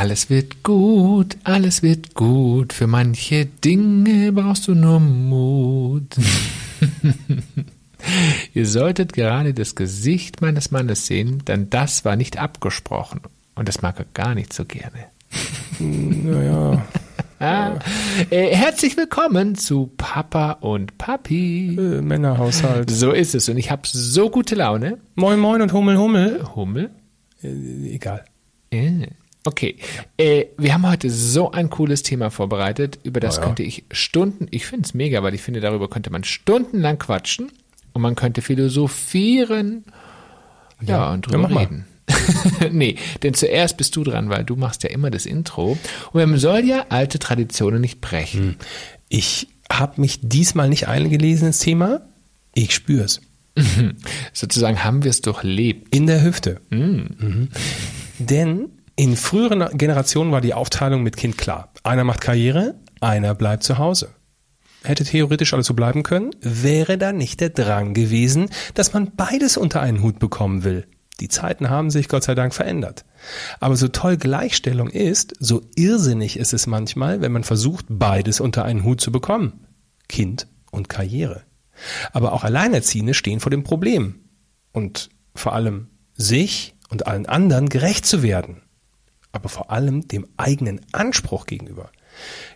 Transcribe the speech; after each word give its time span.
Alles 0.00 0.30
wird 0.30 0.62
gut, 0.62 1.36
alles 1.44 1.82
wird 1.82 2.14
gut. 2.14 2.72
Für 2.72 2.86
manche 2.86 3.44
Dinge 3.44 4.32
brauchst 4.32 4.66
du 4.66 4.74
nur 4.74 4.98
Mut. 4.98 6.16
Ihr 8.54 8.66
solltet 8.66 9.12
gerade 9.12 9.52
das 9.52 9.74
Gesicht 9.74 10.40
meines 10.40 10.70
Mannes 10.70 11.04
sehen, 11.04 11.44
denn 11.46 11.68
das 11.68 12.06
war 12.06 12.16
nicht 12.16 12.38
abgesprochen. 12.38 13.20
Und 13.54 13.68
das 13.68 13.82
mag 13.82 13.98
er 13.98 14.06
gar 14.14 14.34
nicht 14.34 14.54
so 14.54 14.64
gerne. 14.64 15.08
Naja. 15.78 16.82
Ah, 17.42 17.78
äh, 18.28 18.54
herzlich 18.54 18.98
willkommen 18.98 19.54
zu 19.54 19.90
Papa 19.96 20.52
und 20.60 20.98
Papi. 20.98 21.74
Äh, 21.74 22.02
Männerhaushalt. 22.02 22.90
So 22.90 23.12
ist 23.12 23.34
es. 23.34 23.48
Und 23.48 23.56
ich 23.56 23.70
habe 23.70 23.82
so 23.86 24.28
gute 24.28 24.54
Laune. 24.54 24.98
Moin 25.14 25.40
Moin 25.40 25.62
und 25.62 25.72
Hummel 25.72 25.96
Hummel. 25.96 26.44
Hummel? 26.54 26.90
Äh, 27.42 27.94
egal. 27.94 28.26
Äh, 28.70 29.06
Okay, 29.44 29.76
äh, 30.18 30.46
wir 30.58 30.74
haben 30.74 30.86
heute 30.86 31.08
so 31.08 31.50
ein 31.50 31.70
cooles 31.70 32.02
Thema 32.02 32.30
vorbereitet, 32.30 32.98
über 33.04 33.20
das 33.20 33.36
ja. 33.36 33.42
könnte 33.42 33.62
ich 33.62 33.84
Stunden, 33.90 34.46
ich 34.50 34.66
finde 34.66 34.84
es 34.84 34.92
mega, 34.92 35.22
weil 35.22 35.34
ich 35.34 35.40
finde, 35.40 35.60
darüber 35.60 35.88
könnte 35.88 36.10
man 36.10 36.24
stundenlang 36.24 36.98
quatschen 36.98 37.50
und 37.94 38.02
man 38.02 38.16
könnte 38.16 38.42
philosophieren, 38.42 39.84
ja, 40.82 40.88
Ja, 40.88 41.12
und 41.12 41.26
ja, 41.26 41.32
drüber 41.32 41.48
mal. 41.48 41.60
reden. 41.60 41.86
nee, 42.72 42.96
denn 43.22 43.34
zuerst 43.34 43.76
bist 43.76 43.96
du 43.96 44.04
dran, 44.04 44.28
weil 44.28 44.44
du 44.44 44.56
machst 44.56 44.82
ja 44.82 44.90
immer 44.90 45.10
das 45.10 45.26
Intro 45.26 45.78
und 46.12 46.20
man 46.20 46.38
soll 46.38 46.64
ja 46.64 46.86
alte 46.88 47.18
Traditionen 47.18 47.80
nicht 47.80 48.00
brechen. 48.00 48.56
Ich 49.08 49.48
habe 49.70 50.00
mich 50.00 50.18
diesmal 50.22 50.68
nicht 50.68 50.88
eingelesen 50.88 51.48
ins 51.48 51.60
Thema. 51.60 52.02
Ich 52.54 52.74
spür's. 52.74 53.20
Sozusagen 54.32 54.84
haben 54.84 55.04
wir 55.04 55.10
es 55.10 55.20
durchlebt. 55.20 55.94
In 55.94 56.06
der 56.06 56.22
Hüfte. 56.22 56.60
Mhm. 56.70 57.48
Denn 58.18 58.70
in 59.00 59.16
früheren 59.16 59.78
Generationen 59.78 60.30
war 60.30 60.42
die 60.42 60.52
Aufteilung 60.52 61.02
mit 61.02 61.16
Kind 61.16 61.38
klar. 61.38 61.72
Einer 61.84 62.04
macht 62.04 62.20
Karriere, 62.20 62.74
einer 63.00 63.34
bleibt 63.34 63.62
zu 63.62 63.78
Hause. 63.78 64.10
Hätte 64.84 65.04
theoretisch 65.04 65.54
alles 65.54 65.68
so 65.68 65.72
bleiben 65.72 66.02
können, 66.02 66.32
wäre 66.42 66.98
da 66.98 67.10
nicht 67.10 67.40
der 67.40 67.48
Drang 67.48 67.94
gewesen, 67.94 68.50
dass 68.74 68.92
man 68.92 69.12
beides 69.16 69.56
unter 69.56 69.80
einen 69.80 70.02
Hut 70.02 70.18
bekommen 70.18 70.64
will. 70.64 70.86
Die 71.18 71.28
Zeiten 71.28 71.70
haben 71.70 71.88
sich 71.88 72.08
Gott 72.08 72.24
sei 72.24 72.34
Dank 72.34 72.52
verändert. 72.52 73.06
Aber 73.58 73.74
so 73.74 73.88
toll 73.88 74.18
Gleichstellung 74.18 74.90
ist, 74.90 75.32
so 75.40 75.62
irrsinnig 75.76 76.38
ist 76.38 76.52
es 76.52 76.66
manchmal, 76.66 77.22
wenn 77.22 77.32
man 77.32 77.44
versucht, 77.44 77.86
beides 77.88 78.38
unter 78.38 78.66
einen 78.66 78.84
Hut 78.84 79.00
zu 79.00 79.10
bekommen. 79.10 79.64
Kind 80.10 80.46
und 80.70 80.90
Karriere. 80.90 81.44
Aber 82.12 82.34
auch 82.34 82.44
Alleinerziehende 82.44 83.14
stehen 83.14 83.40
vor 83.40 83.48
dem 83.48 83.62
Problem. 83.62 84.26
Und 84.72 85.08
vor 85.34 85.54
allem 85.54 85.88
sich 86.12 86.74
und 86.90 87.06
allen 87.06 87.24
anderen 87.24 87.70
gerecht 87.70 88.04
zu 88.04 88.22
werden. 88.22 88.60
Aber 89.32 89.48
vor 89.48 89.70
allem 89.70 90.06
dem 90.08 90.26
eigenen 90.36 90.80
Anspruch 90.92 91.46
gegenüber. 91.46 91.90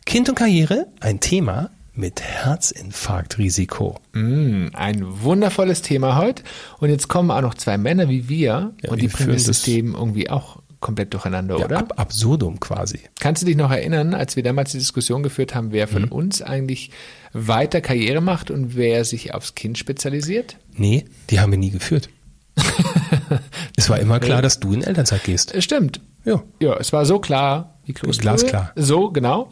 Kind 0.04 0.28
und 0.28 0.34
Karriere, 0.34 0.86
ein 1.00 1.20
Thema 1.20 1.70
mit 1.94 2.20
Herzinfarktrisiko. 2.20 4.00
Mm, 4.12 4.66
ein 4.72 5.22
wundervolles 5.22 5.82
Thema 5.82 6.16
heute. 6.16 6.42
Und 6.80 6.90
jetzt 6.90 7.08
kommen 7.08 7.30
auch 7.30 7.40
noch 7.40 7.54
zwei 7.54 7.78
Männer 7.78 8.08
wie 8.08 8.28
wir 8.28 8.72
Ja, 8.82 8.90
und 8.90 9.00
die 9.00 9.06
bringen 9.08 9.26
führen 9.26 9.32
das 9.34 9.44
System 9.44 9.94
irgendwie 9.94 10.28
auch 10.28 10.60
komplett 10.80 11.14
durcheinander, 11.14 11.56
Ja, 11.58 11.64
oder? 11.66 11.78
ab 11.78 11.94
absurdum 11.98 12.60
quasi. 12.60 12.98
Kannst 13.20 13.40
du 13.42 13.46
dich 13.46 13.56
noch 13.56 13.70
erinnern, 13.70 14.12
als 14.12 14.36
wir 14.36 14.42
damals 14.42 14.72
die 14.72 14.78
Diskussion 14.78 15.22
geführt 15.22 15.54
haben, 15.54 15.72
wer 15.72 15.86
Mhm. 15.86 15.90
von 15.90 16.04
uns 16.06 16.42
eigentlich 16.42 16.90
weiter 17.32 17.80
Karriere 17.80 18.20
macht 18.20 18.50
und 18.50 18.76
wer 18.76 19.04
sich 19.04 19.32
aufs 19.32 19.54
Kind 19.54 19.78
spezialisiert? 19.78 20.56
Nee, 20.76 21.04
die 21.30 21.40
haben 21.40 21.52
wir 21.52 21.58
nie 21.58 21.70
geführt. 21.70 22.10
es 23.76 23.88
war 23.88 23.98
immer 23.98 24.20
klar, 24.20 24.42
dass 24.42 24.60
du 24.60 24.72
in 24.72 24.82
Elternzeit 24.82 25.24
gehst. 25.24 25.54
Stimmt. 25.62 26.00
Ja. 26.24 26.42
Ja, 26.60 26.76
es 26.78 26.92
war 26.92 27.04
so 27.06 27.18
klar 27.18 27.78
wie 27.84 27.92
Kloßbrühe. 27.92 28.22
Glasklar. 28.22 28.72
So, 28.76 29.10
genau. 29.10 29.48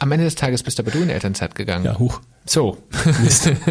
Am 0.00 0.10
Ende 0.12 0.24
des 0.24 0.34
Tages 0.34 0.62
bist 0.62 0.78
aber 0.80 0.90
du 0.90 0.98
in 0.98 1.08
Elternzeit 1.10 1.54
gegangen. 1.54 1.84
Ja, 1.84 1.98
huch. 1.98 2.20
So. 2.46 2.78
Mist. 3.22 3.50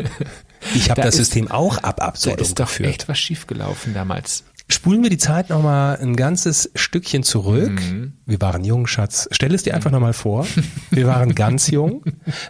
Ich 0.75 0.89
habe 0.89 1.01
Da 1.01 1.07
das 1.07 1.15
ist- 1.15 1.25
System 1.33 1.51
auch 1.51 1.79
ab 1.79 1.97
Da 1.97 2.05
absurdum 2.05 2.39
ist 2.39 2.57
doch 2.57 2.67
geführt. 2.67 2.89
echt 2.89 3.09
was 3.09 3.19
schiefgelaufen 3.19 3.93
damals. 3.93 4.45
Spulen 4.69 5.03
wir 5.03 5.09
die 5.09 5.17
Zeit 5.17 5.49
nochmal 5.49 5.97
ein 5.97 6.15
ganzes 6.15 6.71
Stückchen 6.73 7.23
zurück. 7.23 7.69
Mhm. 7.81 8.13
Wir 8.25 8.39
waren 8.39 8.63
jung, 8.63 8.87
Schatz. 8.87 9.27
Stell 9.31 9.53
es 9.53 9.63
dir 9.63 9.75
einfach 9.75 9.91
nochmal 9.91 10.13
vor. 10.13 10.47
Wir 10.89 11.05
waren 11.05 11.35
ganz 11.35 11.69
jung. 11.69 12.05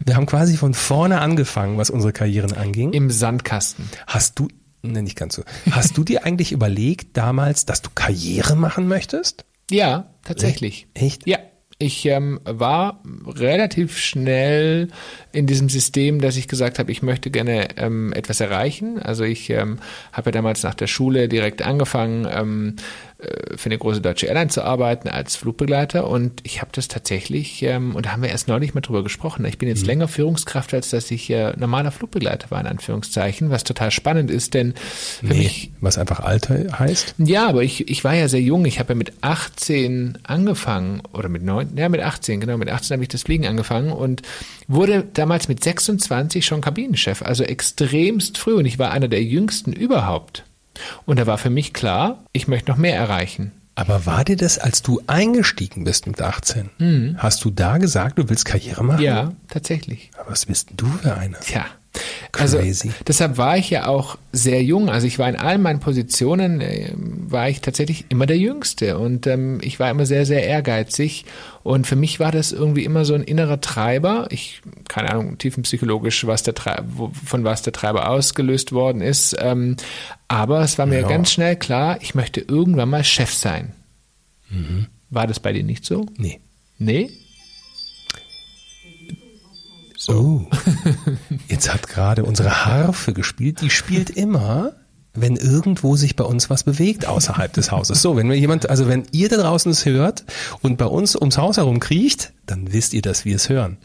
Wir 0.05 0.15
haben 0.15 0.27
quasi 0.27 0.57
von 0.57 0.75
vorne 0.75 1.21
angefangen, 1.21 1.79
was 1.79 1.89
unsere 1.89 2.13
Karrieren 2.13 2.53
anging. 2.53 2.93
Im 2.93 3.09
Sandkasten. 3.09 3.89
Hast 4.05 4.37
du, 4.37 4.47
ne, 4.83 5.01
nicht 5.01 5.17
ganz 5.17 5.33
so. 5.33 5.43
Hast 5.71 5.97
du 5.97 6.03
dir 6.03 6.23
eigentlich 6.23 6.51
überlegt 6.51 7.17
damals, 7.17 7.65
dass 7.65 7.81
du 7.81 7.89
Karriere 7.95 8.55
machen 8.55 8.87
möchtest? 8.87 9.43
Ja, 9.71 10.13
tatsächlich. 10.23 10.87
Echt? 10.93 11.27
Ja, 11.27 11.39
ich 11.79 12.05
ähm, 12.05 12.39
war 12.45 13.01
relativ 13.27 13.97
schnell 13.97 14.87
in 15.31 15.47
diesem 15.47 15.67
System, 15.69 16.21
dass 16.21 16.37
ich 16.37 16.47
gesagt 16.47 16.79
habe, 16.79 16.91
ich 16.91 17.01
möchte 17.01 17.29
gerne 17.29 17.77
ähm, 17.77 18.13
etwas 18.13 18.39
erreichen. 18.39 18.99
Also 18.99 19.23
ich 19.23 19.49
ähm, 19.49 19.79
habe 20.13 20.29
ja 20.29 20.31
damals 20.31 20.63
nach 20.63 20.75
der 20.75 20.87
Schule 20.87 21.27
direkt 21.27 21.61
angefangen, 21.61 22.25
ähm, 22.31 22.75
äh, 22.77 23.12
für 23.55 23.67
eine 23.67 23.77
große 23.77 24.01
deutsche 24.01 24.27
Airline 24.27 24.49
zu 24.49 24.63
arbeiten 24.63 25.07
als 25.07 25.35
Flugbegleiter 25.35 26.07
und 26.07 26.41
ich 26.43 26.61
habe 26.61 26.71
das 26.73 26.87
tatsächlich, 26.87 27.63
ähm, 27.63 27.95
und 27.95 28.05
da 28.05 28.11
haben 28.11 28.21
wir 28.21 28.29
erst 28.29 28.47
neulich 28.47 28.73
mal 28.73 28.81
drüber 28.81 29.03
gesprochen, 29.03 29.45
ich 29.45 29.57
bin 29.57 29.69
jetzt 29.69 29.85
länger 29.85 30.07
Führungskraft, 30.07 30.73
als 30.73 30.89
dass 30.89 31.09
ich 31.11 31.29
äh, 31.29 31.53
normaler 31.57 31.91
Flugbegleiter 31.91 32.51
war, 32.51 32.59
in 32.59 32.67
Anführungszeichen, 32.67 33.49
was 33.49 33.63
total 33.63 33.91
spannend 33.91 34.31
ist, 34.31 34.53
denn 34.53 34.73
für 34.75 35.27
mich 35.27 35.69
Nee, 35.69 35.73
was 35.81 35.97
einfach 35.97 36.19
Alter 36.21 36.79
heißt? 36.79 37.15
ja, 37.17 37.47
aber 37.47 37.63
ich, 37.63 37.89
ich 37.89 38.03
war 38.03 38.13
ja 38.13 38.27
sehr 38.27 38.41
jung. 38.41 38.65
Ich 38.65 38.79
habe 38.79 38.93
ja 38.93 38.95
mit 38.95 39.13
18 39.21 40.19
angefangen 40.23 41.01
oder 41.13 41.29
mit 41.29 41.43
9, 41.43 41.75
ja 41.75 41.89
mit 41.89 42.01
18, 42.01 42.39
genau, 42.39 42.57
mit 42.57 42.69
18 42.69 42.95
habe 42.95 43.03
ich 43.03 43.09
das 43.09 43.23
Fliegen 43.23 43.45
angefangen 43.45 43.91
und 43.91 44.21
wurde 44.67 45.03
damals 45.13 45.47
mit 45.47 45.63
26 45.63 46.45
schon 46.45 46.61
Kabinenchef, 46.61 47.21
also 47.21 47.43
extremst 47.43 48.37
früh 48.37 48.53
und 48.53 48.65
ich 48.65 48.79
war 48.79 48.91
einer 48.91 49.07
der 49.07 49.23
jüngsten 49.23 49.73
überhaupt. 49.73 50.43
Und 51.05 51.19
da 51.19 51.27
war 51.27 51.37
für 51.37 51.49
mich 51.49 51.73
klar, 51.73 52.23
ich 52.33 52.47
möchte 52.47 52.71
noch 52.71 52.77
mehr 52.77 52.95
erreichen. 52.95 53.51
Aber 53.75 54.05
war 54.05 54.23
dir 54.23 54.37
das, 54.37 54.59
als 54.59 54.83
du 54.83 55.01
eingestiegen 55.07 55.83
bist 55.83 56.05
mit 56.05 56.21
18, 56.21 57.15
hast 57.17 57.43
du 57.43 57.49
da 57.49 57.77
gesagt, 57.79 58.19
du 58.19 58.29
willst 58.29 58.45
Karriere 58.45 58.83
machen? 58.83 58.99
Mhm. 58.99 59.05
Ja, 59.05 59.31
tatsächlich. 59.49 60.11
Aber 60.17 60.31
was 60.31 60.45
bist 60.45 60.69
denn 60.69 60.77
du 60.77 60.85
für 60.85 61.15
einer? 61.15 61.39
Tja. 61.39 61.65
Also 62.35 62.57
Crazy. 62.57 62.91
deshalb 63.07 63.37
war 63.37 63.57
ich 63.57 63.69
ja 63.69 63.85
auch 63.85 64.17
sehr 64.31 64.63
jung. 64.63 64.89
Also 64.89 65.05
ich 65.05 65.19
war 65.19 65.29
in 65.29 65.35
all 65.35 65.59
meinen 65.59 65.79
Positionen, 65.79 66.61
äh, 66.61 66.91
war 66.95 67.47
ich 67.47 67.61
tatsächlich 67.61 68.05
immer 68.09 68.25
der 68.25 68.39
Jüngste 68.39 68.97
und 68.97 69.27
ähm, 69.27 69.59
ich 69.61 69.79
war 69.79 69.91
immer 69.91 70.07
sehr, 70.07 70.25
sehr 70.25 70.43
ehrgeizig. 70.43 71.25
Und 71.61 71.85
für 71.85 71.95
mich 71.95 72.19
war 72.19 72.31
das 72.31 72.51
irgendwie 72.51 72.85
immer 72.85 73.05
so 73.05 73.13
ein 73.13 73.21
innerer 73.21 73.61
Treiber. 73.61 74.25
Ich, 74.31 74.61
keine 74.87 75.11
Ahnung, 75.11 75.37
tiefenpsychologisch, 75.37 76.25
was 76.25 76.41
der 76.41 76.55
Tre 76.55 76.83
wo, 76.95 77.11
von 77.23 77.43
was 77.43 77.61
der 77.61 77.71
Treiber 77.71 78.09
ausgelöst 78.09 78.71
worden 78.71 79.01
ist. 79.01 79.35
Ähm, 79.39 79.77
aber 80.27 80.61
es 80.61 80.79
war 80.79 80.87
mir 80.87 81.01
Ja. 81.01 81.07
ganz 81.07 81.31
schnell 81.31 81.55
klar, 81.55 81.99
ich 82.01 82.15
möchte 82.15 82.41
irgendwann 82.41 82.89
mal 82.89 83.03
Chef 83.03 83.31
sein. 83.31 83.73
Mhm. 84.49 84.87
War 85.11 85.27
das 85.27 85.39
bei 85.39 85.53
dir 85.53 85.63
nicht 85.63 85.85
so? 85.85 86.07
Nee. 86.17 86.39
Nee? 86.79 87.11
Oh. 90.09 90.41
Jetzt 91.47 91.73
hat 91.73 91.87
gerade 91.87 92.23
unsere 92.23 92.65
Harfe 92.65 93.13
gespielt. 93.13 93.61
Die 93.61 93.69
spielt 93.69 94.09
immer, 94.09 94.73
wenn 95.13 95.35
irgendwo 95.35 95.95
sich 95.95 96.15
bei 96.15 96.23
uns 96.23 96.49
was 96.49 96.63
bewegt 96.63 97.05
außerhalb 97.05 97.53
des 97.53 97.71
Hauses. 97.71 98.01
So, 98.01 98.15
wenn 98.17 98.29
wir 98.29 98.37
jemand, 98.37 98.69
also 98.69 98.87
wenn 98.87 99.03
ihr 99.11 99.29
da 99.29 99.37
draußen 99.37 99.71
es 99.71 99.85
hört 99.85 100.23
und 100.61 100.77
bei 100.77 100.85
uns 100.85 101.15
ums 101.15 101.37
Haus 101.37 101.57
herum 101.57 101.79
kriecht, 101.79 102.33
dann 102.45 102.73
wisst 102.73 102.93
ihr, 102.93 103.01
dass 103.01 103.23
wir 103.23 103.35
es 103.35 103.49
hören. 103.49 103.77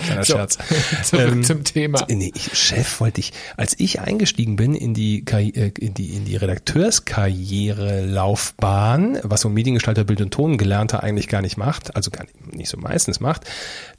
Kleiner 0.00 0.24
So, 0.24 0.34
Scherz. 0.34 0.58
zurück 1.04 1.28
Ähm, 1.32 1.44
zum 1.44 1.64
Thema. 1.64 2.06
Nee, 2.08 2.32
ich, 2.34 2.56
Chef 2.58 3.00
wollte 3.00 3.20
ich, 3.20 3.32
als 3.56 3.74
ich 3.78 4.00
eingestiegen 4.00 4.56
bin 4.56 4.74
in 4.74 4.94
die, 4.94 5.24
äh, 5.26 5.70
in 5.78 5.94
die, 5.94 6.14
in 6.14 6.24
die 6.24 6.36
Redakteurskarrierelaufbahn, 6.36 9.20
was 9.22 9.42
so 9.42 9.48
ein 9.48 9.54
Mediengestalter 9.54 10.04
Bild 10.04 10.20
und 10.20 10.32
Ton 10.32 10.58
gelernter 10.58 11.02
eigentlich 11.02 11.28
gar 11.28 11.42
nicht 11.42 11.56
macht, 11.56 11.96
also 11.96 12.10
gar 12.10 12.24
nicht, 12.24 12.54
nicht 12.54 12.68
so 12.68 12.76
meistens 12.78 13.20
macht, 13.20 13.44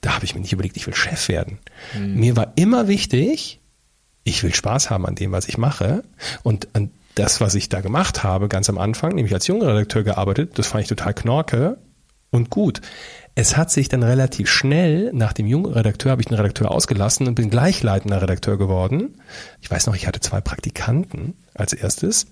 da 0.02 0.16
habe 0.16 0.26
ich 0.26 0.36
mir 0.36 0.42
nicht 0.42 0.54
überlegt, 0.54 0.78
ich 0.78 0.88
will 0.88 0.96
Chef 0.96 1.30
werden. 1.30 1.60
Mir 1.98 2.36
war 2.36 2.54
immer 2.56 2.88
wichtig, 2.88 3.60
ich 4.24 4.44
will 4.44 4.54
Spaß 4.54 4.90
haben 4.90 5.06
an 5.06 5.16
dem, 5.16 5.32
was 5.32 5.48
ich 5.48 5.58
mache 5.58 6.04
und 6.44 6.70
an 6.74 6.92
das, 7.16 7.42
was 7.42 7.56
ich 7.56 7.70
da 7.70 7.82
gemacht 7.82 8.24
habe, 8.24 8.48
ganz 8.48 8.70
am 8.70 8.78
Anfang, 8.78 9.16
nämlich 9.16 9.34
als 9.34 9.48
junger 9.48 9.68
Redakteur 9.68 10.04
gearbeitet, 10.04 10.58
das 10.58 10.68
fand 10.68 10.84
ich 10.84 10.90
total 10.90 11.14
knorke 11.14 11.78
und 12.30 12.50
gut. 12.50 12.82
Es 13.36 13.56
hat 13.56 13.72
sich 13.72 13.88
dann 13.88 14.04
relativ 14.04 14.50
schnell, 14.50 15.12
nach 15.14 15.34
dem 15.34 15.48
jungen 15.48 15.72
Redakteur 15.72 16.12
habe 16.12 16.22
ich 16.22 16.28
den 16.28 16.36
Redakteur 16.38 16.70
ausgelassen 16.70 17.28
und 17.28 17.36
bin 17.36 17.50
gleich 17.50 17.82
leitender 17.82 18.22
Redakteur 18.22 18.58
geworden. 18.58 19.22
Ich 19.62 19.72
weiß 19.72 19.88
noch, 19.88 19.96
ich 19.96 20.06
hatte 20.06 20.20
zwei 20.20 20.42
Praktikanten 20.42 21.36
als 21.54 21.74
erstes. 21.74 22.28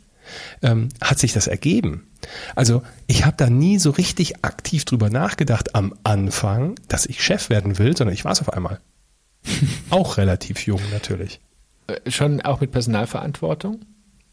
Ähm, 0.61 0.89
hat 1.01 1.17
sich 1.17 1.33
das 1.33 1.47
ergeben. 1.47 2.07
Also 2.55 2.83
ich 3.07 3.25
habe 3.25 3.35
da 3.37 3.49
nie 3.49 3.79
so 3.79 3.89
richtig 3.89 4.43
aktiv 4.43 4.85
drüber 4.85 5.09
nachgedacht 5.09 5.73
am 5.73 5.95
Anfang, 6.03 6.75
dass 6.87 7.07
ich 7.07 7.23
Chef 7.23 7.49
werden 7.49 7.79
will, 7.79 7.97
sondern 7.97 8.13
ich 8.13 8.25
war 8.25 8.33
es 8.33 8.41
auf 8.41 8.53
einmal. 8.53 8.79
Auch 9.89 10.17
relativ 10.17 10.65
jung 10.67 10.81
natürlich. 10.91 11.39
Äh, 11.87 12.11
Schon 12.11 12.41
auch 12.41 12.61
mit 12.61 12.71
Personalverantwortung? 12.71 13.79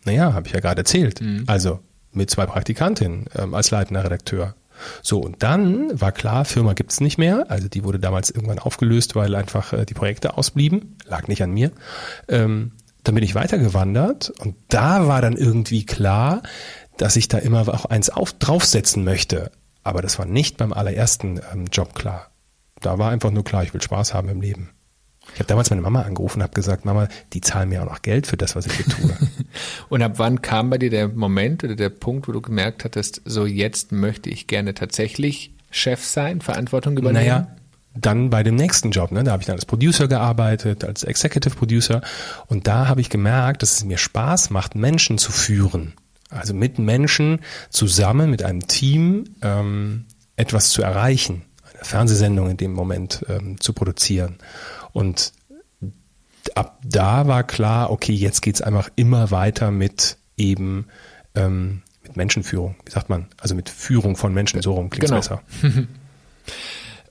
Naja, 0.04 0.34
habe 0.34 0.46
ich 0.48 0.52
ja 0.52 0.60
gerade 0.60 0.80
erzählt. 0.80 1.20
Also 1.46 1.80
mit 2.12 2.30
zwei 2.30 2.46
Praktikantinnen 2.46 3.26
ähm, 3.34 3.54
als 3.54 3.70
leitender 3.70 4.04
Redakteur. 4.04 4.54
So, 5.02 5.20
und 5.20 5.43
dann 5.43 6.00
war 6.00 6.12
klar, 6.12 6.44
Firma 6.44 6.75
gibt's 6.75 7.00
nicht 7.00 7.19
mehr. 7.19 7.46
Also 7.49 7.69
die 7.69 7.84
wurde 7.84 7.99
damals 7.99 8.31
irgendwann 8.31 8.58
aufgelöst, 8.58 9.14
weil 9.17 9.34
einfach 9.34 9.73
äh, 9.73 9.84
die 9.84 9.94
Projekte 9.94 10.37
ausblieben. 10.37 10.96
Lag 11.06 11.28
nicht 11.28 11.43
an 11.43 11.52
mir. 11.52 11.70
Ähm, 12.28 12.73
dann 13.05 13.14
bin 13.14 13.25
ich 13.25 13.34
weitergewandert 13.34 14.31
und 14.31 14.56
da 14.69 15.06
war 15.06 15.23
dann 15.23 15.37
irgendwie 15.37 15.87
klar, 15.87 16.43
dass 16.96 17.17
ich 17.17 17.28
da 17.28 17.38
immer 17.38 17.69
auch 17.69 17.84
eins 17.84 18.11
auf, 18.11 18.32
draufsetzen 18.32 19.05
möchte. 19.05 19.52
Aber 19.84 20.02
das 20.02 20.19
war 20.19 20.26
nicht 20.26 20.56
beim 20.56 20.73
allerersten 20.73 21.40
ähm, 21.52 21.67
Job 21.70 21.94
klar. 21.94 22.31
Da 22.81 22.99
war 22.99 23.11
einfach 23.11 23.31
nur 23.31 23.44
klar, 23.44 23.62
ich 23.62 23.72
will 23.72 23.82
Spaß 23.82 24.12
haben 24.12 24.29
im 24.29 24.40
Leben. 24.40 24.70
Ich 25.34 25.40
habe 25.40 25.46
damals 25.46 25.70
meine 25.70 25.82
Mama 25.82 26.02
angerufen 26.02 26.38
und 26.38 26.44
habe 26.44 26.55
gesagt, 26.55 26.84
Mama, 26.84 27.08
die 27.32 27.40
zahlen 27.40 27.69
mir 27.69 27.82
auch 27.82 27.88
noch 27.88 28.02
Geld 28.02 28.26
für 28.26 28.37
das, 28.37 28.56
was 28.56 28.67
ich 28.67 28.72
hier 28.72 28.87
tue. 28.87 29.17
und 29.88 30.03
ab 30.03 30.14
wann 30.17 30.43
kam 30.43 30.70
bei 30.70 30.79
dir 30.79 30.91
der 30.91 31.08
Moment 31.08 31.64
oder 31.64 31.76
der 31.76 31.91
Punkt, 31.91 32.29
wo 32.29 32.32
du 32.32 32.41
gemerkt 32.41 32.85
hattest, 32.85 33.23
so 33.25 33.47
jetzt 33.47 33.93
möchte 33.93 34.31
ich 34.31 34.47
gerne 34.47 34.75
tatsächlich 34.75 35.53
Chef 35.70 36.05
sein, 36.05 36.41
Verantwortung 36.41 36.97
übernehmen? 36.97 37.26
Naja, 37.26 37.56
dann 37.94 38.31
bei 38.31 38.43
dem 38.43 38.56
nächsten 38.56 38.91
Job, 38.91 39.11
ne, 39.11 39.25
da 39.25 39.32
habe 39.32 39.43
ich 39.43 39.47
dann 39.47 39.56
als 39.56 39.67
Producer 39.67 40.08
gearbeitet, 40.08 40.85
als 40.85 41.03
Executive 41.03 41.55
Producer 41.55 42.03
und 42.47 42.67
da 42.67 42.88
habe 42.88 43.00
ich 43.00 43.11
gemerkt, 43.11 43.62
dass 43.62 43.79
es 43.79 43.85
mir 43.85 43.99
Spaß 43.99 44.50
macht, 44.50 44.75
Menschen 44.75 45.19
zu 45.19 45.32
führen. 45.32 45.94
Also 46.29 46.55
mit 46.55 46.79
Menschen 46.79 47.41
zusammen, 47.70 48.31
mit 48.31 48.43
einem 48.43 48.67
Team 48.67 49.25
ähm, 49.43 50.06
etwas 50.37 50.70
zu 50.70 50.82
erreichen, 50.82 51.43
eine 51.73 51.85
Fernsehsendung 51.85 52.50
in 52.50 52.56
dem 52.56 52.73
Moment 52.73 53.25
ähm, 53.29 53.61
zu 53.61 53.73
produzieren. 53.73 54.38
Und 54.93 55.32
ab 56.56 56.81
da 56.85 57.26
war 57.26 57.44
klar, 57.44 57.91
okay, 57.91 58.12
jetzt 58.12 58.41
geht's 58.41 58.62
einfach 58.62 58.88
immer 58.97 59.31
weiter 59.31 59.70
mit 59.70 60.17
eben 60.37 60.87
ähm, 61.35 61.82
mit 62.03 62.17
Menschenführung. 62.17 62.76
Wie 62.85 62.91
sagt 62.91 63.08
man? 63.08 63.26
Also 63.38 63.55
mit 63.55 63.69
Führung 63.69 64.17
von 64.17 64.32
Menschen, 64.32 64.61
so 64.62 64.73
rum 64.73 64.91
klingt 64.91 65.06
genau. 65.06 65.17
besser. 65.19 65.43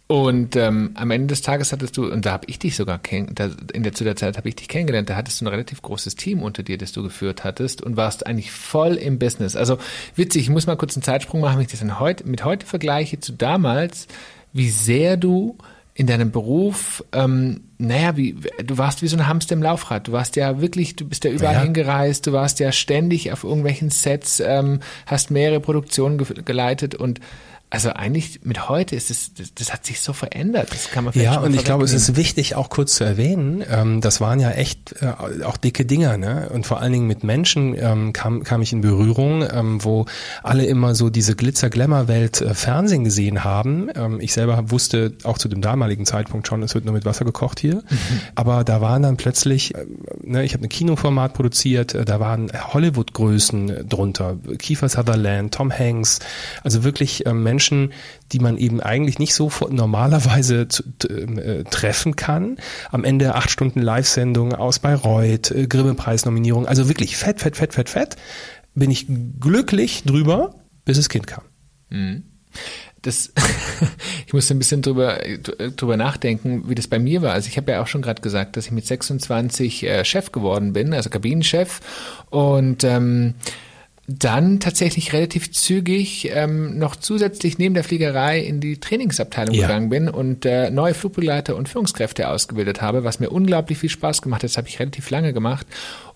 Und 0.08 0.56
ähm, 0.56 0.92
am 0.94 1.10
Ende 1.10 1.28
des 1.28 1.42
Tages 1.42 1.72
hattest 1.72 1.98
du, 1.98 2.06
und 2.06 2.28
da 2.28 2.34
habe 2.34 2.46
ich 2.48 2.60
dich 2.60 2.76
sogar 2.76 3.00
kennengelernt, 3.00 3.72
in 3.72 3.82
der 3.82 3.92
zu 3.94 4.04
der 4.04 4.16
Zeit 4.16 4.38
habe 4.38 4.48
ich 4.48 4.56
dich 4.56 4.68
kennengelernt, 4.68 5.10
da 5.10 5.16
hattest 5.16 5.42
du 5.42 5.46
ein 5.46 5.48
relativ 5.48 5.82
großes 5.82 6.16
Team 6.16 6.44
unter 6.44 6.62
dir, 6.62 6.78
das 6.78 6.92
du 6.92 7.02
geführt 7.02 7.44
hattest 7.44 7.82
und 7.82 7.98
warst 7.98 8.28
eigentlich 8.28 8.52
voll 8.52 8.94
im 8.96 9.18
Business. 9.18 9.56
Also 9.56 9.80
witzig, 10.16 10.44
ich 10.44 10.50
muss 10.52 10.68
mal 10.68 10.76
kurz 10.76 10.96
einen 10.96 11.02
Zeitsprung 11.02 11.42
machen, 11.42 11.56
wenn 11.56 11.66
ich 11.66 11.72
das 11.72 11.80
dann 11.80 12.00
heute, 12.00 12.28
mit 12.30 12.46
heute 12.46 12.68
vergleiche 12.68 13.20
zu 13.20 13.34
damals, 13.34 14.08
wie 14.54 14.70
sehr 14.70 15.18
du 15.18 15.58
in 15.98 16.08
deinem 16.08 16.30
Beruf, 16.30 17.06
ähm, 17.14 17.62
naja, 17.78 18.18
wie, 18.18 18.36
du 18.66 18.78
warst 18.78 19.02
wie 19.02 19.08
so 19.08 19.16
ein 19.16 19.28
Hamster 19.30 19.56
im 19.56 19.64
Laufrad. 19.64 20.10
Du 20.10 20.12
warst 20.12 20.36
ja 20.36 20.60
wirklich, 20.60 20.98
du 20.98 21.08
bist 21.08 21.24
ja 21.24 21.32
überall 21.32 21.56
ja. 21.56 21.62
hingereist, 21.62 22.28
du 22.28 22.34
warst 22.34 22.60
ja 22.60 22.74
ständig 22.74 23.32
auf 23.32 23.46
irgendwelchen 23.46 23.90
Sets, 23.90 24.42
ähm, 24.42 24.82
hast 25.06 25.32
mehrere 25.32 25.62
Produktionen 25.62 26.18
ge 26.18 26.28
geleitet 26.44 26.96
und 26.96 27.22
also 27.76 27.90
eigentlich 27.90 28.40
mit 28.44 28.70
heute 28.70 28.96
ist 28.96 29.12
es, 29.12 29.34
das, 29.34 29.54
das 29.54 29.74
hat 29.74 29.86
sich 29.86 30.00
so 30.00 30.14
verändert. 30.14 30.70
Das 30.72 30.90
kann 30.92 31.04
man 31.04 31.12
vielleicht 31.12 31.34
Ja, 31.34 31.42
und 31.42 31.54
ich 31.54 31.66
glaube, 31.66 31.84
es 31.84 31.92
ist 31.92 32.16
wichtig 32.16 32.56
auch 32.56 32.70
kurz 32.70 32.96
zu 32.96 33.04
erwähnen, 33.04 33.64
ähm, 33.70 34.00
das 34.00 34.22
waren 34.22 34.40
ja 34.40 34.52
echt 34.52 34.96
äh, 35.02 35.44
auch 35.44 35.58
dicke 35.58 35.86
Dinger, 35.86 36.18
ne? 36.18 36.50
Und 36.54 36.66
vor 36.66 36.80
allen 36.80 36.94
Dingen 36.94 37.08
mit 37.08 37.26
Menschen 37.26 37.76
ähm, 37.78 38.14
kam, 38.14 38.46
kam 38.46 38.62
ich 38.62 38.72
in 38.72 38.80
Berührung, 38.80 39.46
ähm, 39.52 39.84
wo 39.84 40.06
alle 40.42 40.66
immer 40.66 40.96
so 40.96 41.10
diese 41.10 41.36
Glitzer-Glamour-Welt 41.36 42.40
äh, 42.40 42.54
Fernsehen 42.54 43.04
gesehen 43.04 43.44
haben. 43.44 43.90
Ähm, 43.94 44.22
ich 44.22 44.32
selber 44.32 44.72
wusste 44.72 45.12
auch 45.24 45.38
zu 45.38 45.50
dem 45.50 45.60
damaligen 45.60 46.06
Zeitpunkt 46.06 46.48
schon, 46.48 46.64
es 46.64 46.76
wird 46.76 46.86
nur 46.86 46.94
mit 46.94 47.04
Wasser 47.04 47.26
gekocht 47.26 47.60
hier. 47.60 47.76
Mhm. 47.76 48.22
Aber 48.36 48.64
da 48.64 48.80
waren 48.80 49.02
dann 49.02 49.18
plötzlich, 49.18 49.76
äh, 49.76 49.86
ne, 50.24 50.46
ich 50.46 50.54
habe 50.54 50.64
ein 50.64 50.70
Kinoformat 50.70 51.34
produziert, 51.34 51.94
äh, 51.94 52.06
da 52.06 52.22
waren 52.22 52.50
Hollywood-Größen 52.74 53.90
drunter, 53.90 54.38
Kiefer 54.60 54.88
Sutherland, 54.88 55.54
Tom 55.54 55.74
Hanks, 55.78 56.20
also 56.64 56.86
wirklich 56.86 57.26
äh, 57.26 57.34
Menschen, 57.34 57.65
Menschen, 57.66 57.94
die 58.32 58.40
man 58.40 58.58
eben 58.58 58.82
eigentlich 58.82 59.20
nicht 59.20 59.34
so 59.34 59.52
normalerweise 59.70 60.68
zu, 60.68 60.84
äh, 61.08 61.64
treffen 61.64 62.16
kann. 62.16 62.58
Am 62.92 63.04
Ende 63.04 63.36
acht 63.36 63.50
Stunden 63.50 63.82
Live-Sendung 63.82 64.54
aus 64.54 64.80
Bayreuth, 64.80 65.52
äh, 65.52 65.68
Grimme-Preisnominierung, 65.68 66.68
also 66.68 66.88
wirklich 66.88 67.18
fett, 67.18 67.40
fett, 67.40 67.56
fett, 67.56 67.74
fett, 67.74 67.90
fett. 67.90 68.16
Bin 68.74 68.92
ich 68.92 69.08
glücklich 69.40 70.04
drüber, 70.04 70.56
bis 70.84 70.98
das 70.98 71.10
Kind 71.10 71.28
kam. 71.28 71.44
Mhm 71.90 72.24
das, 73.02 73.32
ich 74.26 74.34
musste 74.34 74.56
ein 74.56 74.58
bisschen 74.58 74.82
drüber, 74.82 75.20
drüber 75.76 75.96
nachdenken, 75.96 76.68
wie 76.68 76.74
das 76.74 76.88
bei 76.88 76.98
mir 76.98 77.22
war. 77.22 77.34
Also 77.34 77.50
ich 77.50 77.58
habe 77.58 77.72
ja 77.72 77.84
auch 77.84 77.88
schon 77.88 78.02
gerade 78.02 78.22
gesagt, 78.22 78.58
dass 78.58 78.66
ich 78.66 78.72
mit 78.72 78.88
26 78.88 79.84
äh, 79.84 80.06
Chef 80.06 80.32
geworden 80.32 80.74
bin, 80.74 80.94
also 80.94 81.12
Kabinenchef. 81.12 81.82
Und 82.32 82.84
ähm, 82.84 83.36
dann 84.08 84.60
tatsächlich 84.60 85.14
relativ 85.14 85.52
zügig 85.52 86.30
ähm, 86.32 86.78
noch 86.78 86.96
zusätzlich 86.96 87.58
neben 87.58 87.74
der 87.74 87.84
Fliegerei 87.84 88.40
in 88.40 88.60
die 88.60 88.80
Trainingsabteilung 88.80 89.56
ja. 89.56 89.66
gegangen 89.66 89.90
bin 89.90 90.10
und 90.10 90.46
äh, 90.46 90.70
neue 90.70 90.94
Flugbegleiter 90.94 91.56
und 91.56 91.70
Führungskräfte 91.70 92.30
ausgebildet 92.30 92.82
habe, 92.84 93.04
was 93.04 93.20
mir 93.20 93.30
unglaublich 93.30 93.80
viel 93.80 93.90
Spaß 93.90 94.22
gemacht 94.22 94.44
hat. 94.44 94.52
Das 94.52 94.58
habe 94.58 94.68
ich 94.68 94.80
relativ 94.80 95.10
lange 95.10 95.34
gemacht, 95.34 95.66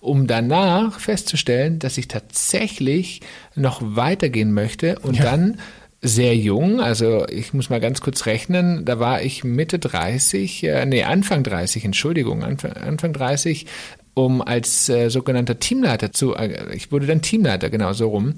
um 0.00 0.28
danach 0.28 1.00
festzustellen, 1.00 1.80
dass 1.80 1.98
ich 1.98 2.06
tatsächlich 2.06 3.22
noch 3.56 3.80
weitergehen 3.82 4.52
möchte 4.52 5.00
und 5.00 5.16
ja. 5.16 5.24
dann 5.24 5.58
sehr 6.02 6.34
jung, 6.34 6.80
also 6.80 7.26
ich 7.28 7.52
muss 7.52 7.68
mal 7.68 7.80
ganz 7.80 8.00
kurz 8.00 8.24
rechnen, 8.24 8.86
da 8.86 8.98
war 8.98 9.20
ich 9.20 9.44
Mitte 9.44 9.78
30, 9.78 10.64
äh, 10.64 10.86
nee, 10.86 11.02
Anfang 11.02 11.42
30, 11.42 11.84
Entschuldigung, 11.84 12.42
Anfang, 12.42 12.72
Anfang 12.72 13.12
30, 13.12 13.66
um 14.14 14.42
als 14.42 14.88
äh, 14.88 15.08
sogenannter 15.08 15.58
Teamleiter 15.58 16.12
zu, 16.12 16.34
äh, 16.34 16.74
ich 16.74 16.92
wurde 16.92 17.06
dann 17.06 17.22
Teamleiter, 17.22 17.70
genau 17.70 17.92
so 17.92 18.08
rum. 18.08 18.34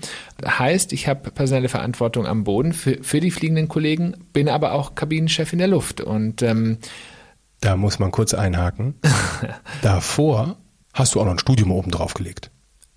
Heißt, 0.47 0.93
ich 0.93 1.09
habe 1.09 1.31
personelle 1.31 1.69
Verantwortung 1.69 2.27
am 2.27 2.45
Boden 2.45 2.73
für, 2.73 2.99
für 3.03 3.21
die 3.21 3.31
fliegenden 3.31 3.69
Kollegen, 3.69 4.15
bin 4.33 4.49
aber 4.49 4.73
auch 4.73 4.95
Kabinenchef 4.95 5.53
in 5.53 5.59
der 5.59 5.69
Luft. 5.69 6.01
Und 6.01 6.43
ähm, 6.43 6.79
da 7.61 7.77
muss 7.77 7.99
man 7.99 8.11
kurz 8.11 8.35
einhaken. 8.35 8.95
Davor 9.83 10.57
hast 10.95 11.15
du 11.15 11.21
auch 11.21 11.25
noch 11.25 11.33
ein 11.33 11.39
Studium 11.39 11.73
oben 11.73 11.91
drauf 11.91 12.15
gelegt. 12.15 12.52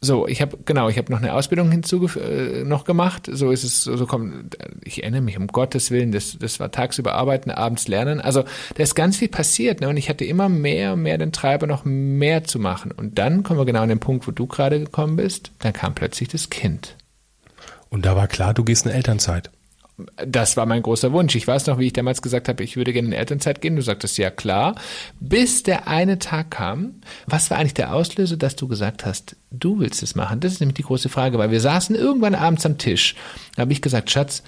So, 0.06 0.28
ich 0.28 0.42
habe 0.42 0.58
genau, 0.66 0.88
ich 0.88 0.98
habe 0.98 1.12
noch 1.12 1.20
eine 1.20 1.34
Ausbildung 1.34 1.72
hinzu 1.72 2.08
äh, 2.18 2.64
noch 2.64 2.86
gemacht. 2.86 3.28
So 3.32 3.50
ist 3.50 3.64
es, 3.64 3.84
so 3.84 4.06
kommt. 4.06 4.56
Ich 4.84 5.02
erinnere 5.02 5.22
mich 5.22 5.38
um 5.38 5.48
Gottes 5.48 5.90
willen, 5.90 6.12
das, 6.12 6.38
das 6.40 6.60
war 6.60 6.72
tagsüber 6.72 7.16
arbeiten, 7.16 7.50
abends 7.50 7.88
lernen. 7.88 8.22
Also 8.22 8.44
da 8.76 8.84
ist 8.84 8.94
ganz 8.94 9.18
viel 9.18 9.30
passiert, 9.30 9.82
ne? 9.82 9.90
Und 9.90 9.98
ich 9.98 10.10
hatte 10.10 10.24
immer 10.24 10.48
mehr 10.48 10.94
und 10.94 11.02
mehr 11.02 11.18
den 11.18 11.32
Treiber, 11.32 11.66
noch 11.66 11.86
mehr 11.86 12.44
zu 12.44 12.60
machen. 12.60 12.92
Und 12.92 13.18
dann 13.18 13.42
kommen 13.42 13.60
wir 13.60 13.66
genau 13.66 13.82
an 13.82 13.90
den 13.90 14.00
Punkt, 14.00 14.28
wo 14.28 14.32
du 14.32 14.46
gerade 14.46 14.80
gekommen 14.80 15.16
bist. 15.16 15.52
Dann 15.60 15.74
kam 15.74 15.96
plötzlich 15.96 16.30
das 16.30 16.52
Kind. 16.52 16.96
Und 17.90 18.06
da 18.06 18.16
war 18.16 18.28
klar, 18.28 18.54
du 18.54 18.64
gehst 18.64 18.86
in 18.86 18.92
Elternzeit 18.92 19.50
das 20.18 20.58
war 20.58 20.66
mein 20.66 20.82
großer 20.82 21.14
Wunsch. 21.14 21.36
Ich 21.36 21.48
weiß 21.48 21.68
noch, 21.68 21.80
wie 21.80 21.88
ich 21.88 21.94
damals 21.94 22.22
gesagt 22.22 22.50
habe, 22.50 22.64
ich 22.64 22.76
würde 22.76 22.92
gerne 22.92 23.08
in 23.08 23.14
Elternzeit 23.14 23.62
gehen. 23.62 23.76
Du 23.76 23.82
sagtest 23.82 24.18
ja 24.18 24.30
klar. 24.30 24.76
Bis 25.20 25.64
der 25.64 25.88
eine 25.88 26.20
Tag 26.20 26.52
kam. 26.52 26.96
Was 27.28 27.50
war 27.50 27.58
eigentlich 27.58 27.76
der 27.76 27.94
Auslöser, 27.94 28.36
dass 28.36 28.58
du 28.58 28.68
gesagt 28.68 29.06
hast, 29.06 29.38
du 29.52 29.80
willst 29.80 30.04
es 30.04 30.16
machen? 30.16 30.42
Das 30.42 30.52
ist 30.52 30.60
nämlich 30.60 30.76
die 30.76 30.84
große 30.84 31.08
Frage, 31.08 31.38
weil 31.38 31.52
wir 31.52 31.62
saßen 31.62 31.96
irgendwann 31.96 32.36
abends 32.36 32.66
am 32.66 32.78
Tisch. 32.78 33.16
Da 33.56 33.62
habe 33.62 33.72
ich 33.72 33.82
gesagt, 33.82 34.12
Schatz, 34.12 34.44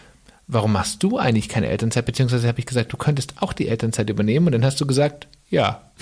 warum 0.48 0.74
machst 0.74 1.02
du 1.04 1.18
eigentlich 1.18 1.48
keine 1.48 1.68
Elternzeit? 1.68 2.06
Beziehungsweise 2.06 2.48
habe 2.48 2.60
ich 2.60 2.66
gesagt, 2.66 2.92
du 2.92 2.98
könntest 2.98 3.42
auch 3.42 3.54
die 3.54 3.70
Elternzeit 3.70 4.10
übernehmen. 4.10 4.48
Und 4.48 4.52
dann 4.52 4.66
hast 4.66 4.82
du 4.82 4.86
gesagt, 4.86 5.28
ja. 5.50 5.82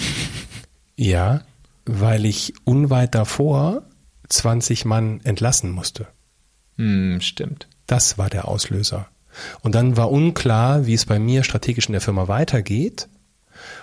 Ja, 0.98 1.42
weil 1.86 2.24
ich 2.24 2.54
unweit 2.64 3.16
davor 3.16 3.84
20 4.30 4.86
Mann 4.86 5.20
entlassen 5.26 5.70
musste. 5.70 6.08
Hm, 6.78 7.20
stimmt. 7.20 7.68
Das 7.86 8.18
war 8.18 8.30
der 8.30 8.48
Auslöser. 8.48 9.10
Und 9.62 9.76
dann 9.76 9.98
war 9.98 10.12
unklar, 10.12 10.86
wie 10.86 10.94
es 10.94 11.06
bei 11.06 11.20
mir 11.20 11.44
strategisch 11.44 11.88
in 11.88 11.94
der 11.94 12.02
Firma 12.02 12.28
weitergeht. 12.28 13.08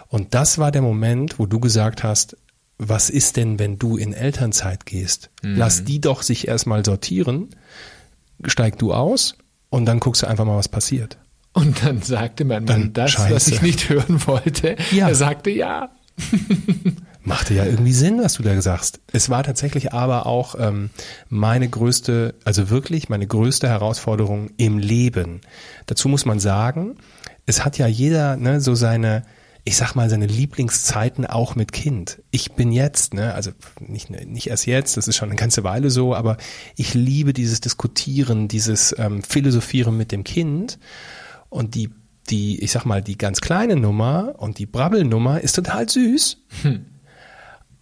Und 0.09 0.35
das 0.35 0.59
war 0.59 0.71
der 0.71 0.82
Moment, 0.82 1.38
wo 1.38 1.47
du 1.47 1.61
gesagt 1.61 2.02
hast, 2.04 2.37
was 2.78 3.11
ist 3.11 3.37
denn, 3.37 3.59
wenn 3.59 3.78
du 3.78 3.97
in 3.97 4.12
Elternzeit 4.12 4.87
gehst? 4.87 5.30
Mhm. 5.42 5.56
Lass 5.56 5.85
die 5.85 6.00
doch 6.00 6.23
sich 6.23 6.49
erstmal 6.49 6.85
sortieren, 6.85 7.50
steig 8.44 8.78
du 8.78 8.92
aus 8.92 9.37
und 9.71 9.87
dann 9.87 10.00
guckst 10.00 10.23
du 10.23 10.26
einfach 10.26 10.44
mal, 10.44 10.56
was 10.56 10.68
passiert. 10.68 11.18
Und 11.52 11.85
dann 11.85 12.02
sagte 12.02 12.44
mein 12.44 12.64
Mann 12.64 12.92
das, 12.92 13.12
Scheiße. 13.12 13.35
was 13.35 13.49
ich 13.49 13.62
nicht 13.62 13.88
hören 13.88 14.26
wollte. 14.26 14.76
Ja. 14.90 15.09
Er 15.09 15.14
sagte 15.14 15.50
ja. 15.50 15.90
Machte 17.25 17.55
ja 17.55 17.64
irgendwie 17.64 17.93
Sinn, 17.93 18.21
was 18.21 18.35
du 18.35 18.43
da 18.43 18.61
sagst. 18.61 19.00
Es 19.12 19.31
war 19.31 19.45
tatsächlich 19.45 19.93
aber 19.93 20.26
auch 20.26 20.57
ähm, 20.59 20.91
meine 21.29 21.69
größte, 21.69 22.35
also 22.45 22.69
wirklich 22.69 23.09
meine 23.09 23.26
größte 23.26 23.69
Herausforderung 23.69 24.50
im 24.57 24.79
Leben. 24.79 25.41
Dazu 25.87 26.09
muss 26.09 26.25
man 26.25 26.41
sagen, 26.41 26.97
es 27.47 27.64
hat 27.64 27.79
ja 27.79 27.87
jeder 27.87 28.37
ne, 28.37 28.61
so 28.61 28.75
seine, 28.75 29.23
ich 29.62 29.76
sag 29.76 29.95
mal, 29.95 30.11
seine 30.11 30.26
Lieblingszeiten 30.26 31.25
auch 31.25 31.55
mit 31.55 31.71
Kind. 31.71 32.21
Ich 32.33 32.52
bin 32.52 32.73
jetzt, 32.73 33.14
ne, 33.14 33.35
also 33.35 33.52
nicht, 33.79 34.11
nicht 34.11 34.49
erst 34.49 34.67
jetzt, 34.67 34.97
das 34.97 35.07
ist 35.07 35.17
schon 35.17 35.29
eine 35.29 35.38
ganze 35.38 35.62
Weile 35.62 35.91
so, 35.91 36.17
aber 36.17 36.38
ich 36.75 36.95
liebe 36.95 37.33
dieses 37.33 37.61
Diskutieren, 37.61 38.49
dieses 38.49 38.97
ähm, 38.99 39.23
Philosophieren 39.23 39.97
mit 39.97 40.11
dem 40.11 40.25
Kind. 40.25 40.81
Und 41.50 41.76
die, 41.76 41.91
die, 42.31 42.61
ich 42.64 42.73
sag 42.73 42.85
mal, 42.85 43.00
die 43.00 43.17
ganz 43.17 43.41
kleine 43.41 43.76
Nummer 43.76 44.35
und 44.38 44.59
die 44.59 44.67
Brabbelnummer 44.67 45.41
ist 45.41 45.55
total 45.55 45.88
süß. 45.88 46.38
Hm. 46.62 46.87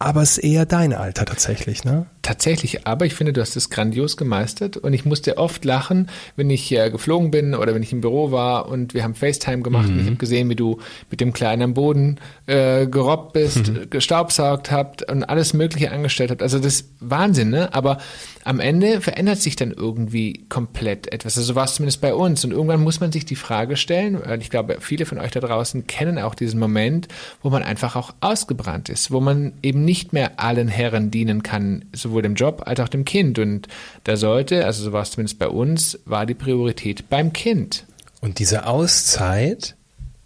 Aber 0.05 0.21
es 0.21 0.37
ist 0.37 0.43
eher 0.43 0.65
dein 0.65 0.93
Alter 0.93 1.25
tatsächlich, 1.25 1.83
ne? 1.83 2.05
Tatsächlich, 2.21 2.85
aber 2.85 3.05
ich 3.05 3.15
finde, 3.15 3.33
du 3.33 3.41
hast 3.41 3.55
es 3.55 3.69
grandios 3.69 4.17
gemeistert 4.17 4.77
und 4.77 4.93
ich 4.93 5.05
musste 5.05 5.37
oft 5.37 5.65
lachen, 5.65 6.09
wenn 6.35 6.49
ich 6.49 6.71
äh, 6.71 6.89
geflogen 6.91 7.31
bin 7.31 7.55
oder 7.55 7.73
wenn 7.73 7.81
ich 7.81 7.91
im 7.91 8.01
Büro 8.01 8.31
war 8.31 8.67
und 8.67 8.93
wir 8.93 9.03
haben 9.03 9.15
FaceTime 9.15 9.63
gemacht 9.63 9.87
mhm. 9.87 9.93
und 9.93 9.99
ich 10.01 10.05
habe 10.07 10.17
gesehen, 10.17 10.49
wie 10.49 10.55
du 10.55 10.79
mit 11.09 11.19
dem 11.19 11.33
Kleinen 11.33 11.61
am 11.63 11.73
Boden 11.73 12.19
äh, 12.45 12.85
gerobbt 12.87 13.33
bist, 13.33 13.69
mhm. 13.69 13.89
gestaubsaugt 13.89 14.71
habt 14.71 15.09
und 15.09 15.23
alles 15.23 15.53
Mögliche 15.53 15.91
angestellt 15.91 16.31
habt. 16.31 16.43
Also 16.43 16.59
das 16.59 16.73
ist 16.73 16.89
Wahnsinn, 16.99 17.49
ne? 17.49 17.73
Aber 17.73 17.97
am 18.43 18.59
Ende 18.59 19.01
verändert 19.01 19.39
sich 19.39 19.55
dann 19.55 19.71
irgendwie 19.71 20.45
komplett 20.49 21.11
etwas. 21.11 21.37
Also 21.37 21.47
so 21.49 21.55
war 21.55 21.65
es 21.65 21.75
zumindest 21.75 22.01
bei 22.01 22.13
uns. 22.13 22.43
Und 22.43 22.51
irgendwann 22.51 22.81
muss 22.81 22.99
man 22.99 23.11
sich 23.11 23.25
die 23.25 23.35
Frage 23.35 23.77
stellen, 23.77 24.19
weil 24.25 24.41
ich 24.41 24.49
glaube, 24.49 24.77
viele 24.79 25.05
von 25.05 25.19
euch 25.19 25.31
da 25.31 25.39
draußen 25.39 25.87
kennen 25.87 26.17
auch 26.19 26.35
diesen 26.35 26.59
Moment, 26.59 27.07
wo 27.41 27.49
man 27.49 27.63
einfach 27.63 27.95
auch 27.95 28.13
ausgebrannt 28.19 28.89
ist, 28.89 29.11
wo 29.11 29.19
man 29.19 29.53
eben 29.61 29.85
nicht 29.85 30.13
mehr 30.13 30.39
allen 30.39 30.67
Herren 30.67 31.11
dienen 31.11 31.43
kann, 31.43 31.85
sowohl 31.93 32.21
dem 32.21 32.35
Job 32.35 32.63
als 32.65 32.79
auch 32.79 32.89
dem 32.89 33.05
Kind. 33.05 33.37
Und 33.39 33.67
da 34.03 34.17
sollte, 34.17 34.65
also 34.65 34.83
so 34.83 34.91
war 34.91 35.03
es 35.03 35.11
zumindest 35.11 35.39
bei 35.39 35.47
uns, 35.47 35.99
war 36.05 36.25
die 36.25 36.33
Priorität 36.33 37.09
beim 37.09 37.33
Kind. 37.33 37.85
Und 38.21 38.39
diese 38.39 38.65
Auszeit 38.65 39.75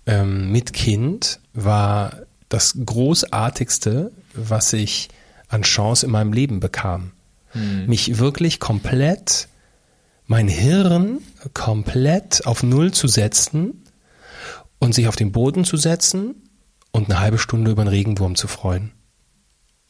ähm, 0.05 0.51
mit 0.51 0.73
Kind 0.73 1.39
war 1.53 2.21
das 2.49 2.77
Großartigste, 2.85 4.11
was 4.33 4.73
ich 4.73 5.09
an 5.49 5.63
Chance 5.63 6.05
in 6.05 6.11
meinem 6.11 6.33
Leben 6.33 6.59
bekam. 6.59 7.11
Hm. 7.55 7.87
Mich 7.87 8.19
wirklich 8.19 8.59
komplett, 8.59 9.47
mein 10.27 10.47
Hirn 10.47 11.19
komplett 11.53 12.45
auf 12.45 12.63
Null 12.63 12.91
zu 12.91 13.07
setzen 13.07 13.83
und 14.79 14.93
sich 14.93 15.07
auf 15.07 15.15
den 15.15 15.31
Boden 15.31 15.65
zu 15.65 15.77
setzen 15.77 16.35
und 16.91 17.09
eine 17.09 17.19
halbe 17.19 17.37
Stunde 17.37 17.71
über 17.71 17.81
einen 17.81 17.89
Regenwurm 17.89 18.35
zu 18.35 18.47
freuen. 18.47 18.91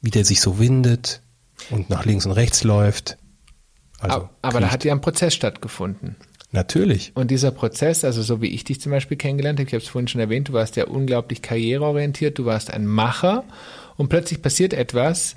Wie 0.01 0.11
der 0.11 0.25
sich 0.25 0.41
so 0.41 0.59
windet 0.59 1.21
und 1.69 1.89
nach 1.89 2.05
links 2.05 2.25
und 2.25 2.33
rechts 2.33 2.63
läuft. 2.63 3.17
Also 3.99 4.15
aber, 4.15 4.29
aber 4.41 4.59
da 4.61 4.71
hat 4.71 4.83
ja 4.83 4.93
ein 4.93 5.01
Prozess 5.01 5.33
stattgefunden. 5.33 6.15
Natürlich. 6.51 7.11
Und 7.15 7.31
dieser 7.31 7.51
Prozess, 7.51 8.05
also 8.05 8.21
so 8.21 8.41
wie 8.41 8.47
ich 8.47 8.63
dich 8.63 8.79
zum 8.79 8.91
Beispiel 8.91 9.17
kennengelernt 9.17 9.59
habe, 9.59 9.67
ich 9.67 9.73
habe 9.73 9.83
es 9.83 9.89
vorhin 9.89 10.07
schon 10.07 10.21
erwähnt, 10.21 10.47
du 10.49 10.53
warst 10.53 10.75
ja 10.77 10.85
unglaublich 10.85 11.41
karriereorientiert, 11.41 12.37
du 12.37 12.45
warst 12.45 12.71
ein 12.71 12.85
Macher 12.85 13.43
und 13.97 14.09
plötzlich 14.09 14.41
passiert 14.41 14.73
etwas. 14.73 15.35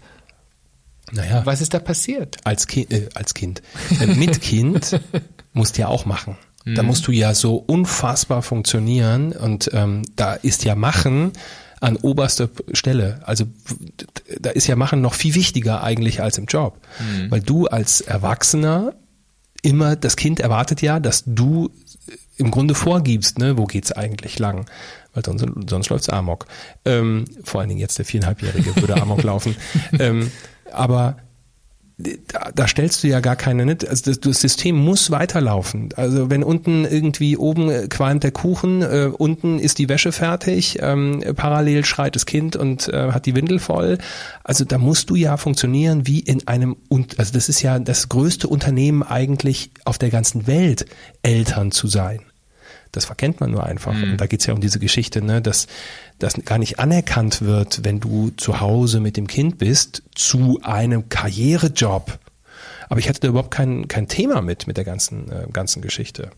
Naja. 1.12 1.44
Was 1.44 1.60
ist 1.60 1.74
da 1.74 1.78
passiert? 1.78 2.36
Als 2.44 2.66
Kind, 2.66 2.92
äh, 2.92 3.08
als 3.14 3.34
Kind. 3.34 3.62
Äh, 4.00 4.06
mit 4.06 4.40
Kind 4.40 5.00
musst 5.52 5.76
du 5.76 5.82
ja 5.82 5.88
auch 5.88 6.06
machen. 6.06 6.36
Da 6.64 6.82
mhm. 6.82 6.88
musst 6.88 7.06
du 7.06 7.12
ja 7.12 7.34
so 7.34 7.56
unfassbar 7.56 8.42
funktionieren 8.42 9.32
und 9.32 9.70
ähm, 9.72 10.02
da 10.16 10.34
ist 10.34 10.64
ja 10.64 10.74
Machen 10.74 11.32
an 11.80 11.96
oberster 11.96 12.50
Stelle. 12.72 13.20
Also 13.24 13.44
da 14.40 14.50
ist 14.50 14.66
ja 14.66 14.76
Machen 14.76 15.00
noch 15.00 15.14
viel 15.14 15.34
wichtiger 15.34 15.82
eigentlich 15.82 16.20
als 16.20 16.36
im 16.38 16.46
Job. 16.46 16.80
Mhm. 16.98 17.30
Weil 17.30 17.40
du 17.40 17.66
als 17.66 18.00
Erwachsener 18.00 18.94
immer, 19.62 19.96
das 19.96 20.16
Kind 20.16 20.40
erwartet 20.40 20.82
ja, 20.82 21.00
dass 21.00 21.24
du 21.26 21.70
im 22.36 22.50
Grunde 22.50 22.74
vorgibst, 22.74 23.38
ne, 23.38 23.58
wo 23.58 23.64
geht's 23.64 23.92
eigentlich 23.92 24.38
lang? 24.38 24.66
Weil 25.12 25.24
sonst, 25.24 25.44
sonst 25.68 25.88
läuft's 25.88 26.08
Amok. 26.08 26.46
Ähm, 26.84 27.24
vor 27.42 27.60
allen 27.60 27.68
Dingen 27.68 27.80
jetzt 27.80 27.98
der 27.98 28.04
viereinhalbjährige 28.04 28.76
würde 28.76 29.00
Amok 29.00 29.22
laufen. 29.22 29.56
Ähm, 29.98 30.30
aber 30.72 31.16
da, 31.98 32.52
da 32.54 32.68
stellst 32.68 33.02
du 33.02 33.08
ja 33.08 33.18
gar 33.18 33.34
keine, 33.34 33.66
nicht? 33.66 33.87
also 33.88 34.10
das, 34.10 34.20
das 34.20 34.40
System 34.40 34.76
muss 34.76 35.10
weiterlaufen. 35.10 35.88
Also 35.96 36.30
wenn 36.30 36.44
unten 36.44 36.84
irgendwie 36.84 37.37
oben 37.37 37.68
äh, 37.70 37.88
qualmt 37.88 38.22
der 38.22 38.30
Kuchen, 38.30 38.82
äh, 38.82 39.10
unten 39.16 39.58
ist 39.58 39.78
die 39.78 39.88
Wäsche 39.88 40.12
fertig, 40.12 40.78
ähm, 40.80 41.25
parallel 41.34 41.84
schreit 41.84 42.14
das 42.14 42.25
Kind 42.25 42.54
und 42.54 42.88
äh, 42.88 43.10
hat 43.10 43.26
die 43.26 43.34
Windel 43.34 43.58
voll. 43.58 43.98
Also 44.44 44.64
da 44.64 44.78
musst 44.78 45.10
du 45.10 45.16
ja 45.16 45.37
funktionieren 45.37 46.06
wie 46.06 46.20
in 46.20 46.46
einem, 46.46 46.76
also 47.16 47.32
das 47.32 47.48
ist 47.48 47.62
ja 47.62 47.78
das 47.80 48.08
größte 48.08 48.46
Unternehmen 48.46 49.02
eigentlich 49.02 49.72
auf 49.84 49.98
der 49.98 50.10
ganzen 50.10 50.46
Welt, 50.46 50.87
Eltern 51.22 51.72
zu 51.72 51.88
sein. 51.88 52.20
Das 52.92 53.04
verkennt 53.04 53.40
man 53.40 53.50
nur 53.50 53.64
einfach. 53.64 53.92
Mhm. 53.92 54.12
Und 54.12 54.21
da 54.21 54.26
geht's 54.26 54.47
ja 54.47 54.54
um 54.54 54.61
diese 54.61 54.78
Geschichte, 54.78 55.23
ne, 55.23 55.42
dass 55.42 55.66
das 56.18 56.35
gar 56.45 56.59
nicht 56.59 56.78
anerkannt 56.78 57.42
wird, 57.42 57.85
wenn 57.85 58.00
du 58.00 58.30
zu 58.30 58.61
Hause 58.61 59.00
mit 59.00 59.16
dem 59.16 59.26
Kind 59.26 59.59
bist, 59.59 60.02
zu 60.14 60.61
einem 60.62 61.09
Karrierejob. 61.09 62.18
Aber 62.88 63.00
ich 63.00 63.09
hatte 63.09 63.21
da 63.21 63.28
überhaupt 63.28 63.50
kein, 63.50 63.88
kein 63.88 64.09
Thema 64.09 64.40
mit, 64.40 64.66
mit 64.66 64.76
der 64.76 64.85
ganzen, 64.85 65.30
äh, 65.30 65.47
ganzen 65.52 65.83
Geschichte. 65.83 66.30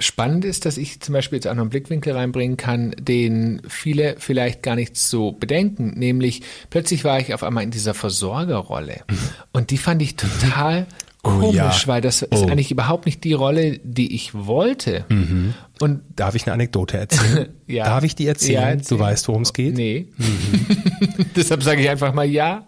Spannend 0.00 0.44
ist, 0.44 0.64
dass 0.64 0.76
ich 0.76 1.00
zum 1.00 1.12
Beispiel 1.12 1.38
jetzt 1.38 1.48
auch 1.48 1.54
noch 1.54 1.62
einen 1.62 1.70
Blickwinkel 1.70 2.12
reinbringen 2.12 2.56
kann, 2.56 2.92
den 2.98 3.62
viele 3.68 4.14
vielleicht 4.18 4.62
gar 4.62 4.76
nicht 4.76 4.96
so 4.96 5.32
bedenken. 5.32 5.94
Nämlich, 5.96 6.42
plötzlich 6.70 7.02
war 7.02 7.18
ich 7.18 7.34
auf 7.34 7.42
einmal 7.42 7.64
in 7.64 7.72
dieser 7.72 7.94
Versorgerrolle. 7.94 9.00
Mhm. 9.08 9.18
Und 9.52 9.70
die 9.70 9.78
fand 9.78 10.02
ich 10.02 10.16
total 10.16 10.86
komisch, 11.22 11.48
oh, 11.48 11.52
ja. 11.52 11.72
weil 11.86 12.00
das 12.00 12.22
ist 12.22 12.42
oh. 12.42 12.46
eigentlich 12.46 12.70
überhaupt 12.70 13.06
nicht 13.06 13.24
die 13.24 13.32
Rolle, 13.32 13.78
die 13.82 14.14
ich 14.14 14.34
wollte. 14.34 15.04
Mhm. 15.08 15.54
Und 15.80 16.02
darf 16.16 16.34
ich 16.34 16.46
eine 16.46 16.54
Anekdote 16.54 16.96
erzählen? 16.98 17.48
ja. 17.66 17.84
Darf 17.84 18.04
ich 18.04 18.14
die 18.14 18.26
erzählen? 18.26 18.62
Ja, 18.62 18.68
erzähl. 18.70 18.98
Du 18.98 19.02
weißt, 19.02 19.28
worum 19.28 19.42
es 19.42 19.52
geht? 19.52 19.74
Nee. 19.76 20.08
Mhm. 20.16 21.26
Deshalb 21.36 21.62
sage 21.62 21.82
ich 21.82 21.88
einfach 21.88 22.14
mal 22.14 22.26
ja. 22.26 22.64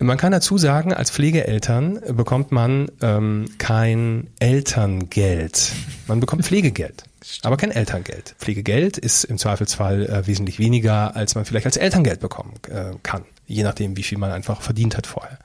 Man 0.00 0.16
kann 0.16 0.30
dazu 0.30 0.58
sagen, 0.58 0.92
als 0.92 1.10
Pflegeeltern 1.10 2.00
bekommt 2.12 2.52
man 2.52 2.88
ähm, 3.02 3.46
kein 3.58 4.28
Elterngeld. 4.38 5.72
Man 6.06 6.20
bekommt 6.20 6.44
Pflegegeld, 6.44 7.02
aber 7.42 7.56
kein 7.56 7.72
Elterngeld. 7.72 8.36
Pflegegeld 8.38 8.96
ist 8.96 9.24
im 9.24 9.38
Zweifelsfall 9.38 10.06
äh, 10.06 10.26
wesentlich 10.28 10.60
weniger, 10.60 11.16
als 11.16 11.34
man 11.34 11.44
vielleicht 11.44 11.66
als 11.66 11.76
Elterngeld 11.76 12.20
bekommen 12.20 12.54
äh, 12.70 12.92
kann, 13.02 13.24
je 13.46 13.64
nachdem, 13.64 13.96
wie 13.96 14.04
viel 14.04 14.18
man 14.18 14.30
einfach 14.30 14.62
verdient 14.62 14.96
hat 14.96 15.08
vorher. 15.08 15.38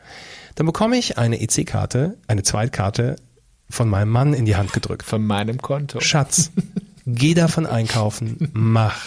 Dann 0.55 0.65
bekomme 0.65 0.97
ich 0.97 1.17
eine 1.17 1.41
EC-Karte, 1.41 2.17
eine 2.27 2.43
Zweitkarte 2.43 3.15
von 3.69 3.89
meinem 3.89 4.09
Mann 4.09 4.33
in 4.33 4.45
die 4.45 4.55
Hand 4.55 4.73
gedrückt. 4.73 5.03
Von 5.03 5.25
meinem 5.25 5.61
Konto. 5.61 5.99
Schatz, 5.99 6.51
geh 7.05 7.33
davon 7.33 7.65
einkaufen, 7.65 8.49
mach. 8.53 9.01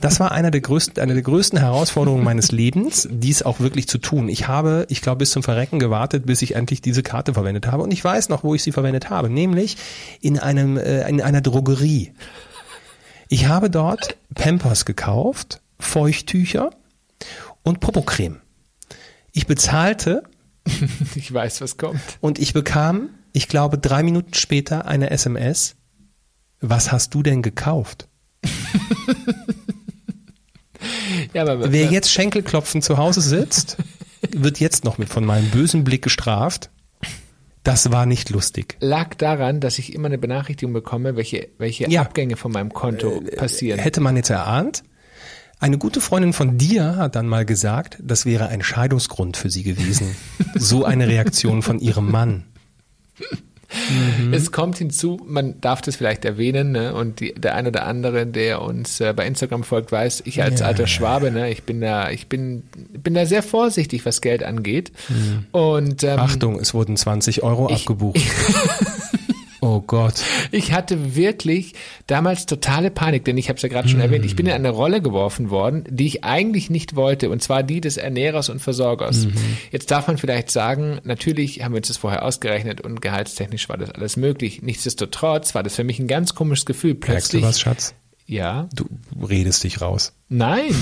Das 0.00 0.20
war 0.20 0.32
einer 0.32 0.50
der 0.50 0.60
größten, 0.60 1.02
eine 1.02 1.14
der 1.14 1.22
größten 1.22 1.58
Herausforderungen 1.58 2.22
meines 2.22 2.52
Lebens, 2.52 3.08
dies 3.10 3.42
auch 3.42 3.60
wirklich 3.60 3.88
zu 3.88 3.98
tun. 3.98 4.28
Ich 4.28 4.46
habe, 4.46 4.86
ich 4.90 5.00
glaube, 5.00 5.18
bis 5.18 5.30
zum 5.30 5.42
Verrecken 5.42 5.78
gewartet, 5.78 6.26
bis 6.26 6.42
ich 6.42 6.54
endlich 6.54 6.82
diese 6.82 7.02
Karte 7.02 7.34
verwendet 7.34 7.66
habe. 7.66 7.82
Und 7.82 7.92
ich 7.92 8.04
weiß 8.04 8.28
noch, 8.28 8.44
wo 8.44 8.54
ich 8.54 8.62
sie 8.62 8.72
verwendet 8.72 9.10
habe, 9.10 9.30
nämlich 9.30 9.78
in 10.20 10.38
einem, 10.38 10.76
äh, 10.76 11.08
in 11.08 11.22
einer 11.22 11.40
Drogerie. 11.40 12.12
Ich 13.28 13.46
habe 13.46 13.70
dort 13.70 14.16
Pampers 14.34 14.84
gekauft, 14.84 15.60
Feuchttücher 15.78 16.70
und 17.62 17.80
Popocreme. 17.80 18.40
Ich 19.32 19.46
bezahlte 19.46 20.22
ich 21.14 21.32
weiß, 21.32 21.60
was 21.60 21.76
kommt. 21.76 22.00
Und 22.20 22.38
ich 22.38 22.52
bekam, 22.52 23.10
ich 23.32 23.48
glaube, 23.48 23.78
drei 23.78 24.02
Minuten 24.02 24.34
später 24.34 24.86
eine 24.86 25.10
SMS. 25.10 25.76
Was 26.60 26.90
hast 26.90 27.14
du 27.14 27.22
denn 27.22 27.42
gekauft? 27.42 28.08
ja, 31.32 31.42
aber, 31.42 31.72
Wer 31.72 31.90
jetzt 31.90 32.10
Schenkelklopfen 32.10 32.82
zu 32.82 32.98
Hause 32.98 33.20
sitzt, 33.20 33.76
wird 34.30 34.58
jetzt 34.60 34.84
noch 34.84 34.98
mit 34.98 35.08
von 35.08 35.24
meinem 35.24 35.50
bösen 35.50 35.84
Blick 35.84 36.02
gestraft. 36.02 36.70
Das 37.62 37.90
war 37.92 38.06
nicht 38.06 38.30
lustig. 38.30 38.76
Lag 38.80 39.14
daran, 39.16 39.60
dass 39.60 39.78
ich 39.78 39.92
immer 39.92 40.06
eine 40.06 40.18
Benachrichtigung 40.18 40.72
bekomme, 40.72 41.16
welche, 41.16 41.48
welche 41.58 41.88
ja. 41.90 42.00
Abgänge 42.00 42.36
von 42.36 42.50
meinem 42.50 42.72
Konto 42.72 43.20
äh, 43.20 43.36
passieren. 43.36 43.78
Hätte 43.78 44.00
man 44.00 44.16
jetzt 44.16 44.30
erahnt. 44.30 44.84
Eine 45.60 45.78
gute 45.78 46.00
Freundin 46.00 46.32
von 46.32 46.56
dir 46.56 46.96
hat 46.96 47.16
dann 47.16 47.26
mal 47.26 47.44
gesagt, 47.44 47.98
das 48.00 48.24
wäre 48.24 48.48
ein 48.48 48.62
Scheidungsgrund 48.62 49.36
für 49.36 49.50
sie 49.50 49.64
gewesen. 49.64 50.14
so 50.54 50.84
eine 50.84 51.08
Reaktion 51.08 51.62
von 51.62 51.80
ihrem 51.80 52.10
Mann. 52.10 52.44
Mhm. 53.90 54.32
Es 54.32 54.50
kommt 54.50 54.78
hinzu, 54.78 55.20
man 55.26 55.60
darf 55.60 55.82
das 55.82 55.96
vielleicht 55.96 56.24
erwähnen, 56.24 56.72
ne? 56.72 56.94
und 56.94 57.20
die, 57.20 57.34
der 57.34 57.54
ein 57.54 57.66
oder 57.66 57.86
andere, 57.86 58.26
der 58.26 58.62
uns 58.62 59.00
äh, 59.00 59.12
bei 59.14 59.26
Instagram 59.26 59.62
folgt, 59.62 59.92
weiß, 59.92 60.22
ich 60.24 60.42
als 60.42 60.60
ja, 60.60 60.66
alter 60.66 60.86
Schwabe, 60.86 61.30
ne? 61.30 61.50
ich 61.50 61.64
bin 61.64 61.80
da, 61.80 62.10
ich 62.10 62.28
bin, 62.28 62.62
bin 62.92 63.12
da 63.12 63.26
sehr 63.26 63.42
vorsichtig, 63.42 64.06
was 64.06 64.22
Geld 64.22 64.42
angeht. 64.42 64.92
Mhm. 65.08 65.46
Und 65.52 66.02
ähm, 66.02 66.18
Achtung, 66.18 66.58
es 66.58 66.72
wurden 66.72 66.96
20 66.96 67.42
Euro 67.42 67.68
ich, 67.68 67.80
abgebucht. 67.80 68.18
Oh 69.60 69.80
Gott. 69.80 70.14
Ich 70.52 70.72
hatte 70.72 71.16
wirklich 71.16 71.74
damals 72.06 72.46
totale 72.46 72.90
Panik, 72.90 73.24
denn 73.24 73.36
ich 73.36 73.48
habe 73.48 73.56
es 73.56 73.62
ja 73.62 73.68
gerade 73.68 73.88
schon 73.88 73.98
mm. 73.98 74.02
erwähnt, 74.02 74.24
ich 74.24 74.36
bin 74.36 74.46
in 74.46 74.52
eine 74.52 74.70
Rolle 74.70 75.02
geworfen 75.02 75.50
worden, 75.50 75.84
die 75.88 76.06
ich 76.06 76.24
eigentlich 76.24 76.70
nicht 76.70 76.94
wollte, 76.94 77.28
und 77.30 77.42
zwar 77.42 77.62
die 77.62 77.80
des 77.80 77.96
Ernährers 77.96 78.48
und 78.48 78.60
Versorgers. 78.60 79.26
Mm 79.26 79.30
Jetzt 79.72 79.90
darf 79.90 80.06
man 80.06 80.18
vielleicht 80.18 80.50
sagen, 80.50 81.00
natürlich 81.04 81.62
haben 81.62 81.72
wir 81.72 81.78
uns 81.78 81.88
das 81.88 81.96
vorher 81.96 82.24
ausgerechnet 82.24 82.80
und 82.80 83.00
gehaltstechnisch 83.00 83.68
war 83.68 83.76
das 83.76 83.90
alles 83.90 84.16
möglich. 84.16 84.62
Nichtsdestotrotz 84.62 85.54
war 85.54 85.62
das 85.62 85.76
für 85.76 85.84
mich 85.84 85.98
ein 85.98 86.06
ganz 86.06 86.34
komisches 86.34 86.64
Gefühl. 86.66 86.94
Plötzlich, 86.94 87.42
Merkst 87.42 87.62
du 87.62 87.66
was, 87.66 87.76
Schatz? 87.76 87.94
Ja. 88.26 88.68
Du 88.74 88.86
redest 89.26 89.64
dich 89.64 89.80
raus. 89.80 90.12
Nein, 90.28 90.74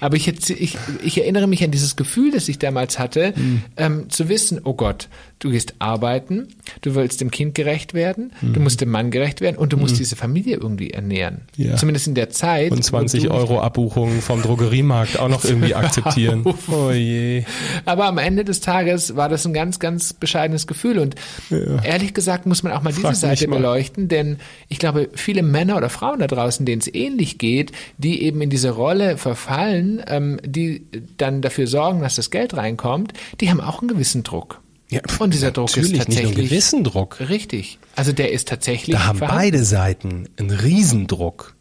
aber 0.00 0.16
ich, 0.16 0.26
ich, 0.28 0.78
ich 1.04 1.18
erinnere 1.18 1.46
mich 1.46 1.62
an 1.62 1.70
dieses 1.70 1.96
Gefühl, 1.96 2.30
das 2.30 2.48
ich 2.48 2.58
damals 2.58 2.98
hatte, 2.98 3.34
Mhm. 3.36 3.62
ähm, 3.76 4.10
zu 4.10 4.30
wissen, 4.30 4.62
oh 4.64 4.72
Gott, 4.72 5.10
du 5.38 5.50
gehst 5.50 5.74
arbeiten, 5.80 6.48
du 6.80 6.94
willst 6.94 7.20
dem 7.20 7.30
Kind 7.30 7.54
gerecht 7.54 7.92
werden, 7.92 8.32
Mhm. 8.40 8.54
du 8.54 8.60
musst 8.60 8.80
dem 8.80 8.90
Mann 8.90 9.10
gerecht 9.10 9.40
werden 9.42 9.56
und 9.56 9.72
du 9.72 9.76
musst 9.76 9.98
diese 9.98 10.16
Familie 10.16 10.56
irgendwie 10.56 10.90
ernähren. 10.92 11.42
Ja. 11.56 11.76
Zumindest 11.76 12.06
in 12.06 12.14
der 12.14 12.30
Zeit. 12.30 12.70
Und 12.72 12.78
wo 12.78 12.82
20 12.82 13.24
du- 13.24 13.30
Euro 13.30 13.60
Abbuchung 13.60 14.22
vom 14.22 14.40
Drogeriemarkt 14.40 15.18
auch 15.18 15.28
noch 15.28 15.44
irgendwie 15.44 15.74
akzeptieren. 15.74 16.44
Oh 16.70 16.90
je. 16.90 17.44
Aber 17.84 18.06
am 18.06 18.16
Ende 18.18 18.44
des 18.44 18.60
Tages 18.60 19.14
war 19.14 19.28
das 19.28 19.44
ein 19.46 19.52
ganz, 19.52 19.78
ganz 19.78 20.14
bescheidenes 20.14 20.66
Gefühl. 20.66 20.98
Und 20.98 21.16
ehrlich 21.50 22.14
gesagt 22.14 22.46
muss 22.46 22.62
man 22.62 22.72
auch 22.72 22.82
mal 22.82 22.90
diese 22.90 23.02
Frag 23.02 23.10
mich 23.12 23.20
Seite 23.20 23.48
mal. 23.48 23.56
beleuchten, 23.56 24.08
denn 24.08 24.38
ich 24.68 24.78
glaube, 24.78 25.10
viele 25.14 25.42
Männer 25.42 25.76
oder 25.76 25.90
Frauen 25.90 26.20
da 26.20 26.26
draußen, 26.28 26.64
denen 26.64 26.80
es 26.80 26.92
ähnlich 26.92 27.36
geht, 27.38 27.72
die 27.98 28.22
eben 28.22 28.40
in 28.40 28.48
diese 28.50 28.70
Rolle 28.70 29.18
verfallen, 29.18 30.02
ähm, 30.08 30.40
die 30.46 30.86
dann 31.18 31.42
dafür 31.42 31.66
sorgen, 31.66 32.00
dass 32.00 32.16
das 32.16 32.30
Geld 32.30 32.56
reinkommt, 32.56 33.12
die 33.40 33.50
haben 33.50 33.60
auch 33.60 33.80
einen 33.80 33.88
gewissen 33.88 34.22
Druck. 34.22 34.62
Ja, 34.88 35.00
Und 35.18 35.34
dieser 35.34 35.50
Druck 35.50 35.68
ist 35.70 35.76
natürlich 35.76 35.92
nicht 35.92 36.08
nur 36.08 36.16
einen 36.18 36.24
tatsächlich 36.26 36.50
gewissen 36.50 36.84
Druck. 36.84 37.18
Richtig. 37.28 37.78
Also 37.96 38.12
der 38.12 38.32
ist 38.32 38.48
tatsächlich. 38.48 38.94
Da 38.96 39.06
haben 39.06 39.18
vorhanden. 39.18 39.40
beide 39.42 39.64
Seiten 39.64 40.28
einen 40.38 40.50
Riesendruck. 40.50 41.54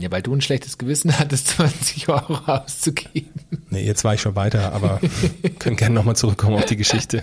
Ja, 0.00 0.12
weil 0.12 0.22
du 0.22 0.32
ein 0.32 0.40
schlechtes 0.40 0.78
Gewissen 0.78 1.18
hattest, 1.18 1.48
20 1.56 2.08
Euro 2.08 2.34
auszugeben. 2.46 3.30
Nee, 3.70 3.84
jetzt 3.84 4.04
war 4.04 4.14
ich 4.14 4.20
schon 4.20 4.36
weiter, 4.36 4.72
aber 4.72 5.00
können 5.58 5.76
gerne 5.76 5.94
nochmal 5.94 6.14
zurückkommen 6.14 6.54
auf 6.56 6.66
die 6.66 6.76
Geschichte. 6.76 7.22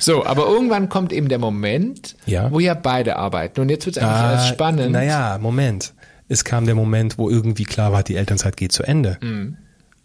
So, 0.00 0.24
aber 0.26 0.46
irgendwann 0.46 0.88
kommt 0.88 1.12
eben 1.12 1.28
der 1.28 1.38
Moment, 1.38 2.16
Ja. 2.26 2.50
wo 2.50 2.58
ja 2.58 2.74
beide 2.74 3.16
arbeiten. 3.16 3.60
Und 3.60 3.68
jetzt 3.68 3.86
wird 3.86 3.98
es 3.98 4.02
eigentlich 4.02 4.32
erst 4.32 4.48
spannend. 4.48 4.90
Naja, 4.92 5.38
Moment. 5.40 5.94
Es 6.28 6.42
kam 6.44 6.64
der 6.66 6.74
Moment, 6.74 7.18
wo 7.18 7.30
irgendwie 7.30 7.62
klar 7.64 7.92
war, 7.92 8.02
die 8.02 8.16
Elternzeit 8.16 8.56
geht 8.56 8.72
zu 8.72 8.82
Ende. 8.82 9.18
Mhm. 9.22 9.56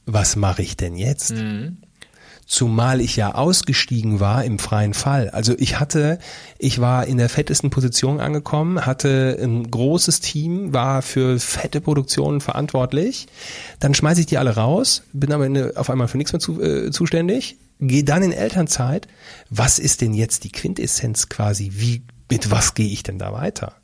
Was 0.06 0.36
mache 0.36 0.62
ich 0.62 0.78
denn 0.78 0.96
jetzt? 0.98 1.34
Zumal 2.52 3.00
ich 3.00 3.16
ja 3.16 3.34
ausgestiegen 3.34 4.20
war 4.20 4.44
im 4.44 4.60
freien 4.60 4.94
Fall. 4.94 5.30
Also 5.30 5.56
ich 5.58 5.80
hatte, 5.80 6.20
ich 6.60 6.82
war 6.82 7.08
in 7.08 7.18
der 7.18 7.30
fettesten 7.30 7.70
Position 7.70 8.20
angekommen, 8.20 8.86
hatte 8.86 9.40
ein 9.42 9.72
großes 9.72 10.20
Team, 10.20 10.74
war 10.74 11.02
für 11.02 11.40
fette 11.40 11.80
Produktionen 11.80 12.42
verantwortlich. 12.42 13.28
Dann 13.80 13.94
schmeiße 13.94 14.20
ich 14.20 14.26
die 14.26 14.38
alle 14.38 14.58
raus, 14.58 15.04
bin 15.14 15.32
aber 15.32 15.48
auf 15.80 15.90
einmal 15.90 16.10
für 16.10 16.18
nichts 16.18 16.34
mehr 16.34 16.42
zu, 16.42 16.62
äh, 16.62 16.92
zuständig, 16.92 17.56
gehe 17.80 18.04
dann 18.04 18.22
in 18.22 18.34
Elternzeit. 18.34 19.08
Was 19.50 19.80
ist 19.80 20.02
denn 20.02 20.14
jetzt 20.14 20.44
die 20.44 20.52
Quintessenz 20.52 21.30
quasi? 21.30 21.72
Wie, 21.76 22.04
mit 22.30 22.52
was 22.52 22.74
gehe 22.74 22.90
ich 22.90 23.02
denn 23.02 23.18
da 23.18 23.32
weiter? 23.32 23.81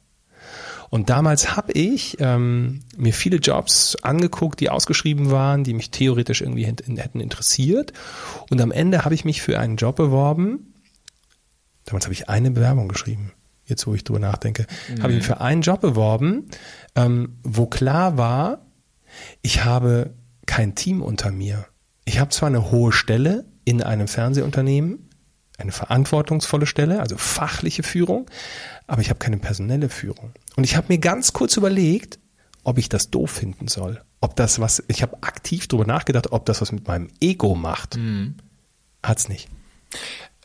Und 0.90 1.10
damals 1.10 1.56
habe 1.58 1.74
ich 1.74 2.18
ähm, 2.20 2.82
mir 2.96 3.14
viele 3.14 3.38
Jobs 3.38 3.98
angeguckt, 4.04 4.60
die 4.60 4.70
ausgeschrieben 4.70 5.32
waren, 5.32 5.64
die 5.64 5.74
mich 5.74 5.92
theoretisch 5.92 6.42
irgendwie 6.42 6.66
hätt- 6.66 6.88
hätten 6.88 7.20
interessiert. 7.20 7.94
Und 8.50 8.62
am 8.62 8.72
Ende 8.72 9.04
habe 9.04 9.14
ich 9.16 9.26
mich 9.26 9.42
für 9.42 9.60
einen 9.60 9.76
Job 9.76 9.98
beworben. 9.98 10.74
Damals 11.86 12.06
habe 12.06 12.14
ich 12.14 12.30
eine 12.30 12.52
Bewerbung 12.52 12.88
geschrieben. 12.88 13.34
Jetzt, 13.66 13.86
wo 13.86 13.94
ich 13.94 14.06
drüber 14.06 14.20
nachdenke, 14.20 14.66
habe 15.02 15.12
ich 15.12 15.18
mich 15.18 15.26
für 15.28 15.42
einen 15.42 15.62
Job 15.62 15.82
beworben, 15.82 16.46
ähm, 16.96 17.38
wo 17.44 17.66
klar 17.66 18.18
war, 18.18 18.66
ich 19.42 19.66
habe 19.66 20.14
kein 20.46 20.74
Team 20.74 21.02
unter 21.02 21.32
mir. 21.32 21.66
Ich 22.06 22.20
habe 22.20 22.30
zwar 22.30 22.48
eine 22.48 22.72
hohe 22.72 22.94
Stelle 22.94 23.46
in 23.66 23.84
einem 23.84 24.08
Fernsehunternehmen, 24.08 25.07
eine 25.58 25.72
verantwortungsvolle 25.72 26.66
Stelle, 26.66 27.00
also 27.00 27.18
fachliche 27.18 27.84
Führung, 27.84 28.30
aber 28.86 29.02
ich 29.02 29.10
habe 29.10 29.20
keine 29.20 29.38
personelle 29.38 29.90
Führung. 29.90 30.32
Und 30.56 30.64
ich 30.64 30.76
habe 30.76 30.88
mir 30.90 31.00
ganz 31.00 31.34
kurz 31.34 31.58
überlegt, 31.58 32.20
ob 32.64 32.78
ich 32.78 32.90
das 32.90 33.10
doof 33.10 33.32
finden 33.32 33.68
soll. 33.68 34.02
Ob 34.22 34.36
das 34.36 34.60
was, 34.60 34.84
ich 34.88 35.02
habe 35.02 35.18
aktiv 35.22 35.68
darüber 35.68 35.86
nachgedacht, 35.86 36.32
ob 36.32 36.46
das 36.46 36.62
was 36.62 36.72
mit 36.72 36.88
meinem 36.88 37.10
Ego 37.22 37.56
macht. 37.56 37.98
Hat's 39.04 39.30
nicht. 39.30 39.48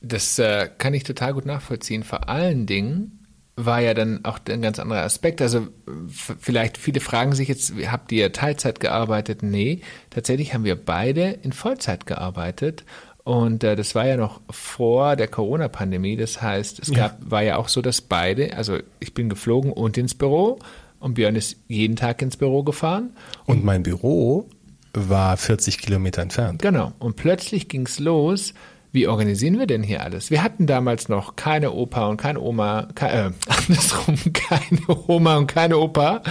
Das 0.01 0.39
äh, 0.39 0.69
kann 0.79 0.95
ich 0.95 1.05
total 1.05 1.35
gut 1.35 1.47
nachvollziehen. 1.47 2.03
Vor 2.05 2.29
allen 2.29 2.67
Dingen 2.67 3.23
war 3.57 3.81
ja 3.81 3.93
dann 3.95 4.25
auch 4.25 4.39
ein 4.49 4.63
ganz 4.63 4.79
anderer 4.79 5.03
Aspekt. 5.03 5.43
Also 5.43 5.69
vielleicht 6.17 6.79
viele 6.79 7.01
fragen 7.01 7.35
sich 7.35 7.49
jetzt, 7.49 7.73
habt 7.87 8.11
ihr 8.13 8.33
Teilzeit 8.33 8.81
gearbeitet? 8.81 9.43
Nee, 9.43 9.83
tatsächlich 10.11 10.55
haben 10.55 10.65
wir 10.65 10.77
beide 10.77 11.31
in 11.31 11.53
Vollzeit 11.53 12.07
gearbeitet. 12.07 12.85
Und 13.25 13.63
äh, 13.63 13.77
das 13.77 13.95
war 13.95 14.07
ja 14.07 14.17
noch 14.17 14.41
vor 14.51 15.17
der 15.17 15.29
Corona-Pandemie. 15.29 16.17
Das 16.17 16.43
heißt, 16.43 16.81
es 16.81 16.93
gab, 16.93 17.19
war 17.21 17.43
ja 17.43 17.57
auch 17.57 17.69
so, 17.69 17.81
dass 17.81 18.01
beide, 18.01 18.57
also 18.57 18.79
ich 18.99 19.15
bin 19.15 19.29
geflogen 19.29 19.73
und 19.73 19.97
ins 19.97 20.15
Büro 20.15 20.59
und 20.99 21.15
Björn 21.15 21.37
ist 21.37 21.57
jeden 21.69 21.97
Tag 21.97 22.23
ins 22.23 22.37
Büro 22.37 22.63
gefahren. 22.63 23.11
Und 23.47 23.65
mein 23.65 23.83
Büro 23.83 24.49
war 24.93 25.37
40 25.37 25.79
Kilometer 25.79 26.23
entfernt. 26.23 26.63
Genau. 26.63 26.93
Und 26.99 27.17
plötzlich 27.17 27.69
ging's 27.69 27.99
los. 27.99 28.55
Wie 28.95 29.07
organisieren 29.07 29.59
wir 29.59 29.67
denn 29.67 29.83
hier 29.83 30.03
alles? 30.03 30.31
Wir 30.31 30.43
hatten 30.43 30.67
damals 30.67 31.09
noch 31.09 31.35
keine 31.35 31.73
Opa 31.73 32.09
und 32.09 32.19
keine 32.19 32.41
Oma, 32.41 32.89
ke 32.95 33.07
äh, 33.07 33.31
andersrum, 33.69 34.17
keine 34.35 34.81
Oma 35.09 35.37
und 35.39 35.47
keine 35.47 35.79
Opa 35.79 36.23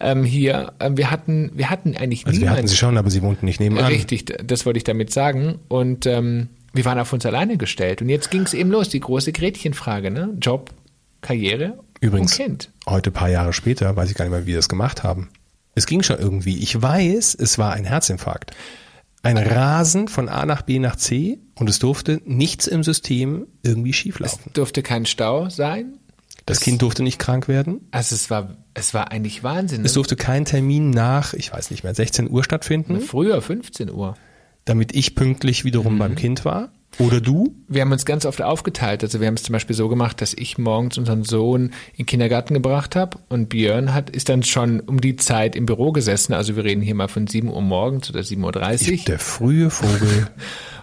ähm, 0.00 0.24
hier. 0.24 0.72
Ähm, 0.80 0.96
wir 0.96 1.12
hatten, 1.12 1.52
wir 1.54 1.70
hatten 1.70 1.96
eigentlich 1.96 2.26
Also 2.26 2.36
wir 2.36 2.40
niemanden. 2.40 2.58
hatten 2.58 2.68
sie 2.68 2.76
schon, 2.76 2.98
aber 2.98 3.08
sie 3.10 3.22
wohnten 3.22 3.46
nicht 3.46 3.60
nebenan. 3.60 3.86
Richtig, 3.86 4.24
das 4.44 4.66
wollte 4.66 4.78
ich 4.78 4.84
damit 4.84 5.12
sagen. 5.12 5.60
Und 5.68 6.06
ähm, 6.06 6.48
wir 6.72 6.84
waren 6.84 6.98
auf 6.98 7.12
uns 7.12 7.24
alleine 7.24 7.56
gestellt. 7.56 8.02
Und 8.02 8.08
jetzt 8.08 8.30
ging's 8.32 8.52
eben 8.52 8.70
los, 8.70 8.88
die 8.88 9.00
große 9.00 9.30
Gretchenfrage, 9.32 10.10
ne? 10.10 10.36
Job, 10.40 10.70
Karriere 11.20 11.78
Übrigens, 12.00 12.32
und 12.32 12.44
Kind. 12.44 12.70
heute 12.88 13.10
paar 13.12 13.28
Jahre 13.30 13.52
später, 13.52 13.94
weiß 13.96 14.10
ich 14.10 14.16
gar 14.16 14.24
nicht 14.24 14.32
mehr, 14.32 14.42
wie 14.42 14.48
wir 14.48 14.56
das 14.56 14.68
gemacht 14.68 15.04
haben. 15.04 15.28
Es 15.76 15.86
ging 15.86 16.02
schon 16.02 16.18
irgendwie. 16.18 16.58
Ich 16.58 16.80
weiß, 16.82 17.36
es 17.36 17.58
war 17.58 17.72
ein 17.74 17.84
Herzinfarkt. 17.84 18.50
Ein 19.22 19.36
Rasen 19.36 20.08
von 20.08 20.28
A 20.28 20.46
nach 20.46 20.62
B 20.62 20.78
nach 20.78 20.96
C 20.96 21.40
und 21.56 21.68
es 21.68 21.78
durfte 21.78 22.20
nichts 22.24 22.66
im 22.66 22.82
System 22.84 23.46
irgendwie 23.62 23.92
schieflaufen. 23.92 24.52
Durfte 24.52 24.82
kein 24.82 25.06
Stau 25.06 25.48
sein. 25.50 25.98
Das 26.46 26.60
Kind 26.60 26.80
durfte 26.80 27.02
nicht 27.02 27.18
krank 27.18 27.46
werden. 27.46 27.88
Also 27.90 28.14
es 28.14 28.30
war, 28.30 28.56
es 28.72 28.94
war 28.94 29.10
eigentlich 29.10 29.42
Wahnsinn. 29.42 29.82
Ne? 29.82 29.86
Es 29.86 29.92
durfte 29.92 30.16
kein 30.16 30.44
Termin 30.46 30.90
nach, 30.90 31.34
ich 31.34 31.52
weiß 31.52 31.70
nicht 31.70 31.84
mehr, 31.84 31.94
16 31.94 32.30
Uhr 32.30 32.42
stattfinden, 32.42 33.00
Früher 33.00 33.42
15 33.42 33.90
Uhr. 33.90 34.14
damit 34.64 34.94
ich 34.94 35.14
pünktlich 35.14 35.64
wiederum 35.64 35.98
beim 35.98 36.14
Kind 36.14 36.44
war. 36.46 36.72
Oder 36.98 37.20
du? 37.20 37.54
Wir 37.68 37.82
haben 37.82 37.92
uns 37.92 38.04
ganz 38.04 38.24
oft 38.26 38.42
aufgeteilt. 38.42 39.04
Also 39.04 39.20
wir 39.20 39.28
haben 39.28 39.34
es 39.34 39.44
zum 39.44 39.52
Beispiel 39.52 39.76
so 39.76 39.88
gemacht, 39.88 40.20
dass 40.20 40.34
ich 40.34 40.58
morgens 40.58 40.98
unseren 40.98 41.24
Sohn 41.24 41.66
in 41.92 41.98
den 41.98 42.06
Kindergarten 42.06 42.54
gebracht 42.54 42.96
habe 42.96 43.18
und 43.28 43.48
Björn 43.48 43.94
hat, 43.94 44.10
ist 44.10 44.28
dann 44.28 44.42
schon 44.42 44.80
um 44.80 45.00
die 45.00 45.16
Zeit 45.16 45.54
im 45.54 45.66
Büro 45.66 45.92
gesessen. 45.92 46.32
Also 46.32 46.56
wir 46.56 46.64
reden 46.64 46.82
hier 46.82 46.94
mal 46.94 47.08
von 47.08 47.26
7 47.26 47.48
Uhr 47.48 47.62
morgens 47.62 48.10
oder 48.10 48.20
7.30 48.20 48.86
Uhr. 48.88 48.92
Ich, 48.94 49.04
der 49.04 49.18
frühe 49.18 49.70
Vogel. 49.70 50.28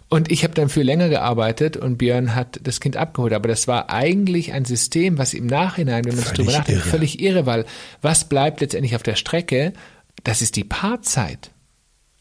Und 0.08 0.32
ich 0.32 0.44
habe 0.44 0.54
dann 0.54 0.70
viel 0.70 0.84
länger 0.84 1.10
gearbeitet 1.10 1.78
und 1.78 1.98
Björn 1.98 2.36
hat 2.36 2.60
das 2.64 2.80
Kind 2.80 2.96
abgeholt. 2.96 3.34
Aber 3.34 3.48
das 3.50 3.68
war 3.68 3.90
eigentlich 3.90 4.54
ein 4.54 4.64
System, 4.64 5.18
was 5.18 5.34
im 5.34 5.48
Nachhinein, 5.48 6.06
wenn 6.06 6.14
man 6.16 6.24
Völlig 6.24 6.38
drüber 6.38 6.52
nachdenkt, 6.60 6.82
irre. 6.82 6.90
völlig 6.90 7.22
irre, 7.22 7.46
weil 7.48 7.66
was 8.04 8.30
bleibt 8.30 8.62
letztendlich 8.62 8.96
auf 8.96 9.02
der 9.02 9.16
Strecke? 9.16 9.74
Das 10.24 10.44
ist 10.44 10.58
die 10.58 10.64
Paarzeit. 10.64 11.50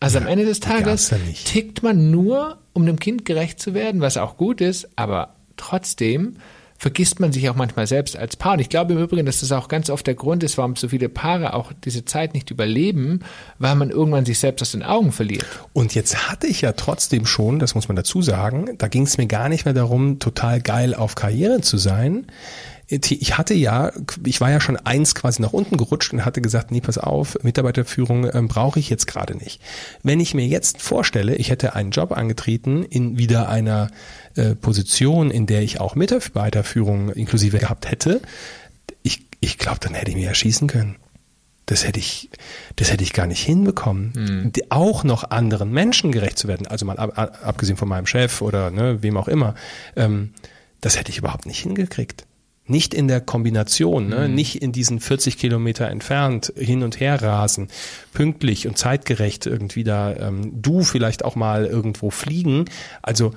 Also 0.05 0.19
am 0.19 0.27
Ende 0.27 0.45
des 0.45 0.61
Tages 0.61 1.11
ja 1.11 1.17
tickt 1.47 1.83
man 1.83 2.11
nur, 2.11 2.59
um 2.75 2.85
dem 2.85 2.99
Kind 2.99 3.25
gerecht 3.25 3.59
zu 3.59 3.73
werden, 3.73 4.01
was 4.01 4.17
auch 4.17 4.37
gut 4.37 4.61
ist, 4.61 4.89
aber 4.97 5.35
trotzdem 5.57 6.37
vergisst 6.77 7.21
man 7.21 7.33
sich 7.33 7.49
auch 7.49 7.55
manchmal 7.55 7.87
selbst 7.87 8.15
als 8.15 8.37
Paar. 8.37 8.55
Und 8.55 8.59
ich 8.59 8.69
glaube 8.69 8.93
im 8.93 9.03
Übrigen, 9.03 9.25
dass 9.25 9.41
das 9.41 9.53
auch 9.53 9.69
ganz 9.69 9.89
oft 9.89 10.07
der 10.07 10.15
Grund 10.15 10.43
ist, 10.43 10.59
warum 10.59 10.77
so 10.77 10.89
viele 10.89 11.09
Paare 11.09 11.55
auch 11.55 11.73
diese 11.85 12.05
Zeit 12.05 12.35
nicht 12.35 12.51
überleben, 12.51 13.21
weil 13.59 13.75
man 13.77 13.89
irgendwann 13.89 14.27
sich 14.27 14.39
selbst 14.39 14.61
aus 14.61 14.73
den 14.73 14.83
Augen 14.83 15.11
verliert. 15.11 15.47
Und 15.73 15.95
jetzt 15.95 16.29
hatte 16.31 16.47
ich 16.47 16.61
ja 16.61 16.73
trotzdem 16.73 17.25
schon, 17.25 17.59
das 17.59 17.75
muss 17.75 17.89
man 17.89 17.97
dazu 17.97 18.21
sagen, 18.21 18.77
da 18.77 18.89
ging 18.89 19.05
es 19.05 19.17
mir 19.17 19.27
gar 19.27 19.49
nicht 19.49 19.65
mehr 19.65 19.73
darum, 19.73 20.19
total 20.19 20.61
geil 20.61 20.95
auf 20.95 21.15
Karriere 21.15 21.63
zu 21.63 21.79
sein. 21.79 22.27
Ich 22.89 23.39
hatte 23.39 23.55
ja, 23.55 23.93
ich 24.27 24.41
war 24.43 24.51
ja 24.51 24.61
schon 24.61 24.77
eins 24.77 25.15
quasi 25.15 25.41
nach 25.41 25.55
unten 25.55 25.79
gerutscht 25.79 26.13
und 26.13 26.25
hatte 26.25 26.43
gesagt, 26.43 26.71
nee, 26.71 26.83
pass 26.83 26.99
auf, 26.99 27.39
Mitarbeiterführung 27.43 28.29
ähm, 28.35 28.47
brauche 28.49 28.79
ich 28.79 28.91
jetzt 28.91 29.07
gerade 29.07 29.35
nicht. 29.37 29.61
Wenn 30.03 30.21
ich 30.21 30.35
mir 30.35 30.47
jetzt 30.47 30.83
vorstelle, 30.83 31.35
ich 31.37 31.51
hätte 31.51 31.75
einen 31.75 31.93
Job 31.93 32.13
angetreten 32.13 32.83
in 32.85 33.17
wieder 33.19 33.49
einer 33.49 33.89
äh, 34.37 34.55
Position, 34.55 35.31
in 35.31 35.47
der 35.47 35.63
ich 35.63 35.81
auch 35.81 35.95
Mitarbeiterführung 35.95 37.09
inklusive 37.11 37.59
gehabt 37.59 37.91
hätte, 37.91 38.21
ich, 39.03 39.25
ich 39.41 39.57
glaube, 39.57 39.79
dann 39.81 39.95
hätte 39.95 40.11
ich 40.11 40.17
mich 40.17 40.27
erschießen 40.27 40.69
können. 40.69 40.97
Das 41.67 41.87
hätte 41.87 41.99
ich, 41.99 42.29
das 42.77 42.93
hätte 42.93 43.03
ich 43.03 43.15
gar 43.15 43.27
nicht 43.27 43.43
hinbekommen. 43.43 44.53
Die- 44.55 44.71
Auch 44.71 45.05
noch 45.05 45.31
anderen 45.31 45.71
Menschen 45.71 46.13
gerecht 46.13 46.37
zu 46.39 46.49
werden, 46.49 46.67
also 46.67 46.85
mal 46.85 46.99
ab, 46.99 47.39
abgesehen 47.43 47.79
von 47.79 47.89
meinem 47.89 48.07
Chef 48.07 48.43
oder 48.43 48.71
ne, 48.71 49.03
wem 49.03 49.17
auch 49.17 49.29
immer, 49.29 49.55
ähm, 49.97 50.35
das 50.83 50.99
hätte 50.99 51.11
ich 51.11 51.17
überhaupt 51.17 51.47
nicht 51.47 51.61
hingekriegt. 51.63 52.27
Nicht 52.67 52.95
in 52.95 53.09
der 53.09 53.21
Kombination, 53.21 54.09
ne? 54.09 54.29
nicht 54.29 54.63
in 54.63 54.73
diesen 54.73 55.01
40 55.01 55.37
Kilometer 55.37 55.89
entfernt 55.89 56.53
hin 56.57 56.83
und 56.83 56.99
her 56.99 57.21
rasen, 57.21 57.69
pünktlich 58.13 58.67
und 58.67 58.79
zeitgerecht 58.79 59.47
irgendwie 59.47 59.85
da, 59.85 60.15
ähm, 60.17 60.63
du 60.63 60.83
vielleicht 60.83 61.25
auch 61.25 61.37
mal 61.37 61.67
irgendwo 61.67 62.11
fliegen. 62.11 62.65
Also 63.03 63.33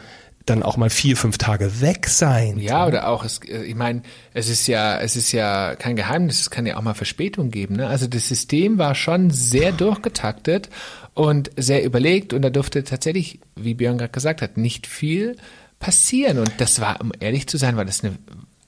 dann 0.49 0.63
auch 0.63 0.77
mal 0.77 0.89
vier, 0.89 1.17
fünf 1.17 1.37
Tage 1.37 1.81
weg 1.81 2.07
sein. 2.07 2.57
Ja, 2.57 2.87
oder 2.87 3.07
auch, 3.09 3.23
es, 3.23 3.39
äh, 3.47 3.63
ich 3.63 3.75
meine, 3.75 4.01
es 4.33 4.49
ist 4.49 4.67
ja, 4.67 4.99
es 4.99 5.15
ist 5.15 5.31
ja 5.31 5.75
kein 5.75 5.95
Geheimnis, 5.95 6.39
es 6.39 6.49
kann 6.49 6.65
ja 6.65 6.77
auch 6.77 6.81
mal 6.81 6.93
Verspätung 6.93 7.51
geben. 7.51 7.75
Ne? 7.75 7.87
Also 7.87 8.07
das 8.07 8.27
System 8.27 8.77
war 8.77 8.95
schon 8.95 9.29
sehr 9.29 9.71
durchgetaktet 9.71 10.69
und 11.13 11.51
sehr 11.57 11.83
überlegt 11.83 12.33
und 12.33 12.41
da 12.41 12.49
durfte 12.49 12.83
tatsächlich, 12.83 13.39
wie 13.55 13.73
Björn 13.73 13.97
gerade 13.97 14.11
gesagt 14.11 14.41
hat, 14.41 14.57
nicht 14.57 14.87
viel 14.87 15.35
passieren. 15.79 16.39
Und 16.39 16.51
das 16.57 16.79
war, 16.79 17.01
um 17.01 17.11
ehrlich 17.19 17.47
zu 17.47 17.57
sein, 17.57 17.77
war 17.77 17.85
das 17.85 18.03
eine, 18.03 18.17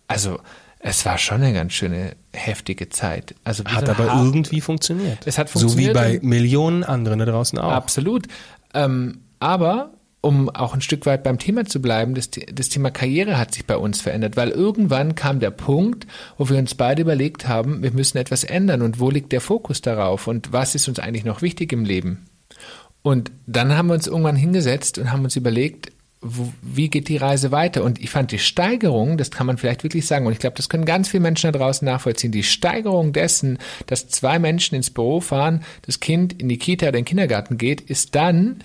also 0.09 0.39
es 0.79 1.05
war 1.05 1.17
schon 1.17 1.41
eine 1.41 1.53
ganz 1.53 1.73
schöne 1.73 2.15
heftige 2.33 2.89
Zeit. 2.89 3.35
Also 3.43 3.63
hat 3.65 3.85
so 3.85 3.91
aber 3.91 4.13
Hafen. 4.13 4.25
irgendwie 4.25 4.61
funktioniert. 4.61 5.19
Es 5.25 5.37
hat 5.37 5.49
funktioniert. 5.49 5.95
So 5.95 6.01
wie 6.01 6.17
bei 6.17 6.19
Millionen 6.21 6.83
anderen 6.83 7.19
da 7.19 7.25
draußen 7.25 7.59
auch. 7.59 7.71
Absolut. 7.71 8.27
Ähm, 8.73 9.19
aber 9.39 9.91
um 10.21 10.49
auch 10.49 10.73
ein 10.73 10.81
Stück 10.81 11.05
weit 11.05 11.23
beim 11.23 11.37
Thema 11.37 11.65
zu 11.65 11.81
bleiben, 11.81 12.13
das, 12.15 12.29
das 12.29 12.69
Thema 12.69 12.91
Karriere 12.91 13.37
hat 13.37 13.53
sich 13.53 13.65
bei 13.65 13.77
uns 13.77 14.01
verändert, 14.01 14.35
weil 14.35 14.49
irgendwann 14.49 15.15
kam 15.15 15.39
der 15.39 15.51
Punkt, 15.51 16.07
wo 16.37 16.49
wir 16.49 16.57
uns 16.57 16.75
beide 16.75 17.01
überlegt 17.03 17.47
haben, 17.47 17.81
wir 17.83 17.91
müssen 17.91 18.17
etwas 18.17 18.43
ändern 18.43 18.81
und 18.81 18.99
wo 18.99 19.09
liegt 19.09 19.31
der 19.31 19.41
Fokus 19.41 19.81
darauf 19.81 20.27
und 20.27 20.51
was 20.51 20.75
ist 20.75 20.87
uns 20.87 20.99
eigentlich 20.99 21.23
noch 21.23 21.41
wichtig 21.41 21.71
im 21.71 21.85
Leben? 21.85 22.25
Und 23.01 23.31
dann 23.47 23.77
haben 23.77 23.87
wir 23.87 23.93
uns 23.93 24.07
irgendwann 24.07 24.35
hingesetzt 24.35 24.97
und 24.97 25.11
haben 25.11 25.23
uns 25.23 25.37
überlegt, 25.37 25.91
wo, 26.21 26.51
wie 26.61 26.89
geht 26.89 27.07
die 27.07 27.17
Reise 27.17 27.51
weiter? 27.51 27.83
Und 27.83 27.99
ich 28.01 28.09
fand 28.09 28.31
die 28.31 28.39
Steigerung, 28.39 29.17
das 29.17 29.31
kann 29.31 29.47
man 29.47 29.57
vielleicht 29.57 29.83
wirklich 29.83 30.05
sagen, 30.05 30.25
und 30.25 30.33
ich 30.33 30.39
glaube, 30.39 30.57
das 30.57 30.67
können 30.69 30.85
ganz 30.85 31.07
viele 31.07 31.21
Menschen 31.21 31.51
da 31.51 31.57
draußen 31.57 31.85
nachvollziehen, 31.85 32.31
die 32.31 32.43
Steigerung 32.43 33.13
dessen, 33.13 33.57
dass 33.87 34.09
zwei 34.09 34.39
Menschen 34.39 34.75
ins 34.75 34.89
Büro 34.89 35.21
fahren, 35.21 35.63
das 35.85 35.99
Kind 35.99 36.33
in 36.33 36.49
die 36.49 36.57
Kita 36.57 36.87
oder 36.87 36.97
in 36.97 37.03
den 37.03 37.09
Kindergarten 37.09 37.57
geht, 37.57 37.81
ist 37.81 38.15
dann, 38.15 38.63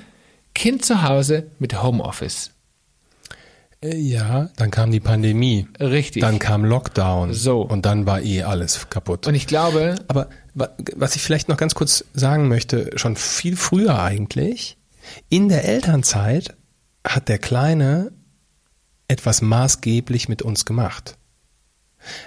Kind 0.55 0.85
zu 0.85 1.03
Hause 1.03 1.51
mit 1.59 1.83
Homeoffice. 1.83 2.51
Äh, 3.83 3.97
ja, 3.97 4.51
dann 4.57 4.71
kam 4.71 4.91
die 4.91 5.01
Pandemie. 5.01 5.67
Richtig. 5.81 6.23
Dann 6.23 6.39
kam 6.39 6.65
Lockdown. 6.65 7.33
So. 7.35 7.63
Und 7.63 7.85
dann 7.85 8.07
war 8.07 8.23
eh 8.23 8.43
alles 8.43 8.89
kaputt. 8.89 9.27
Und 9.27 9.35
ich 9.35 9.47
glaube. 9.47 9.97
Aber 10.09 10.29
was 10.55 11.17
ich 11.17 11.23
vielleicht 11.23 11.49
noch 11.49 11.57
ganz 11.57 11.75
kurz 11.75 12.05
sagen 12.15 12.49
möchte, 12.49 12.91
schon 12.97 13.17
viel 13.17 13.57
früher 13.57 14.01
eigentlich, 14.01 14.77
in 15.29 15.49
der 15.49 15.65
Elternzeit 15.65 16.55
hat 17.05 17.29
der 17.29 17.39
Kleine 17.39 18.13
etwas 19.09 19.43
maßgeblich 19.43 20.29
mit 20.29 20.43
uns 20.43 20.65
gemacht. 20.65 21.17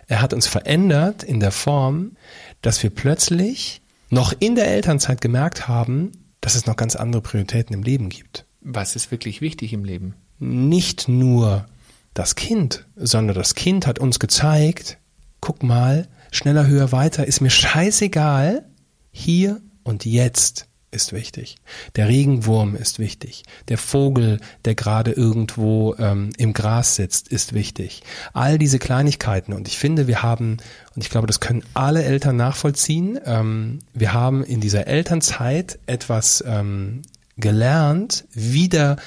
Er 0.07 0.21
hat 0.21 0.33
uns 0.33 0.47
verändert 0.47 1.23
in 1.23 1.39
der 1.39 1.51
Form, 1.51 2.15
dass 2.61 2.81
wir 2.83 2.89
plötzlich 2.89 3.81
noch 4.09 4.33
in 4.39 4.55
der 4.55 4.67
Elternzeit 4.67 5.21
gemerkt 5.21 5.67
haben, 5.67 6.11
dass 6.41 6.55
es 6.55 6.65
noch 6.65 6.75
ganz 6.75 6.95
andere 6.95 7.21
Prioritäten 7.21 7.73
im 7.73 7.83
Leben 7.83 8.09
gibt. 8.09 8.45
Was 8.61 8.95
ist 8.95 9.11
wirklich 9.11 9.41
wichtig 9.41 9.73
im 9.73 9.83
Leben? 9.83 10.15
Nicht 10.39 11.07
nur 11.07 11.65
das 12.13 12.35
Kind, 12.35 12.85
sondern 12.95 13.35
das 13.35 13.55
Kind 13.55 13.85
hat 13.85 13.99
uns 13.99 14.19
gezeigt, 14.19 14.97
guck 15.41 15.63
mal, 15.63 16.07
schneller, 16.31 16.67
höher, 16.67 16.91
weiter, 16.91 17.27
ist 17.27 17.41
mir 17.41 17.49
scheißegal, 17.49 18.65
hier 19.11 19.61
und 19.83 20.05
jetzt 20.05 20.66
ist 20.91 21.13
wichtig. 21.13 21.57
Der 21.95 22.07
Regenwurm 22.07 22.75
ist 22.75 22.99
wichtig. 22.99 23.43
Der 23.67 23.77
Vogel, 23.77 24.39
der 24.65 24.75
gerade 24.75 25.11
irgendwo 25.11 25.95
ähm, 25.99 26.31
im 26.37 26.53
Gras 26.53 26.95
sitzt, 26.95 27.27
ist 27.27 27.53
wichtig. 27.53 28.03
All 28.33 28.57
diese 28.57 28.79
Kleinigkeiten. 28.79 29.53
Und 29.53 29.67
ich 29.67 29.77
finde, 29.77 30.07
wir 30.07 30.23
haben, 30.23 30.57
und 30.95 31.03
ich 31.03 31.09
glaube, 31.09 31.27
das 31.27 31.39
können 31.39 31.63
alle 31.73 32.03
Eltern 32.03 32.37
nachvollziehen, 32.37 33.19
ähm, 33.25 33.79
wir 33.93 34.13
haben 34.13 34.43
in 34.43 34.61
dieser 34.61 34.87
Elternzeit 34.87 35.79
etwas 35.87 36.43
ähm, 36.47 37.01
gelernt, 37.37 38.25
wieder 38.33 38.97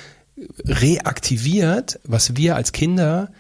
reaktiviert, 0.64 1.99
was 2.05 2.37
wir 2.37 2.57
als 2.57 2.73
Kinder 2.73 3.31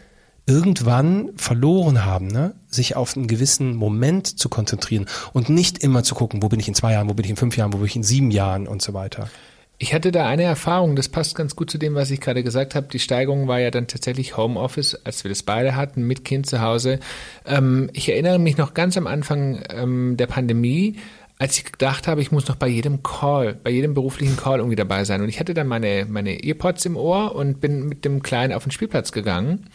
irgendwann 0.50 1.30
verloren 1.36 2.04
haben, 2.04 2.26
ne? 2.26 2.54
sich 2.66 2.96
auf 2.96 3.16
einen 3.16 3.28
gewissen 3.28 3.76
Moment 3.76 4.26
zu 4.26 4.48
konzentrieren 4.48 5.06
und 5.32 5.48
nicht 5.48 5.78
immer 5.78 6.02
zu 6.02 6.16
gucken, 6.16 6.42
wo 6.42 6.48
bin 6.48 6.58
ich 6.58 6.66
in 6.66 6.74
zwei 6.74 6.92
Jahren, 6.92 7.08
wo 7.08 7.14
bin 7.14 7.24
ich 7.24 7.30
in 7.30 7.36
fünf 7.36 7.56
Jahren, 7.56 7.72
wo 7.72 7.78
bin 7.78 7.86
ich 7.86 7.94
in 7.94 8.02
sieben 8.02 8.32
Jahren 8.32 8.66
und 8.66 8.82
so 8.82 8.92
weiter. 8.92 9.30
Ich 9.78 9.94
hatte 9.94 10.10
da 10.10 10.26
eine 10.26 10.42
Erfahrung, 10.42 10.96
das 10.96 11.08
passt 11.08 11.36
ganz 11.36 11.54
gut 11.54 11.70
zu 11.70 11.78
dem, 11.78 11.94
was 11.94 12.10
ich 12.10 12.20
gerade 12.20 12.42
gesagt 12.42 12.74
habe. 12.74 12.88
Die 12.88 12.98
Steigerung 12.98 13.46
war 13.46 13.60
ja 13.60 13.70
dann 13.70 13.86
tatsächlich 13.86 14.36
Homeoffice, 14.36 14.98
als 15.04 15.22
wir 15.24 15.28
das 15.28 15.44
beide 15.44 15.76
hatten, 15.76 16.02
mit 16.02 16.24
Kind 16.24 16.46
zu 16.46 16.60
Hause. 16.60 16.98
Ähm, 17.46 17.88
ich 17.92 18.08
erinnere 18.08 18.40
mich 18.40 18.56
noch 18.56 18.74
ganz 18.74 18.98
am 18.98 19.06
Anfang 19.06 19.62
ähm, 19.70 20.16
der 20.16 20.26
Pandemie, 20.26 20.96
als 21.38 21.56
ich 21.56 21.64
gedacht 21.64 22.08
habe, 22.08 22.20
ich 22.20 22.32
muss 22.32 22.48
noch 22.48 22.56
bei 22.56 22.68
jedem 22.68 23.04
Call, 23.04 23.54
bei 23.54 23.70
jedem 23.70 23.94
beruflichen 23.94 24.36
Call 24.36 24.58
irgendwie 24.58 24.76
dabei 24.76 25.04
sein. 25.04 25.22
Und 25.22 25.28
ich 25.28 25.38
hatte 25.38 25.54
dann 25.54 25.68
meine, 25.68 26.06
meine 26.10 26.44
Earpods 26.44 26.84
im 26.86 26.96
Ohr 26.96 27.36
und 27.36 27.60
bin 27.60 27.88
mit 27.88 28.04
dem 28.04 28.22
Kleinen 28.22 28.52
auf 28.52 28.64
den 28.64 28.72
Spielplatz 28.72 29.12
gegangen 29.12 29.70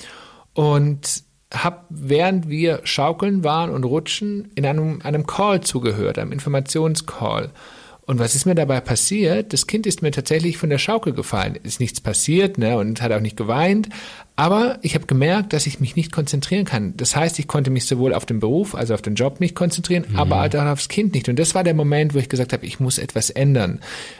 und 0.55 1.23
habe, 1.53 1.81
während 1.89 2.49
wir 2.49 2.81
schaukeln 2.83 3.43
waren 3.43 3.69
und 3.69 3.83
rutschen, 3.83 4.51
in 4.55 4.65
einem, 4.65 5.01
einem 5.03 5.27
Call 5.27 5.61
zugehört, 5.61 6.17
einem 6.17 6.31
Informationscall. 6.31 7.51
Und 8.07 8.19
was 8.19 8.35
ist 8.35 8.45
mir 8.45 8.53
dabei 8.53 8.81
passiert? 8.81 9.51
Das 9.51 9.65
Kind 9.65 9.87
ist 9.87 10.03
mir 10.03 10.11
tatsächlich 10.11 10.57
von 10.57 10.69
der 10.69 10.77
Schaukel 10.77 11.13
gefallen. 11.13 11.57
Ist 11.63 11.79
nichts 11.79 11.99
passiert, 12.01 12.59
ne, 12.59 12.77
und 12.77 13.01
hat 13.01 13.11
auch 13.11 13.19
nicht 13.19 13.35
geweint. 13.35 13.89
Aber 14.35 14.77
ich 14.83 14.93
habe 14.93 15.07
gemerkt, 15.07 15.53
dass 15.53 15.65
ich 15.65 15.79
mich 15.79 15.95
nicht 15.95 16.11
konzentrieren 16.11 16.65
kann. 16.65 16.95
Das 16.97 17.15
heißt, 17.15 17.39
ich 17.39 17.47
konnte 17.47 17.71
mich 17.71 17.85
sowohl 17.85 18.13
auf 18.13 18.25
den 18.27 18.39
Beruf, 18.39 18.75
also 18.75 18.93
auf 18.93 19.01
den 19.01 19.15
Job 19.15 19.39
nicht 19.39 19.55
konzentrieren, 19.55 20.05
mhm. 20.07 20.17
aber 20.17 20.43
auch 20.43 20.65
aufs 20.71 20.87
Kind 20.87 21.15
nicht. 21.15 21.29
Und 21.29 21.39
das 21.39 21.55
war 21.55 21.63
der 21.63 21.73
Moment, 21.73 22.13
wo 22.13 22.19
ich 22.19 22.29
gesagt 22.29 22.53
habe, 22.53 22.65
ich 22.65 22.79
muss 22.79 22.99
etwas 22.99 23.31
ändern. 23.31 23.79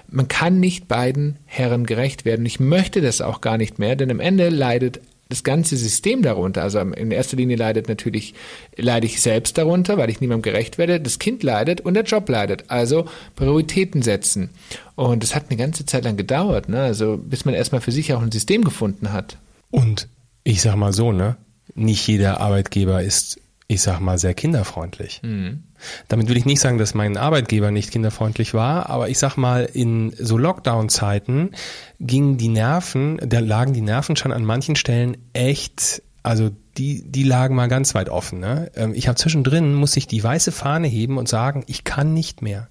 Man 0.09 0.27
kann 0.27 0.59
nicht 0.59 0.87
beiden 0.87 1.37
Herren 1.45 1.85
gerecht 1.85 2.25
werden. 2.25 2.45
Ich 2.45 2.59
möchte 2.59 3.01
das 3.01 3.21
auch 3.21 3.39
gar 3.39 3.57
nicht 3.57 3.77
mehr, 3.77 3.95
denn 3.95 4.09
am 4.09 4.19
Ende 4.19 4.49
leidet 4.49 4.99
das 5.29 5.43
ganze 5.43 5.75
System 5.77 6.21
darunter. 6.21 6.61
Also 6.63 6.79
in 6.79 7.11
erster 7.11 7.37
Linie 7.37 7.55
leidet 7.55 7.89
natürlich, 7.89 8.33
leide 8.75 9.05
ich 9.07 9.21
selbst 9.21 9.57
darunter, 9.57 9.97
weil 9.97 10.09
ich 10.09 10.21
niemandem 10.21 10.43
gerecht 10.43 10.77
werde. 10.77 10.99
Das 10.99 11.19
Kind 11.19 11.43
leidet 11.43 11.81
und 11.81 11.95
der 11.95 12.03
Job 12.03 12.29
leidet. 12.29 12.65
Also 12.69 13.05
Prioritäten 13.35 14.01
setzen. 14.01 14.49
Und 14.95 15.23
das 15.23 15.35
hat 15.35 15.45
eine 15.49 15.57
ganze 15.57 15.85
Zeit 15.85 16.03
lang 16.03 16.17
gedauert, 16.17 16.69
ne? 16.69 16.81
Also 16.81 17.17
bis 17.17 17.45
man 17.45 17.53
erstmal 17.53 17.81
für 17.81 17.91
sich 17.91 18.13
auch 18.13 18.21
ein 18.21 18.31
System 18.31 18.63
gefunden 18.63 19.11
hat. 19.11 19.37
Und 19.71 20.07
ich 20.43 20.61
sag 20.61 20.75
mal 20.75 20.93
so, 20.93 21.11
ne? 21.11 21.37
Nicht 21.73 22.07
jeder 22.07 22.39
Arbeitgeber 22.39 23.01
ist 23.01 23.39
ich 23.67 23.81
sag 23.81 23.99
mal, 23.99 24.17
sehr 24.17 24.33
kinderfreundlich. 24.33 25.21
Mhm. 25.23 25.63
Damit 26.07 26.29
will 26.29 26.37
ich 26.37 26.45
nicht 26.45 26.61
sagen, 26.61 26.77
dass 26.77 26.93
mein 26.93 27.17
Arbeitgeber 27.17 27.71
nicht 27.71 27.91
kinderfreundlich 27.91 28.53
war, 28.53 28.89
aber 28.89 29.09
ich 29.09 29.19
sag 29.19 29.37
mal, 29.37 29.69
in 29.71 30.13
so 30.17 30.37
Lockdown-Zeiten 30.37 31.51
gingen 31.99 32.37
die 32.37 32.49
Nerven, 32.49 33.19
da 33.25 33.39
lagen 33.39 33.73
die 33.73 33.81
Nerven 33.81 34.15
schon 34.15 34.31
an 34.31 34.45
manchen 34.45 34.75
Stellen 34.75 35.17
echt, 35.33 36.01
also 36.23 36.51
die, 36.77 37.03
die 37.09 37.23
lagen 37.23 37.55
mal 37.55 37.67
ganz 37.67 37.95
weit 37.95 38.09
offen. 38.09 38.39
Ne? 38.39 38.71
Ähm, 38.75 38.93
ich 38.93 39.07
habe 39.07 39.17
zwischendrin, 39.17 39.73
muss 39.73 39.95
ich 39.95 40.07
die 40.07 40.23
weiße 40.23 40.51
Fahne 40.51 40.87
heben 40.87 41.17
und 41.17 41.29
sagen, 41.29 41.63
ich 41.67 41.83
kann 41.83 42.13
nicht 42.13 42.41
mehr. 42.41 42.69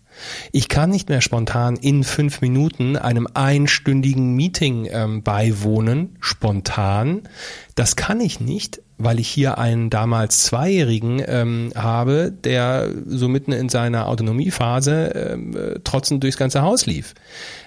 Ich 0.52 0.68
kann 0.68 0.90
nicht 0.90 1.08
mehr 1.08 1.20
spontan 1.20 1.76
in 1.76 2.04
fünf 2.04 2.40
Minuten 2.40 2.96
einem 2.96 3.26
einstündigen 3.34 4.34
Meeting 4.34 4.88
ähm, 4.90 5.22
beiwohnen, 5.22 6.16
spontan. 6.20 7.22
Das 7.74 7.96
kann 7.96 8.20
ich 8.20 8.40
nicht, 8.40 8.80
weil 8.96 9.18
ich 9.18 9.28
hier 9.28 9.58
einen 9.58 9.90
damals 9.90 10.44
Zweijährigen 10.44 11.22
ähm, 11.26 11.72
habe, 11.74 12.30
der 12.32 12.90
so 13.06 13.28
mitten 13.28 13.52
in 13.52 13.68
seiner 13.68 14.06
Autonomiephase 14.06 15.06
ähm, 15.14 15.56
äh, 15.56 15.80
trotzend 15.80 16.22
durchs 16.22 16.36
ganze 16.36 16.62
Haus 16.62 16.86
lief. 16.86 17.14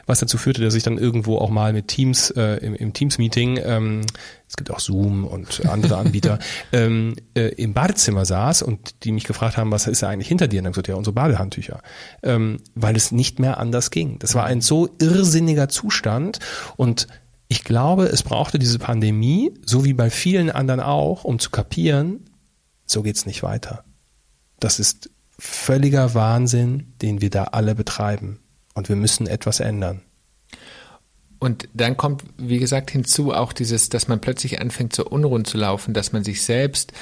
Was 0.06 0.20
dazu 0.20 0.38
führte, 0.38 0.62
dass 0.62 0.74
ich 0.74 0.84
dann 0.84 0.98
irgendwo 0.98 1.38
auch 1.38 1.50
mal 1.50 1.74
mit 1.74 1.90
Teams, 1.90 2.32
äh, 2.32 2.58
im, 2.66 2.76
im 2.76 2.94
Teams-Meeting, 2.94 3.60
ähm, 3.62 4.02
es 4.48 4.56
gibt 4.56 4.72
auch 4.72 4.80
Zoom 4.80 5.26
und 5.26 5.66
andere 5.66 5.98
Anbieter, 5.98 6.40
ähm, 6.72 7.16
äh, 7.36 7.50
im 7.56 7.74
Badezimmer 7.74 8.24
saß 8.24 8.62
und 8.62 9.04
die 9.04 9.12
mich 9.12 9.26
gefragt 9.26 9.58
haben, 9.58 9.70
was 9.70 9.86
ist 9.88 10.04
da 10.04 10.08
eigentlich 10.08 10.30
hinter 10.30 10.48
dir? 10.48 10.60
Und 10.60 10.64
dann 10.64 10.74
gesagt, 10.74 10.88
ja, 10.88 10.96
unsere 10.96 11.14
Badehandtücher. 11.14 11.82
Ähm, 12.24 12.60
weil 12.74 12.96
es 12.96 13.12
nicht 13.12 13.40
mehr 13.40 13.58
anders 13.58 13.92
ging. 13.92 14.18
Das 14.20 14.34
war 14.34 14.46
ein 14.46 14.62
so 14.62 14.90
irrsinniger 15.00 15.68
Zustand 15.68 16.40
und 16.78 17.08
ich 17.48 17.64
glaube, 17.64 18.06
es 18.06 18.24
brauchte 18.24 18.60
diese 18.60 18.80
Pandemie, 18.80 19.54
so 19.66 19.86
wie 19.86 19.94
bei 19.94 20.10
vielen 20.10 20.50
anderen 20.52 20.82
auch, 20.82 21.24
um 21.24 21.40
zu 21.40 21.50
kapieren, 21.50 22.26
so 22.86 23.04
geht's 23.04 23.26
nicht 23.26 23.44
weiter. 23.44 23.84
Das 24.60 24.80
ist 24.80 25.10
völliger 25.40 26.14
Wahnsinn, 26.14 26.94
den 27.02 27.22
wir 27.22 27.30
da 27.30 27.46
alle 27.46 27.76
betreiben. 27.76 28.40
Und 28.74 28.90
wir 28.90 28.96
müssen 28.96 29.28
etwas 29.28 29.60
ändern. 29.60 30.02
Und 31.40 31.70
dann 31.74 31.98
kommt, 31.98 32.24
wie 32.38 32.58
gesagt, 32.58 32.92
hinzu 32.92 33.34
auch 33.34 33.54
dieses, 33.54 33.90
dass 33.90 34.08
man 34.08 34.20
plötzlich 34.20 34.60
anfängt, 34.60 34.96
so 34.96 35.06
unrund 35.06 35.48
zu 35.48 35.58
laufen, 35.58 35.94
dass 35.94 36.12
man 36.12 36.24
sich 36.24 36.44
selbst 36.44 36.94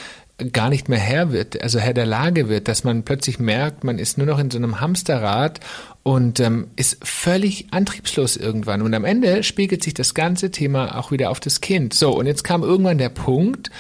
gar 0.52 0.70
nicht 0.70 0.90
mehr 0.90 1.00
Herr 1.00 1.32
wird, 1.32 1.62
also 1.62 1.80
Herr 1.80 1.94
der 1.94 2.06
Lage 2.06 2.50
wird, 2.50 2.68
dass 2.68 2.84
man 2.84 3.04
plötzlich 3.04 3.40
merkt, 3.40 3.86
man 3.86 4.00
ist 4.00 4.18
nur 4.18 4.28
noch 4.28 4.40
in 4.40 4.52
so 4.52 4.58
einem 4.58 4.82
Hamsterrad 4.82 5.62
und 6.08 6.40
ähm, 6.40 6.68
ist 6.76 7.00
völlig 7.04 7.66
antriebslos 7.72 8.38
irgendwann. 8.38 8.84
Und 8.84 8.94
am 8.94 9.06
Ende 9.06 9.42
spiegelt 9.42 9.84
sich 9.84 9.96
das 9.96 10.14
ganze 10.14 10.52
Thema 10.52 11.00
auch 11.00 11.10
wieder 11.10 11.32
auf 11.32 11.40
das 11.40 11.62
Kind. 11.62 11.96
So, 11.96 12.16
und 12.16 12.28
jetzt 12.28 12.44
kam 12.44 12.62
irgendwann 12.62 13.00
der 13.00 13.10
Punkt, 13.10 13.72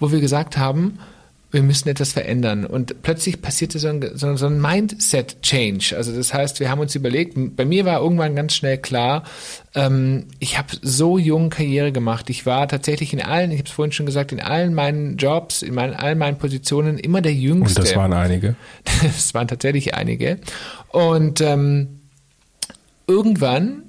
wo 0.00 0.10
wir 0.10 0.20
gesagt 0.20 0.56
haben, 0.56 0.98
wir 1.54 1.62
müssen 1.62 1.88
etwas 1.88 2.12
verändern. 2.12 2.66
Und 2.66 3.02
plötzlich 3.02 3.40
passierte 3.40 3.78
so 3.78 3.86
ein, 3.88 4.04
so, 4.14 4.36
so 4.36 4.46
ein 4.46 4.60
Mindset-Change. 4.60 5.96
Also 5.96 6.14
das 6.14 6.34
heißt, 6.34 6.58
wir 6.58 6.68
haben 6.68 6.80
uns 6.80 6.96
überlegt, 6.96 7.36
bei 7.56 7.64
mir 7.64 7.84
war 7.84 8.00
irgendwann 8.00 8.34
ganz 8.34 8.54
schnell 8.54 8.76
klar, 8.76 9.22
ähm, 9.74 10.26
ich 10.40 10.58
habe 10.58 10.68
so 10.82 11.16
jung 11.16 11.50
Karriere 11.50 11.92
gemacht. 11.92 12.28
Ich 12.28 12.44
war 12.44 12.66
tatsächlich 12.66 13.12
in 13.12 13.22
allen, 13.22 13.52
ich 13.52 13.58
habe 13.58 13.68
es 13.68 13.72
vorhin 13.72 13.92
schon 13.92 14.04
gesagt, 14.04 14.32
in 14.32 14.40
allen 14.40 14.74
meinen 14.74 15.16
Jobs, 15.16 15.62
in 15.62 15.74
meinen, 15.74 15.94
allen 15.94 16.18
meinen 16.18 16.38
Positionen 16.38 16.98
immer 16.98 17.20
der 17.22 17.34
Jüngste. 17.34 17.80
Und 17.80 17.88
das 17.88 17.96
waren 17.96 18.12
einige. 18.12 18.56
Das 19.02 19.32
waren 19.32 19.46
tatsächlich 19.46 19.94
einige. 19.94 20.38
Und 20.88 21.40
ähm, 21.40 22.00
irgendwann 23.06 23.84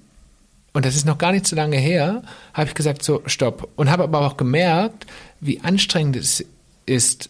und 0.73 0.85
das 0.85 0.97
ist 0.97 1.05
noch 1.05 1.17
gar 1.17 1.31
nicht 1.31 1.47
so 1.47 1.55
lange 1.55 1.77
her, 1.77 2.21
habe 2.53 2.67
ich 2.67 2.75
gesagt, 2.75 3.01
so, 3.01 3.21
stopp. 3.27 3.69
Und 3.77 3.89
habe 3.89 4.03
aber 4.03 4.27
auch 4.27 4.35
gemerkt, 4.35 5.07
wie 5.39 5.61
anstrengend 5.61 6.17
es 6.17 6.43
ist, 6.85 7.29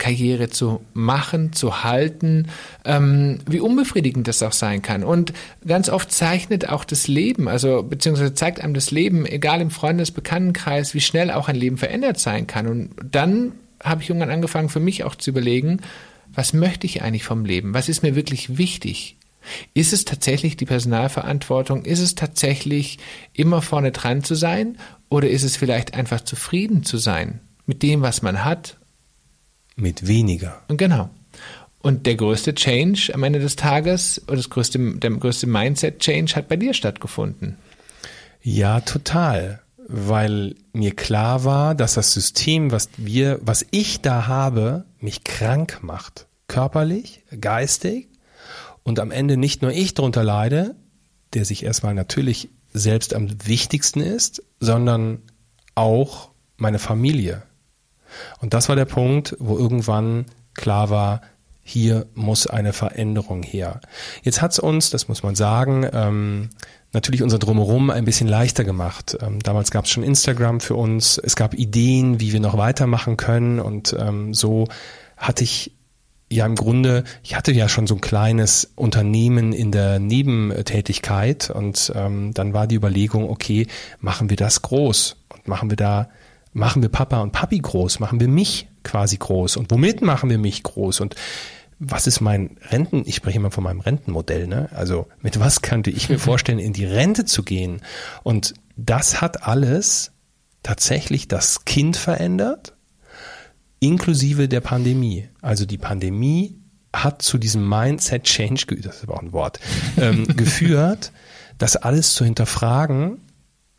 Karriere 0.00 0.50
zu 0.50 0.80
machen, 0.94 1.52
zu 1.52 1.84
halten, 1.84 2.48
ähm, 2.84 3.38
wie 3.48 3.60
unbefriedigend 3.60 4.26
das 4.26 4.42
auch 4.42 4.52
sein 4.52 4.82
kann. 4.82 5.04
Und 5.04 5.32
ganz 5.64 5.88
oft 5.88 6.10
zeichnet 6.10 6.68
auch 6.68 6.84
das 6.84 7.06
Leben, 7.06 7.46
also 7.46 7.84
beziehungsweise 7.84 8.34
zeigt 8.34 8.60
einem 8.60 8.74
das 8.74 8.90
Leben, 8.90 9.24
egal 9.26 9.60
im 9.60 9.70
Freundes-, 9.70 10.10
Bekanntenkreis, 10.10 10.94
wie 10.94 11.00
schnell 11.00 11.30
auch 11.30 11.46
ein 11.46 11.54
Leben 11.54 11.76
verändert 11.76 12.18
sein 12.18 12.48
kann. 12.48 12.66
Und 12.66 12.90
dann 13.08 13.52
habe 13.80 14.02
ich 14.02 14.08
irgendwann 14.08 14.30
angefangen, 14.30 14.68
für 14.70 14.80
mich 14.80 15.04
auch 15.04 15.14
zu 15.14 15.30
überlegen, 15.30 15.80
was 16.32 16.52
möchte 16.52 16.86
ich 16.86 17.02
eigentlich 17.02 17.24
vom 17.24 17.44
Leben? 17.44 17.74
Was 17.74 17.88
ist 17.88 18.02
mir 18.02 18.16
wirklich 18.16 18.58
wichtig? 18.58 19.16
Ist 19.74 19.92
es 19.92 20.04
tatsächlich 20.04 20.56
die 20.56 20.66
Personalverantwortung? 20.66 21.84
Ist 21.84 22.00
es 22.00 22.14
tatsächlich 22.14 22.98
immer 23.32 23.62
vorne 23.62 23.92
dran 23.92 24.24
zu 24.24 24.34
sein? 24.34 24.76
Oder 25.08 25.28
ist 25.28 25.42
es 25.42 25.56
vielleicht 25.56 25.94
einfach 25.94 26.20
zufrieden 26.20 26.84
zu 26.84 26.98
sein 26.98 27.40
mit 27.66 27.82
dem, 27.82 28.02
was 28.02 28.22
man 28.22 28.44
hat 28.44 28.79
mit 29.80 30.06
weniger. 30.06 30.62
Genau. 30.68 31.10
Und 31.82 32.06
der 32.06 32.16
größte 32.16 32.54
Change 32.54 33.10
am 33.14 33.22
Ende 33.22 33.40
des 33.40 33.56
Tages 33.56 34.20
oder 34.26 34.36
das 34.36 34.50
größte, 34.50 34.78
der 34.98 35.10
größte 35.10 35.46
Mindset-Change 35.46 36.36
hat 36.36 36.48
bei 36.48 36.56
dir 36.56 36.74
stattgefunden. 36.74 37.56
Ja, 38.42 38.80
total. 38.80 39.60
Weil 39.88 40.54
mir 40.72 40.94
klar 40.94 41.44
war, 41.44 41.74
dass 41.74 41.94
das 41.94 42.12
System, 42.12 42.70
was 42.70 42.90
wir, 42.96 43.40
was 43.42 43.66
ich 43.70 44.02
da 44.02 44.26
habe, 44.26 44.84
mich 45.00 45.24
krank 45.24 45.78
macht. 45.82 46.26
Körperlich, 46.48 47.22
geistig. 47.40 48.08
Und 48.82 49.00
am 49.00 49.10
Ende 49.10 49.36
nicht 49.36 49.62
nur 49.62 49.72
ich 49.72 49.94
drunter 49.94 50.22
leide, 50.22 50.74
der 51.32 51.44
sich 51.44 51.64
erstmal 51.64 51.94
natürlich 51.94 52.50
selbst 52.72 53.14
am 53.14 53.28
wichtigsten 53.46 54.00
ist, 54.00 54.42
sondern 54.60 55.22
auch 55.74 56.30
meine 56.56 56.78
Familie. 56.78 57.42
Und 58.40 58.54
das 58.54 58.68
war 58.68 58.76
der 58.76 58.84
Punkt, 58.84 59.36
wo 59.38 59.58
irgendwann 59.58 60.26
klar 60.54 60.90
war, 60.90 61.22
hier 61.62 62.06
muss 62.14 62.46
eine 62.46 62.72
Veränderung 62.72 63.42
her. 63.42 63.80
Jetzt 64.22 64.42
hat's 64.42 64.58
uns, 64.58 64.90
das 64.90 65.08
muss 65.08 65.22
man 65.22 65.36
sagen, 65.36 65.86
ähm, 65.92 66.50
natürlich 66.92 67.22
unser 67.22 67.38
Drumherum 67.38 67.90
ein 67.90 68.04
bisschen 68.04 68.28
leichter 68.28 68.64
gemacht. 68.64 69.16
Ähm, 69.20 69.40
damals 69.40 69.70
gab's 69.70 69.90
schon 69.90 70.02
Instagram 70.02 70.60
für 70.60 70.74
uns, 70.74 71.18
es 71.18 71.36
gab 71.36 71.54
Ideen, 71.54 72.18
wie 72.18 72.32
wir 72.32 72.40
noch 72.40 72.58
weitermachen 72.58 73.16
können 73.16 73.60
und 73.60 73.94
ähm, 73.98 74.34
so 74.34 74.66
hatte 75.16 75.44
ich 75.44 75.72
ja 76.32 76.46
im 76.46 76.54
Grunde, 76.54 77.04
ich 77.22 77.36
hatte 77.36 77.52
ja 77.52 77.68
schon 77.68 77.86
so 77.86 77.96
ein 77.96 78.00
kleines 78.00 78.72
Unternehmen 78.76 79.52
in 79.52 79.72
der 79.72 79.98
Nebentätigkeit 79.98 81.50
und 81.50 81.92
ähm, 81.94 82.32
dann 82.34 82.52
war 82.52 82.66
die 82.66 82.76
Überlegung, 82.76 83.28
okay, 83.28 83.66
machen 84.00 84.30
wir 84.30 84.36
das 84.36 84.62
groß 84.62 85.16
und 85.28 85.48
machen 85.48 85.70
wir 85.70 85.76
da 85.76 86.08
machen 86.52 86.82
wir 86.82 86.88
Papa 86.88 87.20
und 87.20 87.32
Papi 87.32 87.58
groß, 87.58 88.00
machen 88.00 88.20
wir 88.20 88.28
mich 88.28 88.68
quasi 88.82 89.16
groß 89.16 89.56
und 89.56 89.70
womit 89.70 90.02
machen 90.02 90.30
wir 90.30 90.38
mich 90.38 90.62
groß 90.62 91.00
und 91.00 91.14
was 91.82 92.06
ist 92.06 92.20
mein 92.20 92.58
Renten, 92.68 93.04
ich 93.06 93.16
spreche 93.16 93.38
immer 93.38 93.50
von 93.50 93.64
meinem 93.64 93.80
Rentenmodell, 93.80 94.46
ne? 94.46 94.68
Also 94.72 95.06
mit 95.22 95.40
was 95.40 95.62
könnte 95.62 95.90
ich 95.90 96.10
mir 96.10 96.18
vorstellen, 96.30 96.58
in 96.58 96.74
die 96.74 96.84
Rente 96.84 97.24
zu 97.24 97.42
gehen? 97.42 97.80
Und 98.22 98.52
das 98.76 99.22
hat 99.22 99.44
alles 99.44 100.12
tatsächlich 100.62 101.26
das 101.26 101.64
Kind 101.64 101.96
verändert, 101.96 102.74
inklusive 103.80 104.46
der 104.46 104.60
Pandemie. 104.60 105.28
Also 105.40 105.64
die 105.64 105.78
Pandemie 105.78 106.58
hat 106.92 107.22
zu 107.22 107.38
diesem 107.38 107.66
Mindset 107.66 108.24
Change, 108.24 108.66
das 108.82 108.96
ist 108.96 109.04
aber 109.04 109.14
auch 109.14 109.22
ein 109.22 109.32
Wort, 109.32 109.58
ähm, 109.96 110.26
geführt, 110.36 111.12
das 111.56 111.76
alles 111.76 112.12
zu 112.12 112.26
hinterfragen 112.26 113.22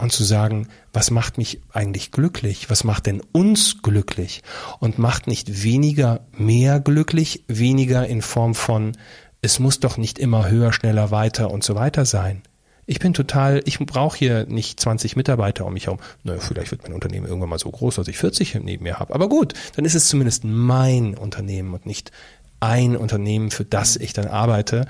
und 0.02 0.12
zu 0.12 0.24
sagen, 0.24 0.68
was 0.94 1.12
macht 1.12 1.38
mich 1.38 1.62
eigentlich 1.72 2.12
glücklich? 2.12 2.70
Was 2.70 2.84
macht 2.84 3.06
denn 3.06 3.22
uns 3.32 3.82
glücklich? 3.82 4.42
Und 4.80 4.98
macht 4.98 5.28
nicht 5.28 5.64
weniger 5.64 6.22
mehr 6.32 6.80
glücklich, 6.80 7.44
weniger 7.48 8.08
in 8.08 8.22
Form 8.22 8.56
von, 8.56 8.94
es 9.42 9.60
muss 9.60 9.80
doch 9.80 9.98
nicht 9.98 10.20
immer 10.20 10.50
höher, 10.50 10.74
schneller, 10.74 11.12
weiter 11.12 11.52
und 11.52 11.64
so 11.64 11.76
weiter 11.76 12.06
sein. 12.06 12.42
Ich 12.86 13.00
bin 13.00 13.14
total, 13.14 13.62
ich 13.66 13.80
brauche 13.80 14.18
hier 14.18 14.46
nicht 14.48 14.80
20 14.80 15.16
Mitarbeiter 15.16 15.66
um 15.66 15.74
mich 15.74 15.86
herum. 15.86 16.00
Naja, 16.24 16.40
vielleicht 16.40 16.72
wird 16.72 16.84
mein 16.84 16.94
Unternehmen 16.94 17.28
irgendwann 17.28 17.50
mal 17.50 17.60
so 17.60 17.70
groß, 17.70 17.96
dass 17.96 18.08
ich 18.08 18.18
40 18.18 18.56
neben 18.64 18.84
mir 18.84 19.00
habe. 19.00 19.14
Aber 19.14 19.30
gut, 19.30 19.54
dann 19.76 19.86
ist 19.86 19.96
es 19.96 20.08
zumindest 20.08 20.44
mein 20.44 21.16
Unternehmen 21.16 21.74
und 21.74 21.86
nicht 21.86 22.12
ein 22.60 22.98
Unternehmen, 22.98 23.52
für 23.52 23.66
das 23.66 23.96
ich 23.96 24.14
dann 24.14 24.28
arbeite, 24.28 24.88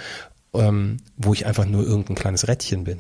ähm, 0.54 0.98
wo 1.18 1.34
ich 1.34 1.46
einfach 1.46 1.66
nur 1.66 1.84
irgendein 1.84 2.16
kleines 2.16 2.48
Rädchen 2.48 2.86
bin. 2.86 3.00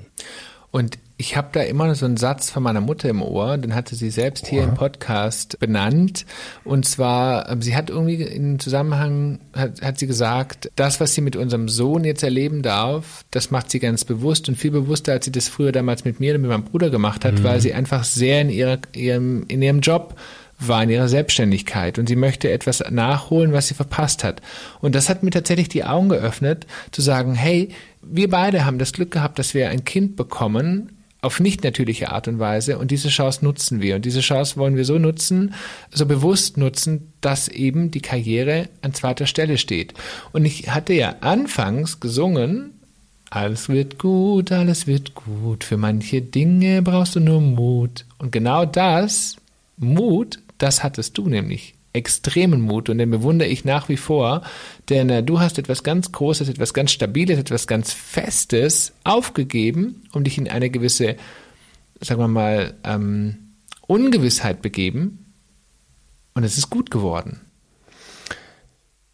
Und 0.71 0.97
ich 1.21 1.37
habe 1.37 1.49
da 1.51 1.61
immer 1.61 1.93
so 1.93 2.07
einen 2.07 2.17
Satz 2.17 2.49
von 2.49 2.63
meiner 2.63 2.81
Mutter 2.81 3.07
im 3.07 3.21
Ohr, 3.21 3.55
den 3.59 3.75
hatte 3.75 3.93
sie 3.93 4.09
selbst 4.09 4.47
hier 4.47 4.63
im 4.63 4.73
Podcast 4.73 5.59
benannt. 5.59 6.25
Und 6.63 6.83
zwar, 6.87 7.47
ähm, 7.47 7.61
sie 7.61 7.75
hat 7.75 7.91
irgendwie 7.91 8.23
im 8.23 8.57
Zusammenhang, 8.57 9.39
hat, 9.53 9.83
hat 9.83 9.99
sie 9.99 10.07
gesagt, 10.07 10.71
das, 10.75 10.99
was 10.99 11.13
sie 11.13 11.21
mit 11.21 11.35
unserem 11.35 11.69
Sohn 11.69 12.05
jetzt 12.05 12.23
erleben 12.23 12.63
darf, 12.63 13.23
das 13.29 13.51
macht 13.51 13.69
sie 13.69 13.79
ganz 13.79 14.03
bewusst 14.03 14.49
und 14.49 14.55
viel 14.55 14.71
bewusster, 14.71 15.11
als 15.11 15.25
sie 15.25 15.31
das 15.31 15.47
früher 15.47 15.71
damals 15.71 16.05
mit 16.05 16.19
mir 16.19 16.33
und 16.33 16.41
mit 16.41 16.49
meinem 16.49 16.63
Bruder 16.63 16.89
gemacht 16.89 17.23
hat, 17.23 17.35
mhm. 17.35 17.43
weil 17.43 17.61
sie 17.61 17.75
einfach 17.75 18.03
sehr 18.03 18.41
in, 18.41 18.49
ihrer, 18.49 18.79
ihrem, 18.95 19.45
in 19.47 19.61
ihrem 19.61 19.81
Job 19.81 20.15
war 20.57 20.81
in 20.81 20.89
ihrer 20.89 21.07
Selbstständigkeit 21.07 21.99
und 21.99 22.07
sie 22.07 22.15
möchte 22.15 22.49
etwas 22.49 22.83
nachholen, 22.89 23.53
was 23.53 23.67
sie 23.67 23.73
verpasst 23.75 24.23
hat. 24.23 24.41
Und 24.79 24.95
das 24.95 25.07
hat 25.07 25.21
mir 25.21 25.31
tatsächlich 25.31 25.69
die 25.69 25.83
Augen 25.83 26.09
geöffnet, 26.09 26.65
zu 26.91 27.01
sagen, 27.01 27.35
hey, 27.35 27.69
wir 28.01 28.29
beide 28.29 28.65
haben 28.65 28.79
das 28.79 28.93
Glück 28.93 29.11
gehabt, 29.11 29.39
dass 29.39 29.53
wir 29.53 29.69
ein 29.69 29.85
Kind 29.85 30.15
bekommen, 30.15 31.00
auf 31.21 31.39
nicht 31.39 31.63
natürliche 31.63 32.11
Art 32.11 32.27
und 32.27 32.39
Weise 32.39 32.79
und 32.79 32.89
diese 32.91 33.09
Chance 33.09 33.45
nutzen 33.45 33.81
wir 33.81 33.95
und 33.95 34.05
diese 34.05 34.21
Chance 34.21 34.57
wollen 34.57 34.75
wir 34.75 34.85
so 34.85 34.97
nutzen, 34.97 35.53
so 35.91 36.05
bewusst 36.05 36.57
nutzen, 36.57 37.13
dass 37.21 37.47
eben 37.47 37.91
die 37.91 38.01
Karriere 38.01 38.69
an 38.81 38.93
zweiter 38.93 39.27
Stelle 39.27 39.57
steht. 39.57 39.93
Und 40.31 40.45
ich 40.45 40.69
hatte 40.69 40.93
ja 40.93 41.17
anfangs 41.21 41.99
gesungen, 41.99 42.71
alles 43.29 43.69
wird 43.69 43.99
gut, 43.99 44.51
alles 44.51 44.87
wird 44.87 45.13
gut, 45.13 45.63
für 45.63 45.77
manche 45.77 46.21
Dinge 46.21 46.81
brauchst 46.81 47.15
du 47.15 47.19
nur 47.19 47.39
Mut. 47.39 48.05
Und 48.17 48.31
genau 48.31 48.65
das, 48.65 49.37
Mut, 49.77 50.39
das 50.57 50.83
hattest 50.83 51.17
du 51.17 51.29
nämlich. 51.29 51.75
Extremen 51.93 52.61
Mut 52.61 52.89
und 52.89 52.97
den 52.97 53.11
bewundere 53.11 53.49
ich 53.49 53.65
nach 53.65 53.89
wie 53.89 53.97
vor, 53.97 54.43
denn 54.89 55.09
äh, 55.09 55.23
du 55.23 55.39
hast 55.39 55.57
etwas 55.57 55.83
ganz 55.83 56.11
Großes, 56.11 56.47
etwas 56.47 56.73
ganz 56.73 56.91
Stabiles, 56.91 57.37
etwas 57.37 57.67
ganz 57.67 57.91
Festes 57.91 58.93
aufgegeben, 59.03 60.03
um 60.13 60.23
dich 60.23 60.37
in 60.37 60.47
eine 60.47 60.69
gewisse, 60.69 61.17
sagen 61.99 62.21
wir 62.21 62.27
mal, 62.27 62.75
ähm, 62.83 63.55
Ungewissheit 63.87 64.61
begeben 64.61 65.33
und 66.33 66.43
es 66.43 66.57
ist 66.57 66.69
gut 66.69 66.91
geworden. 66.91 67.41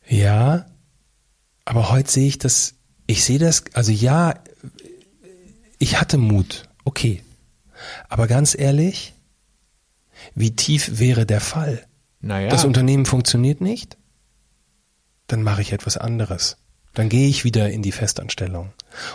Ja, 0.07 0.67
aber 1.65 1.89
heute 1.89 2.11
sehe 2.11 2.27
ich 2.27 2.37
das, 2.37 2.75
ich 3.07 3.23
sehe 3.23 3.39
das, 3.39 3.63
also 3.73 3.91
ja, 3.91 4.35
ich 5.79 5.99
hatte 5.99 6.17
Mut, 6.17 6.69
okay. 6.85 7.23
Aber 8.07 8.27
ganz 8.27 8.57
ehrlich, 8.57 9.13
wie 10.35 10.55
tief 10.55 10.99
wäre 10.99 11.25
der 11.25 11.41
Fall? 11.41 11.86
Naja. 12.19 12.49
Das 12.49 12.65
Unternehmen 12.65 13.05
funktioniert 13.05 13.61
nicht? 13.61 13.97
Dann 15.27 15.43
mache 15.43 15.61
ich 15.61 15.73
etwas 15.73 15.97
anderes. 15.97 16.57
Dann 16.93 17.09
gehe 17.09 17.27
ich 17.27 17.43
wieder 17.43 17.69
in 17.69 17.83
die 17.83 17.91
Festanstellung. 17.91 18.71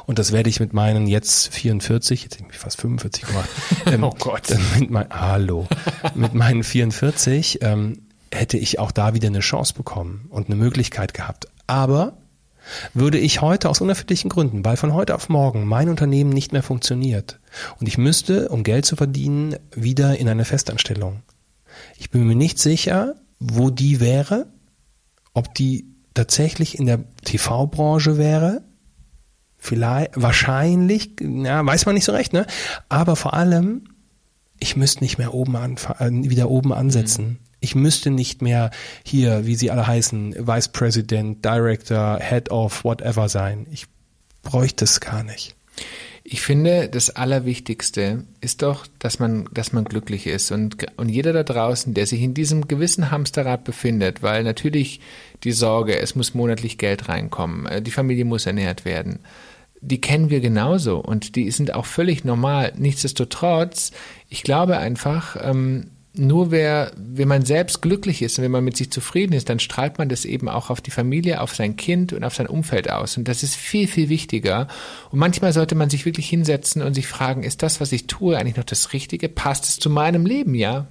Und 0.06 0.20
das 0.20 0.30
werde 0.30 0.48
ich 0.48 0.60
mit 0.60 0.72
meinen 0.72 1.08
jetzt 1.08 1.52
44, 1.52 2.22
jetzt 2.22 2.38
habe 2.40 2.52
ich 2.52 2.58
fast 2.58 2.80
45 2.80 3.24
gemacht. 3.24 3.48
Ähm, 3.86 4.04
oh 4.04 4.14
Gott. 4.16 4.56
Mit 4.78 4.90
mein, 4.90 5.08
hallo. 5.10 5.66
mit 6.14 6.34
meinen 6.34 6.62
44 6.62 7.58
ähm, 7.62 8.06
hätte 8.30 8.56
ich 8.56 8.78
auch 8.78 8.92
da 8.92 9.14
wieder 9.14 9.26
eine 9.26 9.40
Chance 9.40 9.74
bekommen 9.74 10.26
und 10.30 10.46
eine 10.46 10.54
Möglichkeit 10.54 11.14
gehabt. 11.14 11.48
Aber 11.66 12.18
würde 12.94 13.18
ich 13.18 13.40
heute 13.40 13.68
aus 13.68 13.80
unerfindlichen 13.80 14.30
Gründen, 14.30 14.64
weil 14.64 14.76
von 14.76 14.94
heute 14.94 15.16
auf 15.16 15.28
morgen 15.28 15.66
mein 15.66 15.88
Unternehmen 15.88 16.30
nicht 16.30 16.52
mehr 16.52 16.62
funktioniert 16.62 17.40
und 17.80 17.88
ich 17.88 17.98
müsste, 17.98 18.48
um 18.50 18.62
Geld 18.62 18.86
zu 18.86 18.94
verdienen, 18.94 19.56
wieder 19.74 20.16
in 20.16 20.28
eine 20.28 20.44
Festanstellung. 20.44 21.22
Ich 21.98 22.10
bin 22.10 22.26
mir 22.26 22.34
nicht 22.34 22.58
sicher, 22.58 23.16
wo 23.38 23.70
die 23.70 24.00
wäre, 24.00 24.46
ob 25.34 25.54
die 25.54 25.86
tatsächlich 26.14 26.78
in 26.78 26.86
der 26.86 27.04
TV-Branche 27.24 28.18
wäre. 28.18 28.62
Vielleicht, 29.58 30.10
wahrscheinlich, 30.14 31.16
ja, 31.20 31.64
weiß 31.64 31.86
man 31.86 31.94
nicht 31.94 32.04
so 32.04 32.12
recht, 32.12 32.32
ne? 32.32 32.46
Aber 32.88 33.16
vor 33.16 33.34
allem, 33.34 33.84
ich 34.58 34.76
müsste 34.76 35.02
nicht 35.04 35.18
mehr 35.18 35.34
oben 35.34 35.56
an, 35.56 35.76
wieder 36.30 36.50
oben 36.50 36.72
ansetzen. 36.72 37.24
Mhm. 37.24 37.38
Ich 37.60 37.74
müsste 37.76 38.10
nicht 38.10 38.42
mehr 38.42 38.70
hier, 39.04 39.46
wie 39.46 39.54
sie 39.54 39.70
alle 39.70 39.86
heißen, 39.86 40.34
Vice 40.46 40.68
President, 40.68 41.44
Director, 41.44 42.18
Head 42.20 42.50
of, 42.50 42.82
whatever 42.84 43.28
sein. 43.28 43.66
Ich 43.70 43.86
bräuchte 44.42 44.84
es 44.84 45.00
gar 45.00 45.22
nicht. 45.22 45.54
Ich 46.24 46.40
finde, 46.40 46.88
das 46.88 47.10
Allerwichtigste 47.10 48.24
ist 48.40 48.62
doch, 48.62 48.86
dass 49.00 49.18
man, 49.18 49.48
dass 49.52 49.72
man 49.72 49.84
glücklich 49.84 50.28
ist 50.28 50.52
und, 50.52 50.76
und 50.96 51.08
jeder 51.08 51.32
da 51.32 51.42
draußen, 51.42 51.94
der 51.94 52.06
sich 52.06 52.22
in 52.22 52.32
diesem 52.32 52.68
gewissen 52.68 53.10
Hamsterrad 53.10 53.64
befindet, 53.64 54.22
weil 54.22 54.44
natürlich 54.44 55.00
die 55.42 55.50
Sorge, 55.50 55.98
es 55.98 56.14
muss 56.14 56.34
monatlich 56.34 56.78
Geld 56.78 57.08
reinkommen, 57.08 57.66
äh, 57.66 57.82
die 57.82 57.90
Familie 57.90 58.24
muss 58.24 58.46
ernährt 58.46 58.84
werden, 58.84 59.18
die 59.80 60.00
kennen 60.00 60.30
wir 60.30 60.40
genauso 60.40 60.98
und 60.98 61.34
die 61.34 61.50
sind 61.50 61.74
auch 61.74 61.86
völlig 61.86 62.24
normal. 62.24 62.72
Nichtsdestotrotz, 62.76 63.90
ich 64.28 64.44
glaube 64.44 64.78
einfach, 64.78 65.36
ähm, 65.42 65.90
nur 66.14 66.50
wer, 66.50 66.92
wenn 66.96 67.28
man 67.28 67.44
selbst 67.44 67.80
glücklich 67.80 68.20
ist 68.20 68.38
und 68.38 68.44
wenn 68.44 68.50
man 68.50 68.64
mit 68.64 68.76
sich 68.76 68.90
zufrieden 68.90 69.32
ist, 69.32 69.48
dann 69.48 69.58
strahlt 69.58 69.96
man 69.96 70.10
das 70.10 70.26
eben 70.26 70.48
auch 70.48 70.68
auf 70.68 70.82
die 70.82 70.90
Familie, 70.90 71.40
auf 71.40 71.54
sein 71.54 71.76
Kind 71.76 72.12
und 72.12 72.22
auf 72.22 72.34
sein 72.34 72.46
Umfeld 72.46 72.90
aus. 72.90 73.16
Und 73.16 73.28
das 73.28 73.42
ist 73.42 73.56
viel, 73.56 73.88
viel 73.88 74.10
wichtiger. 74.10 74.68
Und 75.10 75.18
manchmal 75.18 75.54
sollte 75.54 75.74
man 75.74 75.88
sich 75.88 76.04
wirklich 76.04 76.28
hinsetzen 76.28 76.82
und 76.82 76.92
sich 76.92 77.06
fragen, 77.06 77.44
ist 77.44 77.62
das, 77.62 77.80
was 77.80 77.92
ich 77.92 78.08
tue, 78.08 78.36
eigentlich 78.36 78.56
noch 78.56 78.64
das 78.64 78.92
Richtige? 78.92 79.30
Passt 79.30 79.64
es 79.64 79.78
zu 79.78 79.88
meinem 79.88 80.26
Leben, 80.26 80.54
ja? 80.54 80.86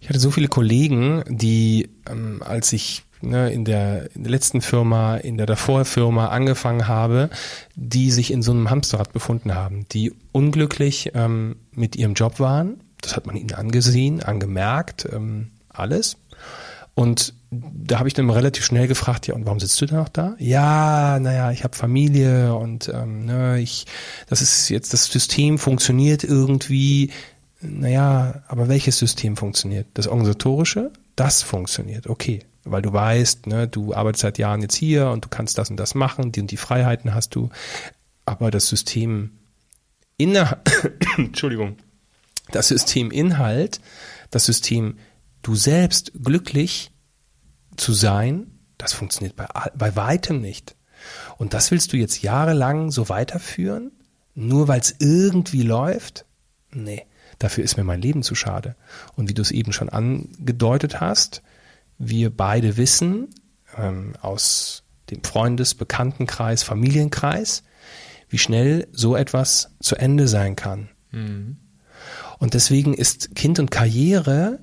Ich 0.00 0.08
hatte 0.08 0.20
so 0.20 0.30
viele 0.30 0.48
Kollegen, 0.48 1.22
die, 1.28 1.90
ähm, 2.10 2.42
als 2.42 2.72
ich 2.72 3.02
ne, 3.20 3.52
in, 3.52 3.66
der, 3.66 4.08
in 4.14 4.22
der 4.22 4.32
letzten 4.32 4.62
Firma, 4.62 5.16
in 5.16 5.36
der 5.36 5.46
davor 5.46 5.84
Firma 5.84 6.28
angefangen 6.28 6.88
habe, 6.88 7.28
die 7.74 8.10
sich 8.10 8.30
in 8.30 8.40
so 8.40 8.52
einem 8.52 8.70
Hamsterrad 8.70 9.12
befunden 9.12 9.54
haben, 9.54 9.86
die 9.92 10.14
unglücklich 10.32 11.10
ähm, 11.14 11.56
mit 11.72 11.94
ihrem 11.94 12.14
Job 12.14 12.40
waren 12.40 12.80
das 13.02 13.16
hat 13.16 13.26
man 13.26 13.36
ihnen 13.36 13.52
angesehen, 13.52 14.22
angemerkt, 14.22 15.06
ähm, 15.12 15.50
alles. 15.68 16.16
Und 16.94 17.34
da 17.50 17.98
habe 17.98 18.08
ich 18.08 18.14
dann 18.14 18.30
relativ 18.30 18.64
schnell 18.64 18.86
gefragt, 18.86 19.26
ja, 19.26 19.34
und 19.34 19.44
warum 19.44 19.60
sitzt 19.60 19.80
du 19.80 19.86
denn 19.86 19.98
noch 19.98 20.08
da? 20.08 20.34
Ja, 20.38 21.18
naja, 21.20 21.50
ich 21.50 21.64
habe 21.64 21.76
Familie 21.76 22.54
und 22.54 22.88
ähm, 22.88 23.26
ne, 23.26 23.60
ich, 23.60 23.86
das 24.28 24.40
ist 24.40 24.68
jetzt, 24.68 24.92
das 24.92 25.06
System 25.06 25.58
funktioniert 25.58 26.24
irgendwie. 26.24 27.10
Naja, 27.60 28.42
aber 28.48 28.68
welches 28.68 28.98
System 28.98 29.36
funktioniert? 29.36 29.86
Das 29.94 30.08
organisatorische? 30.08 30.90
Das 31.14 31.42
funktioniert, 31.42 32.06
okay. 32.06 32.40
Weil 32.64 32.82
du 32.82 32.92
weißt, 32.92 33.46
ne, 33.46 33.68
du 33.68 33.94
arbeitest 33.94 34.22
seit 34.22 34.38
Jahren 34.38 34.62
jetzt 34.62 34.74
hier 34.74 35.08
und 35.08 35.24
du 35.24 35.28
kannst 35.28 35.58
das 35.58 35.70
und 35.70 35.76
das 35.76 35.94
machen, 35.94 36.32
die 36.32 36.40
und 36.40 36.50
die 36.50 36.56
Freiheiten 36.56 37.14
hast 37.14 37.34
du. 37.34 37.50
Aber 38.24 38.50
das 38.50 38.68
System 38.68 39.30
innerhalb, 40.16 40.70
Entschuldigung, 41.16 41.76
das 42.50 42.68
System 42.68 43.10
Inhalt, 43.10 43.80
das 44.30 44.46
System 44.46 44.98
du 45.42 45.54
selbst 45.54 46.12
glücklich 46.22 46.92
zu 47.76 47.92
sein, 47.92 48.58
das 48.78 48.92
funktioniert 48.92 49.36
bei, 49.36 49.46
bei 49.74 49.96
weitem 49.96 50.40
nicht. 50.40 50.76
Und 51.36 51.54
das 51.54 51.70
willst 51.70 51.92
du 51.92 51.96
jetzt 51.96 52.22
jahrelang 52.22 52.90
so 52.90 53.08
weiterführen, 53.08 53.92
nur 54.34 54.68
weil 54.68 54.80
es 54.80 54.94
irgendwie 54.98 55.62
läuft? 55.62 56.26
Nee, 56.72 57.06
dafür 57.38 57.64
ist 57.64 57.76
mir 57.76 57.84
mein 57.84 58.00
Leben 58.00 58.22
zu 58.22 58.34
schade. 58.34 58.76
Und 59.16 59.28
wie 59.28 59.34
du 59.34 59.42
es 59.42 59.50
eben 59.50 59.72
schon 59.72 59.88
angedeutet 59.88 61.00
hast, 61.00 61.42
wir 61.98 62.34
beide 62.34 62.76
wissen 62.76 63.28
ähm, 63.76 64.14
aus 64.20 64.84
dem 65.10 65.22
Freundes-, 65.22 65.74
Bekanntenkreis, 65.74 66.62
Familienkreis, 66.62 67.62
wie 68.28 68.38
schnell 68.38 68.88
so 68.92 69.16
etwas 69.16 69.70
zu 69.80 69.96
Ende 69.96 70.28
sein 70.28 70.56
kann. 70.56 70.88
Mhm. 71.10 71.58
Und 72.42 72.54
deswegen 72.54 72.92
ist 72.92 73.36
Kind 73.36 73.60
und 73.60 73.70
Karriere, 73.70 74.58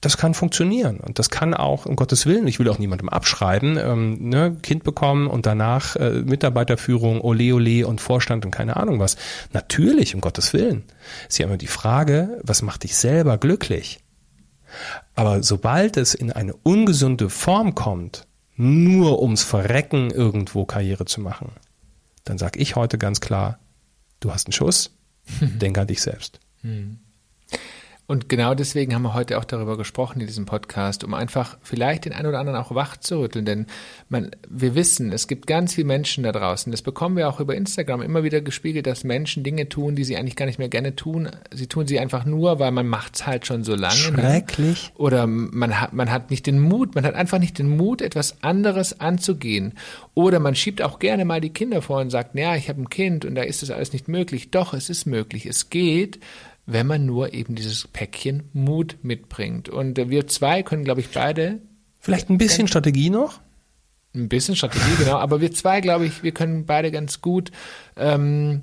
das 0.00 0.16
kann 0.16 0.34
funktionieren. 0.34 0.98
Und 0.98 1.20
das 1.20 1.30
kann 1.30 1.54
auch, 1.54 1.86
um 1.86 1.94
Gottes 1.94 2.26
Willen, 2.26 2.48
ich 2.48 2.58
will 2.58 2.68
auch 2.68 2.80
niemandem 2.80 3.08
abschreiben, 3.08 3.78
ähm, 3.78 4.28
ne, 4.28 4.56
Kind 4.60 4.82
bekommen 4.82 5.28
und 5.28 5.46
danach 5.46 5.94
äh, 5.94 6.10
Mitarbeiterführung, 6.24 7.20
Ole 7.20 7.54
Ole 7.54 7.86
und 7.86 8.00
Vorstand 8.00 8.44
und 8.44 8.50
keine 8.50 8.74
Ahnung 8.74 8.98
was. 8.98 9.16
Natürlich, 9.52 10.16
um 10.16 10.20
Gottes 10.20 10.52
Willen. 10.52 10.82
Ist 11.28 11.38
ja 11.38 11.46
immer 11.46 11.58
die 11.58 11.68
Frage, 11.68 12.40
was 12.42 12.60
macht 12.60 12.82
dich 12.82 12.96
selber 12.96 13.38
glücklich? 13.38 14.00
Aber 15.14 15.44
sobald 15.44 15.96
es 15.96 16.12
in 16.12 16.32
eine 16.32 16.54
ungesunde 16.54 17.30
Form 17.30 17.76
kommt, 17.76 18.26
nur 18.56 19.22
ums 19.22 19.44
Verrecken 19.44 20.10
irgendwo 20.10 20.64
Karriere 20.64 21.04
zu 21.04 21.20
machen, 21.20 21.52
dann 22.24 22.36
sag 22.36 22.56
ich 22.56 22.74
heute 22.74 22.98
ganz 22.98 23.20
klar, 23.20 23.60
du 24.18 24.32
hast 24.32 24.48
einen 24.48 24.54
Schuss, 24.54 24.90
denk 25.40 25.78
an 25.78 25.86
dich 25.86 26.02
selbst. 26.02 26.40
Hm. 26.64 26.98
Und 28.06 28.28
genau 28.28 28.54
deswegen 28.54 28.94
haben 28.94 29.02
wir 29.02 29.14
heute 29.14 29.38
auch 29.38 29.46
darüber 29.46 29.78
gesprochen 29.78 30.20
in 30.20 30.26
diesem 30.26 30.44
Podcast, 30.44 31.04
um 31.04 31.14
einfach 31.14 31.56
vielleicht 31.62 32.04
den 32.04 32.12
einen 32.12 32.26
oder 32.26 32.38
anderen 32.38 32.58
auch 32.58 32.74
wach 32.74 32.98
zu 32.98 33.20
rütteln. 33.20 33.46
Denn 33.46 33.66
man, 34.10 34.30
wir 34.46 34.74
wissen, 34.74 35.10
es 35.10 35.26
gibt 35.26 35.46
ganz 35.46 35.74
viele 35.74 35.86
Menschen 35.86 36.22
da 36.22 36.30
draußen. 36.30 36.70
Das 36.70 36.82
bekommen 36.82 37.16
wir 37.16 37.30
auch 37.30 37.40
über 37.40 37.54
Instagram 37.54 38.02
immer 38.02 38.22
wieder 38.22 38.42
gespiegelt, 38.42 38.86
dass 38.86 39.04
Menschen 39.04 39.42
Dinge 39.42 39.70
tun, 39.70 39.96
die 39.96 40.04
sie 40.04 40.18
eigentlich 40.18 40.36
gar 40.36 40.44
nicht 40.44 40.58
mehr 40.58 40.68
gerne 40.68 40.94
tun. 40.94 41.30
Sie 41.50 41.66
tun 41.66 41.86
sie 41.86 41.98
einfach 41.98 42.26
nur, 42.26 42.58
weil 42.58 42.72
man 42.72 42.86
macht's 42.86 43.26
halt 43.26 43.46
schon 43.46 43.64
so 43.64 43.74
lange. 43.74 43.94
Ne? 43.94 44.20
Schrecklich. 44.20 44.88
Ne? 44.88 45.00
Oder 45.00 45.26
man 45.26 45.80
hat, 45.80 45.94
man 45.94 46.10
hat 46.10 46.30
nicht 46.30 46.46
den 46.46 46.60
Mut, 46.60 46.94
man 46.94 47.06
hat 47.06 47.14
einfach 47.14 47.38
nicht 47.38 47.58
den 47.58 47.74
Mut, 47.74 48.02
etwas 48.02 48.42
anderes 48.42 49.00
anzugehen. 49.00 49.72
Oder 50.12 50.40
man 50.40 50.54
schiebt 50.54 50.82
auch 50.82 50.98
gerne 50.98 51.24
mal 51.24 51.40
die 51.40 51.54
Kinder 51.54 51.80
vor 51.80 52.02
und 52.02 52.10
sagt, 52.10 52.34
naja, 52.34 52.54
ich 52.54 52.68
habe 52.68 52.82
ein 52.82 52.90
Kind 52.90 53.24
und 53.24 53.34
da 53.34 53.42
ist 53.42 53.62
das 53.62 53.70
alles 53.70 53.94
nicht 53.94 54.08
möglich. 54.08 54.50
Doch, 54.50 54.74
es 54.74 54.90
ist 54.90 55.06
möglich. 55.06 55.46
Es 55.46 55.70
geht 55.70 56.20
wenn 56.66 56.86
man 56.86 57.06
nur 57.06 57.32
eben 57.34 57.54
dieses 57.54 57.86
Päckchen 57.88 58.44
Mut 58.52 58.96
mitbringt. 59.02 59.68
Und 59.68 59.98
äh, 59.98 60.10
wir 60.10 60.26
zwei 60.26 60.62
können, 60.62 60.84
glaube 60.84 61.00
ich, 61.00 61.10
beide. 61.10 61.60
Vielleicht 62.00 62.30
ein 62.30 62.38
bisschen 62.38 62.68
Strategie 62.68 63.10
noch? 63.10 63.40
Ein 64.14 64.28
bisschen 64.28 64.56
Strategie, 64.56 64.96
genau. 64.98 65.16
Aber 65.16 65.40
wir 65.40 65.52
zwei, 65.52 65.80
glaube 65.80 66.06
ich, 66.06 66.22
wir 66.22 66.32
können 66.32 66.66
beide 66.66 66.90
ganz 66.90 67.20
gut 67.20 67.50
ähm, 67.96 68.62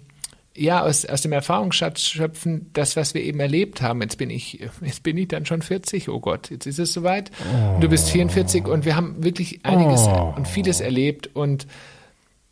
ja, 0.56 0.84
aus, 0.84 1.06
aus 1.06 1.22
dem 1.22 1.32
Erfahrungsschatz 1.32 2.02
schöpfen, 2.02 2.70
das, 2.74 2.96
was 2.96 3.14
wir 3.14 3.24
eben 3.24 3.40
erlebt 3.40 3.82
haben. 3.82 4.02
Jetzt 4.02 4.18
bin 4.18 4.30
ich, 4.30 4.60
jetzt 4.82 5.04
bin 5.04 5.18
ich 5.18 5.28
dann 5.28 5.46
schon 5.46 5.62
40. 5.62 6.10
Oh 6.10 6.20
Gott, 6.20 6.50
jetzt 6.50 6.66
ist 6.66 6.80
es 6.80 6.94
soweit. 6.94 7.32
Oh. 7.54 7.80
Du 7.80 7.90
bist 7.90 8.10
44 8.10 8.66
und 8.66 8.86
wir 8.86 8.96
haben 8.96 9.24
wirklich 9.24 9.66
einiges 9.66 10.02
oh. 10.02 10.34
und 10.36 10.48
vieles 10.48 10.82
erlebt 10.82 11.30
und 11.34 11.68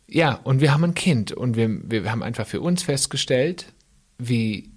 ja, 0.06 0.40
und 0.42 0.60
wir 0.60 0.74
haben 0.74 0.82
ein 0.82 0.94
Kind 0.94 1.30
und 1.30 1.56
wir, 1.56 1.68
wir 1.88 2.10
haben 2.10 2.24
einfach 2.24 2.46
für 2.46 2.60
uns 2.60 2.82
festgestellt, 2.82 3.66
wie 4.18 4.69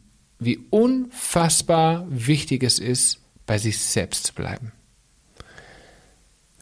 wie 0.46 0.60
unfassbar 0.70 2.06
wichtig 2.10 2.64
es 2.64 2.80
ist, 2.80 3.20
bei 3.46 3.58
sich 3.58 3.80
selbst 3.80 4.28
zu 4.28 4.34
bleiben. 4.34 4.72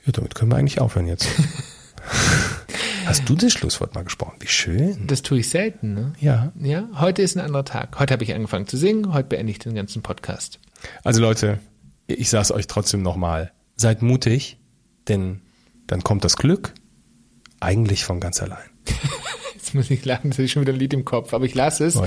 Ja, 0.06 0.12
damit 0.14 0.36
können 0.36 0.52
wir 0.52 0.58
eigentlich 0.58 0.82
aufhören 0.82 1.08
jetzt. 1.08 1.28
Hast 3.06 3.28
du 3.28 3.36
das 3.36 3.52
Schlusswort 3.52 3.94
mal 3.94 4.04
gesprochen? 4.04 4.38
Wie 4.40 4.48
schön. 4.48 5.06
Das 5.08 5.22
tue 5.22 5.40
ich 5.40 5.50
selten, 5.50 5.94
ne? 5.94 6.14
Ja. 6.20 6.52
Ja, 6.60 6.88
heute 6.96 7.22
ist 7.22 7.36
ein 7.36 7.42
anderer 7.42 7.66
Tag. 7.66 8.00
Heute 8.00 8.14
habe 8.14 8.24
ich 8.24 8.34
angefangen 8.34 8.68
zu 8.68 8.78
singen, 8.78 9.14
heute 9.14 9.30
beende 9.30 9.52
ich 9.52 9.60
den 9.60 9.76
ganzen 9.76 10.02
Podcast. 10.02 10.60
Also 11.04 11.22
Leute, 11.22 11.60
ich 12.08 12.30
sage 12.30 12.44
es 12.44 12.52
euch 12.52 12.68
trotzdem 12.68 13.02
nochmal. 13.02 13.52
Seid 13.76 14.02
mutig, 14.02 14.58
denn 15.08 15.42
dann 15.88 16.04
kommt 16.04 16.24
das 16.24 16.38
Glück 16.38 16.74
eigentlich 17.60 18.06
von 18.06 18.20
ganz 18.20 18.42
allein. 18.42 18.70
Jetzt 19.62 19.76
muss 19.76 19.92
ich 19.92 20.04
lachen, 20.06 20.32
das 20.32 20.40
ist 20.40 20.52
schon 20.52 20.64
wieder 20.64 20.74
ein 20.74 20.80
Lied 20.80 20.92
im 20.92 21.06
Kopf, 21.06 21.36
aber 21.36 21.46
ich 21.46 21.54
lasse 21.54 21.86
es. 21.86 21.96
Oh 21.96 22.04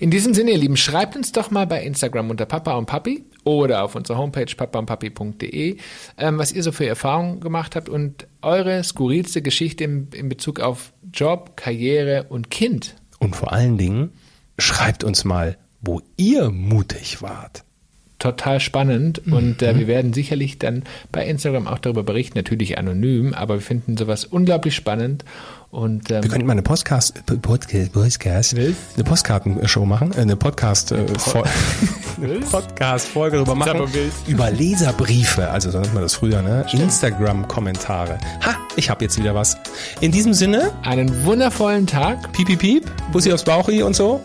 In 0.00 0.10
diesem 0.10 0.32
Sinne, 0.32 0.52
ihr 0.52 0.58
Lieben, 0.58 0.78
schreibt 0.78 1.16
uns 1.16 1.32
doch 1.32 1.50
mal 1.50 1.66
bei 1.66 1.82
Instagram 1.82 2.30
unter 2.30 2.46
Papa 2.46 2.76
und 2.76 2.86
Papi 2.86 3.26
oder 3.44 3.84
auf 3.84 3.94
unserer 3.94 4.16
Homepage 4.16 4.46
papaundpapi.de, 4.56 5.76
ähm, 6.16 6.38
was 6.38 6.50
ihr 6.50 6.62
so 6.62 6.72
für 6.72 6.86
Erfahrungen 6.86 7.40
gemacht 7.40 7.76
habt 7.76 7.90
und 7.90 8.26
eure 8.40 8.82
skurrilste 8.82 9.42
Geschichte 9.42 9.84
in, 9.84 10.08
in 10.14 10.30
Bezug 10.30 10.60
auf 10.60 10.94
Job, 11.12 11.58
Karriere 11.58 12.24
und 12.30 12.50
Kind. 12.50 12.94
Und 13.18 13.36
vor 13.36 13.52
allen 13.52 13.76
Dingen, 13.76 14.12
schreibt 14.56 15.04
uns 15.04 15.24
mal, 15.24 15.58
wo 15.82 16.00
ihr 16.16 16.48
mutig 16.50 17.20
wart 17.20 17.64
total 18.18 18.58
spannend 18.58 19.22
und 19.26 19.62
äh, 19.62 19.72
mhm. 19.72 19.78
wir 19.78 19.86
werden 19.86 20.12
sicherlich 20.12 20.58
dann 20.58 20.82
bei 21.12 21.24
Instagram 21.24 21.68
auch 21.68 21.78
darüber 21.78 22.02
berichten, 22.02 22.36
natürlich 22.36 22.76
anonym, 22.76 23.32
aber 23.32 23.54
wir 23.54 23.60
finden 23.60 23.96
sowas 23.96 24.24
unglaublich 24.24 24.74
spannend 24.74 25.24
und, 25.70 26.10
ähm, 26.10 26.22
wir 26.22 26.30
könnten 26.30 26.46
mal 26.46 26.52
eine 26.52 26.62
Podcast, 26.62 27.22
Podcast, 27.42 27.92
Podcast 27.92 28.54
eine 28.54 29.04
Postkartenshow 29.04 29.84
machen, 29.84 30.12
äh, 30.12 30.22
eine 30.22 30.36
Podcast, 30.36 30.92
äh, 30.92 31.04
Podcast 32.50 33.08
Folge 33.08 33.36
darüber 33.36 33.54
machen 33.54 33.82
über 34.26 34.50
Leserbriefe, 34.50 35.50
also 35.50 35.70
so 35.70 35.80
nennt 35.80 35.92
man 35.92 36.02
das 36.02 36.14
früher, 36.14 36.40
ne? 36.40 36.64
Instagram 36.72 37.46
Kommentare. 37.48 38.18
Ha, 38.44 38.56
ich 38.76 38.88
habe 38.88 39.04
jetzt 39.04 39.18
wieder 39.18 39.34
was. 39.34 39.58
In 40.00 40.10
diesem 40.10 40.32
Sinne 40.32 40.72
einen 40.84 41.24
wundervollen 41.24 41.86
Tag. 41.86 42.32
Piep 42.32 42.46
piep 42.46 42.60
piep, 42.60 42.90
Bussi 43.12 43.32
aufs 43.32 43.44
Bauchi 43.44 43.82
und 43.82 43.94
so. 43.94 44.22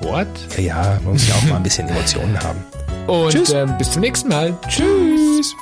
What? 0.00 0.26
Ja, 0.56 0.62
ja, 0.62 1.00
man 1.04 1.14
muss 1.14 1.28
ja 1.28 1.34
auch 1.34 1.44
mal 1.44 1.56
ein 1.56 1.62
bisschen 1.62 1.88
Emotionen 1.88 2.38
haben. 2.42 2.58
Und 3.06 3.30
Tschüss. 3.30 3.50
Ähm, 3.50 3.72
bis 3.78 3.90
zum 3.92 4.00
nächsten 4.02 4.28
Mal. 4.28 4.56
Tschüss. 4.68 5.54